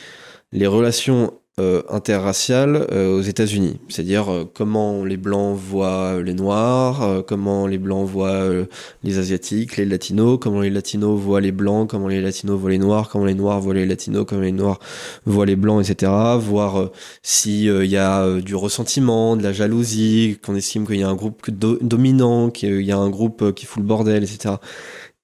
les 0.52 0.68
relations 0.68 1.34
euh, 1.60 1.84
interraciales 1.89 2.88
euh, 2.91 3.20
aux 3.20 3.22
États-Unis, 3.22 3.80
c'est-à-dire 3.88 4.32
euh, 4.32 4.51
comment 4.51 5.06
les 5.06 5.18
blancs 5.18 5.56
voient 5.56 6.20
les 6.20 6.34
noirs, 6.34 7.24
comment 7.28 7.68
les 7.68 7.78
blancs 7.78 8.08
voient 8.08 8.49
les 9.04 9.20
asiatiques, 9.20 9.78
les 9.78 9.86
latinos, 9.86 10.39
comment 10.41 10.62
les 10.62 10.72
latinos 10.72 11.20
voient 11.20 11.41
les 11.41 11.51
blancs, 11.51 11.88
comment 11.88 12.08
les 12.08 12.22
latinos 12.22 12.58
voient 12.58 12.72
les 12.72 12.80
noirs, 12.80 13.08
comment 13.08 13.26
les 13.26 13.36
noirs 13.36 13.60
voient 13.60 13.76
les 13.76 13.86
latinos, 13.86 14.26
comment 14.28 14.41
les 14.41 14.51
noirs 14.51 14.80
voient 15.28 15.45
les 15.45 15.56
blancs, 15.56 15.88
etc. 15.88 16.12
Voir 16.39 16.89
s'il 17.22 17.86
y 17.86 17.97
a 17.97 18.41
du 18.41 18.56
ressentiment, 18.56 19.36
de 19.36 19.43
la 19.43 19.54
jalousie, 19.54 20.39
qu'on 20.43 20.56
estime 20.56 20.88
qu'il 20.88 20.99
y 20.99 21.04
a 21.04 21.10
un 21.10 21.16
groupe 21.16 21.51
dominant, 21.51 22.49
qu'il 22.49 22.82
y 22.82 22.91
a 22.91 22.97
un 22.97 23.10
groupe 23.12 23.54
qui 23.54 23.68
fout 23.68 23.84
le 23.84 23.88
bordel, 23.88 24.24
etc. 24.24 24.56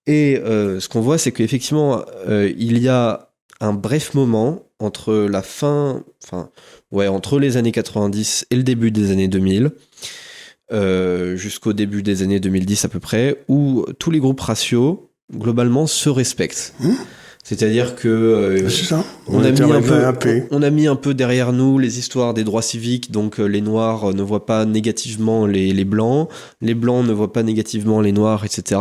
Et 0.09 0.39
euh, 0.39 0.79
ce 0.79 0.89
qu'on 0.89 1.01
voit, 1.01 1.19
c'est 1.19 1.31
qu'effectivement, 1.31 2.03
euh, 2.27 2.51
il 2.57 2.79
y 2.79 2.87
a 2.87 3.28
un 3.59 3.73
bref 3.73 4.13
moment 4.13 4.63
entre 4.79 5.13
la 5.13 5.41
fin, 5.41 6.03
enfin, 6.23 6.49
ouais, 6.91 7.07
entre 7.07 7.39
les 7.39 7.57
années 7.57 7.71
90 7.71 8.47
et 8.49 8.55
le 8.55 8.63
début 8.63 8.91
des 8.91 9.11
années 9.11 9.27
2000, 9.27 9.71
euh, 10.71 11.35
jusqu'au 11.35 11.73
début 11.73 12.03
des 12.03 12.21
années 12.21 12.39
2010 12.39 12.85
à 12.85 12.89
peu 12.89 12.99
près, 12.99 13.43
où 13.47 13.85
tous 13.99 14.11
les 14.11 14.19
groupes 14.19 14.39
raciaux, 14.39 15.11
globalement, 15.33 15.87
se 15.87 16.09
respectent. 16.09 16.73
Mmh. 16.79 16.91
C'est-à-dire 17.49 17.95
que 17.95 18.07
euh, 18.07 18.69
ça. 18.69 19.03
On, 19.25 19.43
a 19.43 19.49
mis 19.49 19.59
un 19.59 19.81
peu, 19.81 20.45
on, 20.51 20.61
a 20.61 20.69
mis 20.69 20.85
un 20.85 20.95
peu 20.95 21.15
derrière 21.15 21.51
nous 21.51 21.79
les 21.79 21.97
histoires 21.97 22.35
des 22.35 22.43
droits 22.43 22.61
civiques, 22.61 23.09
donc 23.09 23.39
euh, 23.39 23.45
les 23.45 23.61
noirs 23.61 24.13
ne 24.13 24.21
voient 24.21 24.45
pas 24.45 24.65
négativement 24.65 25.47
les, 25.47 25.73
les, 25.73 25.83
blancs, 25.83 26.29
les 26.61 26.75
blancs 26.75 27.03
ne 27.07 27.11
voient 27.11 27.33
pas 27.33 27.41
négativement 27.41 28.01
les 28.01 28.11
noirs, 28.11 28.45
etc. 28.45 28.79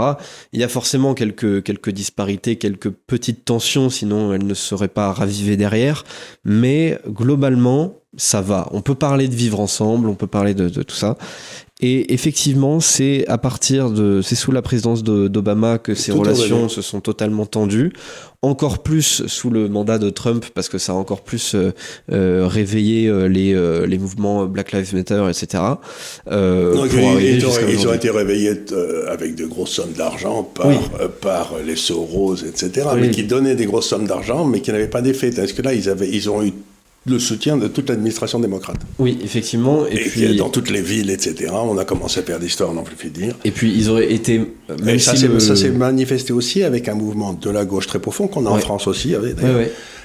Il 0.52 0.60
y 0.60 0.64
a 0.64 0.68
forcément 0.68 1.14
quelques, 1.14 1.62
quelques 1.62 1.88
disparités, 1.88 2.56
quelques 2.56 2.90
petites 2.90 3.46
tensions, 3.46 3.88
sinon 3.88 4.34
elles 4.34 4.46
ne 4.46 4.52
seraient 4.52 4.88
pas 4.88 5.14
ravivées 5.14 5.56
derrière, 5.56 6.04
mais 6.44 6.98
globalement, 7.08 7.94
ça 8.18 8.42
va. 8.42 8.68
On 8.72 8.82
peut 8.82 8.94
parler 8.94 9.28
de 9.28 9.34
vivre 9.34 9.60
ensemble, 9.60 10.08
on 10.08 10.14
peut 10.14 10.26
parler 10.26 10.52
de, 10.52 10.68
de 10.68 10.82
tout 10.82 10.94
ça. 10.94 11.16
Et 11.80 12.12
effectivement, 12.12 12.80
c'est 12.80 13.24
à 13.28 13.38
partir 13.38 13.90
de, 13.90 14.20
c'est 14.20 14.34
sous 14.34 14.50
la 14.50 14.62
présidence 14.62 15.04
d'Obama 15.04 15.78
que 15.78 15.94
ces 15.94 16.10
relations 16.10 16.68
se 16.68 16.82
sont 16.82 17.00
totalement 17.00 17.46
tendues. 17.46 17.92
Encore 18.42 18.82
plus 18.82 19.26
sous 19.26 19.50
le 19.50 19.68
mandat 19.68 19.98
de 19.98 20.10
Trump, 20.10 20.44
parce 20.54 20.68
que 20.68 20.78
ça 20.78 20.92
a 20.92 20.94
encore 20.94 21.22
plus 21.22 21.54
euh, 21.54 21.72
euh 22.12 22.46
réveillé 22.46 23.08
euh, 23.08 23.28
les, 23.28 23.52
euh, 23.52 23.84
les 23.86 23.98
mouvements 23.98 24.46
Black 24.46 24.72
Lives 24.72 24.94
Matter, 24.94 25.24
etc. 25.28 25.62
Euh, 26.30 26.86
ils, 26.92 27.86
ont, 27.86 27.92
été 27.92 28.10
réveillés 28.10 28.54
avec 29.08 29.34
de 29.34 29.46
grosses 29.46 29.72
sommes 29.72 29.92
d'argent 29.92 30.42
par, 30.42 30.70
par 31.20 31.54
les 31.64 31.76
Soros, 31.76 32.36
etc. 32.36 32.88
Mais 32.96 33.10
qui 33.10 33.24
donnaient 33.24 33.56
des 33.56 33.66
grosses 33.66 33.88
sommes 33.88 34.06
d'argent, 34.06 34.44
mais 34.44 34.60
qui 34.60 34.72
n'avaient 34.72 34.88
pas 34.88 35.02
d'effet. 35.02 35.30
Parce 35.30 35.52
que 35.52 35.62
là, 35.62 35.74
ils, 35.74 35.88
avaient, 35.88 36.08
ils 36.08 36.28
ont 36.30 36.42
eu 36.42 36.52
le 37.08 37.18
soutien 37.18 37.56
de 37.56 37.68
toute 37.68 37.88
l'administration 37.88 38.40
démocrate. 38.40 38.78
Oui, 38.98 39.18
effectivement. 39.22 39.86
Et, 39.86 39.96
puis 39.96 40.36
dans 40.36 40.50
toutes 40.50 40.70
les 40.70 40.82
villes, 40.82 41.10
etc. 41.10 41.52
On 41.52 41.78
a 41.78 41.84
commencé 41.84 42.20
à 42.20 42.22
perdre 42.22 42.44
l'histoire, 42.44 42.72
non 42.72 42.82
plus 42.82 42.96
fait 42.96 43.10
dire. 43.10 43.34
Et 43.44 43.50
puis 43.50 43.72
ils 43.74 43.90
auraient 43.90 44.12
été. 44.12 44.40
Même 44.82 44.98
ça 44.98 45.16
s'est 45.16 45.70
manifesté 45.70 46.32
aussi 46.32 46.62
avec 46.62 46.88
un 46.88 46.94
mouvement 46.94 47.32
de 47.32 47.50
la 47.50 47.64
gauche 47.64 47.86
très 47.86 47.98
profond 47.98 48.28
qu'on 48.28 48.46
a 48.46 48.50
en 48.50 48.58
France 48.58 48.86
aussi, 48.86 49.14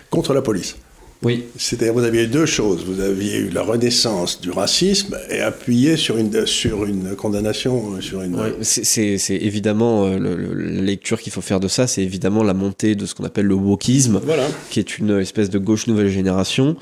contre 0.10 0.34
la 0.34 0.42
police. 0.42 0.76
Oui. 1.24 1.46
C'est-à-dire, 1.58 1.94
vous 1.94 2.04
aviez 2.04 2.28
deux 2.28 2.46
choses. 2.46 2.84
Vous 2.86 3.00
aviez 3.00 3.38
eu 3.38 3.50
la 3.50 3.62
renaissance 3.62 4.42
du 4.42 4.52
racisme 4.52 5.18
et 5.30 5.40
appuyé 5.40 5.98
sur 5.98 6.18
une, 6.18 6.46
sur 6.46 6.86
une 6.86 7.16
condamnation, 7.16 8.02
sur 8.02 8.22
une. 8.22 8.38
c'est 8.62 9.18
évidemment 9.30 10.06
euh, 10.06 10.18
la 10.20 10.82
lecture 10.82 11.22
qu'il 11.22 11.32
faut 11.32 11.42
faire 11.42 11.60
de 11.60 11.68
ça, 11.68 11.88
c'est 11.88 12.02
évidemment 12.02 12.44
la 12.44 12.54
montée 12.54 12.96
de 12.96 13.06
ce 13.06 13.16
qu'on 13.16 13.24
appelle 13.24 13.46
le 13.46 13.56
wokisme, 13.56 14.22
voilà. 14.24 14.48
qui 14.70 14.80
est 14.80 14.98
une 14.98 15.20
espèce 15.20 15.50
de 15.50 15.60
gauche 15.60 15.88
nouvelle 15.88 16.10
génération. 16.10 16.76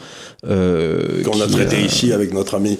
Euh, 0.48 1.24
Qu'on 1.24 1.40
a 1.42 1.48
traité 1.48 1.82
ici 1.82 2.12
avec 2.12 2.34
notre 2.34 2.56
ami 2.56 2.78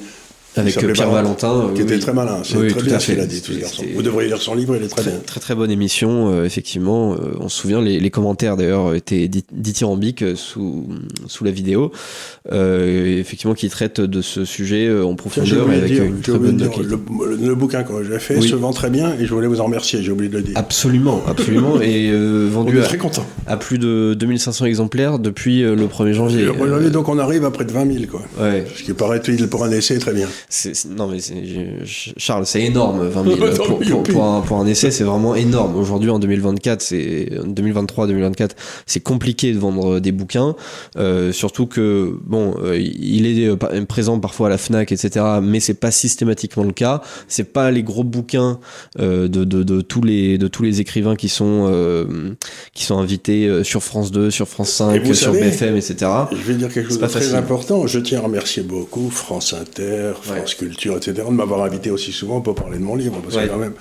avec 0.56 0.78
Pierre 0.78 1.10
Valentin. 1.10 1.72
Qui 1.76 1.82
était 1.82 2.00
très 2.00 2.14
malin. 2.14 2.42
C'est 2.44 2.68
très 2.68 2.84
bien 2.84 3.00
ce 3.00 3.12
qu'il 3.12 3.20
a 3.20 3.26
dit, 3.26 3.42
tout 3.42 3.54
garçon. 3.58 3.84
Vous 3.94 4.02
devriez 4.02 4.28
lire 4.28 4.42
son 4.42 4.56
livre, 4.56 4.76
il 4.76 4.84
est 4.84 4.88
très, 4.88 5.02
très 5.02 5.12
bien. 5.12 5.20
Très 5.26 5.40
très 5.40 5.56
bonne 5.56 5.72
émission, 5.72 6.32
euh, 6.32 6.46
effectivement. 6.46 7.14
Euh, 7.14 7.38
on 7.40 7.50
se 7.50 7.62
souvient, 7.62 7.82
les, 7.82 8.00
les 8.00 8.10
commentaires 8.10 8.58
d'ailleurs 8.58 8.94
étaient 8.96 9.30
dithyrambiques 9.52 10.24
euh, 10.24 10.36
sous, 10.36 10.88
sous 11.28 11.44
la 11.44 11.52
vidéo. 11.52 11.92
Euh, 12.52 13.20
effectivement, 13.20 13.54
qui 13.54 13.70
traite 13.70 14.02
de 14.02 14.22
ce 14.22 14.46
sujet 14.46 14.92
en 15.02 15.16
profondeur 15.16 15.70
avec 15.70 15.86
dire, 15.86 16.04
une 16.04 16.22
très 16.22 16.38
bonne 16.38 16.58
dire, 16.58 16.70
le, 16.82 17.00
le, 17.36 17.56
bouquin 17.56 17.84
que 17.84 18.04
j'ai 18.04 18.20
fait 18.20 18.42
se 18.42 18.56
vend 18.56 18.74
très 18.74 18.90
bien 18.90 19.14
et 19.20 19.26
je 19.26 19.34
voulais 19.34 19.48
vous 19.48 19.62
en 19.62 19.66
remercier, 19.66 20.02
j'ai 20.02 20.12
oublié 20.12 20.30
de 20.30 20.38
le 20.38 20.44
dire. 20.44 20.58
Absolument, 20.58 21.22
absolument. 21.28 21.80
et 21.82 22.12
vendu 22.50 22.80
très 22.82 22.98
content. 22.98 23.26
À, 23.48 23.58
plus 23.58 23.78
de 23.78 24.16
2500 24.18 24.66
exemplaires 24.66 25.20
depuis 25.20 25.62
le 25.62 25.88
1er 25.88 26.14
janvier. 26.14 26.46
Le 26.46 26.52
1er 26.52 26.70
janvier, 26.70 26.90
donc 26.90 27.08
on 27.10 27.20
arrive 27.20 27.46
à 27.46 27.52
près 27.52 27.66
de 27.66 27.72
20 27.72 27.94
000, 27.94 28.06
quoi. 28.10 28.22
Ouais. 28.40 28.66
Ce 28.76 28.84
qui 28.84 28.94
paraît-il 28.94 29.48
pour 29.48 29.64
un 29.64 29.72
essai 29.72 29.98
très 30.00 30.14
bien. 30.14 30.28
Non, 30.90 31.08
mais 31.08 31.18
Charles, 31.86 32.46
c'est 32.46 32.62
énorme, 32.62 33.08
20 33.08 33.24
000. 33.24 33.38
pour, 33.56 34.04
pour, 34.04 34.26
un, 34.26 34.42
pour, 34.42 34.58
un, 34.58 34.66
essai, 34.66 34.92
c'est 34.92 35.04
vraiment 35.04 35.36
énorme. 35.36 35.76
Aujourd'hui, 35.76 36.10
en 36.10 36.20
2024, 36.20 36.82
c'est 36.82 37.30
2023-2024, 37.46 38.52
c'est 38.86 39.00
compliqué 39.02 39.54
de 39.54 39.60
vendre 39.60 40.00
des 40.00 40.12
bouquins. 40.12 40.56
Euh, 40.98 41.32
surtout 41.32 41.68
que, 41.68 42.16
bon, 42.24 42.56
euh, 42.64 42.78
il 42.80 43.26
est 43.26 43.48
euh, 43.48 43.86
présent 43.86 44.20
parfois 44.20 44.48
à 44.48 44.50
la 44.50 44.58
Fnac, 44.58 44.92
etc., 44.92 45.26
mais 45.42 45.60
c'est 45.60 45.74
pas 45.74 45.92
systématiquement 45.92 46.64
le 46.64 46.72
cas. 46.72 47.02
C'est 47.28 47.52
pas 47.54 47.72
les 47.72 47.84
gros 47.84 48.04
bouquins 48.04 48.60
euh, 49.00 49.28
de, 49.28 49.44
de, 49.44 49.64
de, 49.64 49.82
tous 49.82 50.02
les, 50.02 50.38
de 50.38 50.48
tous 50.48 50.64
les 50.64 50.82
écrivains 50.82 51.16
qui 51.16 51.30
sont, 51.30 51.68
euh, 51.70 52.34
qui 52.74 52.86
sont 52.86 52.98
invités 53.00 53.64
sur 53.64 53.84
France 53.84 54.12
2, 54.12 54.32
sur 54.32 54.48
France 54.48 54.72
5, 54.72 55.06
sur 55.06 55.16
savez, 55.16 55.42
BFM, 55.42 55.76
etc. 55.76 56.12
Je 56.32 56.38
vais 56.38 56.54
dire 56.56 56.70
quelque 56.72 56.90
chose 56.90 57.00
de 57.00 57.08
très 57.08 57.20
facile. 57.20 57.36
important. 57.36 57.88
Je 57.88 58.00
tiens 58.00 58.20
à 58.20 58.24
remercier 58.24 58.64
beaucoup 58.64 59.10
France 59.10 59.54
Inter, 59.54 60.14
France. 60.36 60.56
Culture, 60.56 60.98
etc., 60.98 61.14
de 61.28 61.34
m'avoir 61.34 61.64
invité 61.64 61.92
aussi 61.92 62.12
souvent 62.12 62.42
pour 62.42 62.56
parler 62.56 62.78
de 62.78 62.84
mon 62.84 62.96
livre, 62.96 63.20
parce 63.22 63.36
que 63.36 63.48
quand 63.48 63.58
même, 63.58 63.74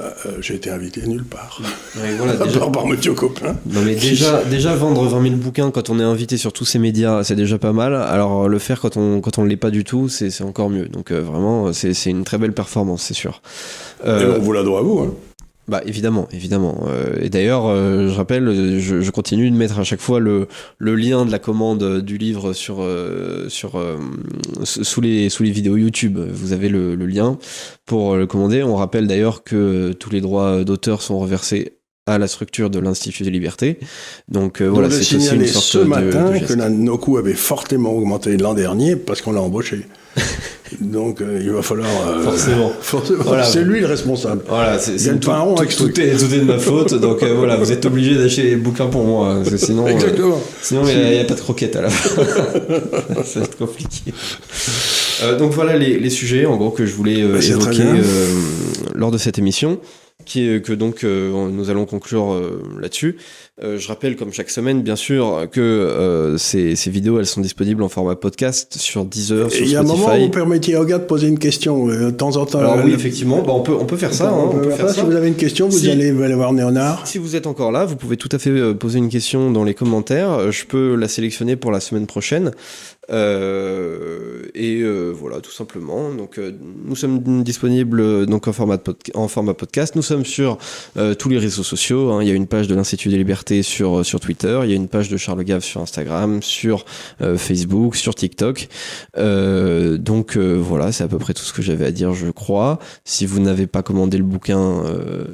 euh, 0.00 0.10
j'ai 0.40 0.54
été 0.54 0.70
invité 0.70 1.06
nulle 1.06 1.24
part. 1.24 1.60
Ouais, 1.96 2.14
voilà, 2.16 2.32
déjà... 2.44 2.60
par, 2.60 2.84
Copain. 3.16 3.56
Non 3.66 3.80
mais 3.82 3.94
déjà, 3.94 4.44
déjà 4.44 4.74
vendre 4.74 5.04
20 5.04 5.22
000 5.22 5.34
bouquins 5.36 5.70
quand 5.70 5.90
on 5.90 5.98
est 5.98 6.04
invité 6.04 6.36
sur 6.36 6.52
tous 6.52 6.64
ces 6.64 6.78
médias, 6.78 7.24
c'est 7.24 7.34
déjà 7.34 7.58
pas 7.58 7.72
mal. 7.72 7.94
Alors 7.94 8.48
le 8.48 8.58
faire 8.58 8.80
quand 8.80 8.96
on 8.96 9.20
quand 9.20 9.38
on 9.38 9.44
l'est 9.44 9.56
pas 9.56 9.70
du 9.70 9.84
tout, 9.84 10.08
c'est 10.08 10.42
encore 10.42 10.70
mieux. 10.70 10.86
Donc 10.86 11.10
euh, 11.10 11.20
vraiment, 11.20 11.72
c'est 11.72 12.10
une 12.10 12.24
très 12.24 12.38
belle 12.38 12.52
performance, 12.52 13.02
c'est 13.02 13.14
sûr. 13.14 13.42
Euh, 14.06 14.36
Et 14.36 14.38
on 14.38 14.42
vous 14.42 14.52
la 14.52 14.62
doit 14.62 14.80
à 14.80 14.82
vous. 14.82 15.00
Hein. 15.00 15.14
Bah 15.68 15.82
évidemment, 15.84 16.28
évidemment. 16.32 16.86
Euh, 16.86 17.18
et 17.20 17.28
d'ailleurs, 17.28 17.66
euh, 17.66 18.08
je 18.08 18.14
rappelle, 18.14 18.80
je, 18.80 19.00
je, 19.02 19.10
continue 19.10 19.50
de 19.50 19.56
mettre 19.56 19.78
à 19.78 19.84
chaque 19.84 20.00
fois 20.00 20.18
le, 20.18 20.48
le 20.78 20.94
lien 20.94 21.26
de 21.26 21.30
la 21.30 21.38
commande 21.38 22.00
du 22.00 22.16
livre 22.16 22.54
sur 22.54 22.78
euh, 22.80 23.48
sur 23.50 23.78
sous 24.64 25.00
les 25.02 25.28
sous 25.28 25.42
les 25.42 25.50
vidéos 25.50 25.76
YouTube. 25.76 26.18
Vous 26.18 26.52
avez 26.52 26.70
le, 26.70 26.94
le 26.94 27.06
lien 27.06 27.38
pour 27.84 28.16
le 28.16 28.26
commander. 28.26 28.62
On 28.62 28.76
rappelle 28.76 29.06
d'ailleurs 29.06 29.44
que 29.44 29.92
tous 29.92 30.10
les 30.10 30.22
droits 30.22 30.64
d'auteur 30.64 31.02
sont 31.02 31.18
reversés 31.18 31.78
à 32.08 32.18
la 32.18 32.26
structure 32.26 32.70
de 32.70 32.78
l'Institut 32.78 33.22
des 33.22 33.30
libertés. 33.30 33.78
Donc 34.28 34.60
euh, 34.60 34.66
voilà, 34.66 34.90
c'est 34.90 35.16
aussi 35.16 35.34
une 35.34 35.46
sorte 35.46 35.64
ce 35.64 35.78
matin 35.78 36.30
de, 36.32 36.46
que 36.46 36.54
la, 36.54 36.70
nos 36.70 36.98
coûts 36.98 37.18
avaient 37.18 37.34
fortement 37.34 37.92
augmenté 37.92 38.36
l'an 38.36 38.54
dernier 38.54 38.96
parce 38.96 39.20
qu'on 39.20 39.32
l'a 39.32 39.42
embauché. 39.42 39.84
Donc 40.80 41.20
euh, 41.20 41.40
il 41.42 41.50
va 41.50 41.62
falloir 41.62 41.88
euh, 42.06 42.22
forcément, 42.22 42.72
forcément 42.80 43.24
voilà, 43.24 43.44
c'est 43.44 43.62
lui 43.62 43.80
le 43.80 43.86
responsable. 43.86 44.42
Voilà, 44.46 44.78
c'est 44.78 44.96
tout, 44.96 45.18
tout, 45.18 45.88
tout, 45.88 46.00
est, 46.00 46.16
tout 46.16 46.34
est 46.34 46.38
de 46.38 46.44
ma 46.44 46.58
faute. 46.58 46.94
donc 46.94 47.22
euh, 47.22 47.34
voilà, 47.34 47.56
vous 47.56 47.72
êtes 47.72 47.84
obligé 47.86 48.16
d'acheter 48.16 48.42
les 48.42 48.56
bouquins 48.56 48.86
pour 48.86 49.04
moi, 49.04 49.36
parce 49.36 49.50
que 49.50 49.56
sinon, 49.56 49.86
Exactement. 49.86 50.40
sinon 50.62 50.82
il 50.86 50.98
n'y 50.98 51.18
a, 51.18 51.22
a, 51.22 51.24
pas 51.24 51.34
de 51.34 51.40
croquettes 51.40 51.76
à 51.76 51.82
la 51.82 51.90
fin. 51.90 52.22
Ça 53.24 53.40
va 53.40 53.46
être 53.46 53.56
compliqué. 53.56 54.12
donc 55.38 55.52
voilà 55.52 55.76
les, 55.76 55.98
les, 55.98 56.10
sujets 56.10 56.46
en 56.46 56.56
gros 56.56 56.70
que 56.70 56.86
je 56.86 56.94
voulais 56.94 57.18
évoquer 57.18 57.84
lors 58.94 59.10
de 59.10 59.18
cette 59.18 59.38
émission 59.38 59.80
qui 60.24 60.48
est 60.48 60.62
que 60.64 60.72
donc 60.72 61.04
nous 61.04 61.70
allons 61.70 61.86
conclure 61.86 62.40
là-dessus. 62.80 63.16
Euh, 63.64 63.76
je 63.76 63.88
rappelle 63.88 64.14
comme 64.14 64.32
chaque 64.32 64.50
semaine 64.50 64.82
bien 64.82 64.94
sûr 64.94 65.48
que 65.50 65.60
euh, 65.60 66.38
ces, 66.38 66.76
ces, 66.76 66.90
vidéos 66.90 67.18
elles 67.18 67.26
sont 67.26 67.40
disponibles 67.40 67.82
en 67.82 67.88
format 67.88 68.14
podcast 68.14 68.76
sur 68.78 69.04
Deezer, 69.04 69.50
sur 69.50 69.64
Il 69.64 69.72
y 69.72 69.74
a 69.74 69.80
un 69.80 69.82
moment 69.82 70.14
où 70.14 70.20
vous 70.20 70.28
permettiez 70.28 70.76
à 70.76 70.80
Hogarth 70.80 71.02
de 71.02 71.06
poser 71.06 71.26
une 71.26 71.40
question 71.40 71.88
euh, 71.88 72.06
de 72.06 72.10
temps 72.12 72.36
en 72.36 72.46
temps. 72.46 72.60
Alors 72.60 72.78
oui 72.84 72.92
effectivement, 72.92 73.42
bah, 73.42 73.52
on 73.52 73.62
peut 73.62 73.74
on 73.74 73.84
peut 73.84 73.96
faire 73.96 74.14
ça. 74.14 74.32
On, 74.32 74.46
hein, 74.46 74.48
peut, 74.52 74.58
on 74.58 74.60
peut 74.60 74.70
faire 74.70 74.88
ça. 74.88 74.94
Si 74.94 75.00
vous 75.00 75.16
avez 75.16 75.26
une 75.26 75.34
question, 75.34 75.68
vous 75.68 75.76
si, 75.76 75.90
allez, 75.90 76.12
voir 76.12 76.52
Néonard. 76.52 77.04
Si 77.04 77.18
vous 77.18 77.34
êtes 77.34 77.48
encore 77.48 77.72
là, 77.72 77.84
vous 77.84 77.96
pouvez 77.96 78.16
tout 78.16 78.28
à 78.30 78.38
fait 78.38 78.74
poser 78.74 78.98
une 78.98 79.08
question 79.08 79.50
dans 79.50 79.64
les 79.64 79.74
commentaires. 79.74 80.52
Je 80.52 80.64
peux 80.64 80.94
la 80.94 81.08
sélectionner 81.08 81.56
pour 81.56 81.72
la 81.72 81.80
semaine 81.80 82.06
prochaine. 82.06 82.52
Et 83.10 84.84
voilà, 85.12 85.40
tout 85.42 85.50
simplement. 85.50 86.10
Donc, 86.12 86.38
nous 86.84 86.96
sommes 86.96 87.42
disponibles 87.42 88.26
donc 88.26 88.46
en 88.46 88.52
format, 88.52 88.78
en 89.14 89.26
format 89.26 89.54
podcast. 89.54 89.96
Nous 89.96 90.02
sommes 90.02 90.24
sur 90.24 90.58
tous 91.18 91.28
les 91.28 91.38
réseaux 91.38 91.64
sociaux. 91.64 92.12
Hein. 92.12 92.22
Il 92.22 92.28
y 92.28 92.30
a 92.30 92.34
une 92.34 92.46
page 92.46 92.68
de 92.68 92.74
l'Institut 92.76 93.08
des 93.08 93.16
Libertés 93.16 93.47
sur, 93.62 94.04
sur 94.04 94.20
Twitter. 94.20 94.60
Il 94.64 94.70
y 94.70 94.72
a 94.72 94.76
une 94.76 94.88
page 94.88 95.08
de 95.08 95.16
Charles 95.16 95.44
Gave 95.44 95.62
sur 95.62 95.80
Instagram, 95.80 96.42
sur 96.42 96.84
Facebook, 97.36 97.96
sur 97.96 98.14
TikTok. 98.14 98.68
donc 99.16 100.36
voilà, 100.36 100.92
c'est 100.92 101.04
à 101.04 101.08
peu 101.08 101.18
près 101.18 101.34
tout 101.34 101.42
ce 101.42 101.52
que 101.52 101.62
j'avais 101.62 101.86
à 101.86 101.90
dire, 101.90 102.14
je 102.14 102.30
crois. 102.30 102.78
Si 103.04 103.26
vous 103.26 103.40
n'avez 103.40 103.66
pas 103.66 103.82
commandé 103.82 104.18
le 104.18 104.24
bouquin, 104.24 104.82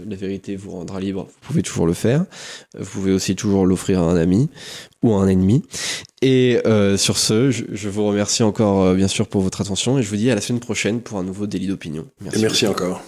La 0.08 0.16
vérité 0.16 0.56
vous 0.56 0.72
rendra 0.72 1.00
libre, 1.00 1.24
vous 1.24 1.46
pouvez 1.46 1.62
toujours 1.62 1.86
le 1.86 1.94
faire. 1.94 2.24
Vous 2.78 2.90
pouvez 2.90 3.12
aussi 3.12 3.36
toujours 3.36 3.66
l'offrir 3.66 4.00
à 4.00 4.04
un 4.04 4.16
ami 4.16 4.48
ou 5.02 5.14
à 5.14 5.22
un 5.22 5.28
ennemi. 5.28 5.62
Et 6.22 6.58
euh, 6.66 6.96
sur 6.96 7.18
ce, 7.18 7.50
je, 7.50 7.88
vous 7.88 8.06
remercie 8.06 8.42
encore 8.42 8.82
euh, 8.82 8.94
bien 8.94 9.08
sûr 9.08 9.28
pour 9.28 9.42
votre 9.42 9.60
attention 9.60 9.98
et 9.98 10.02
je 10.02 10.08
vous 10.08 10.16
dis 10.16 10.30
à 10.30 10.34
la 10.34 10.40
semaine 10.40 10.60
prochaine 10.60 11.00
pour 11.00 11.18
un 11.18 11.22
nouveau 11.22 11.46
délit 11.46 11.66
d'opinion. 11.66 12.06
Merci. 12.20 12.40
Merci 12.40 12.66
encore. 12.66 13.02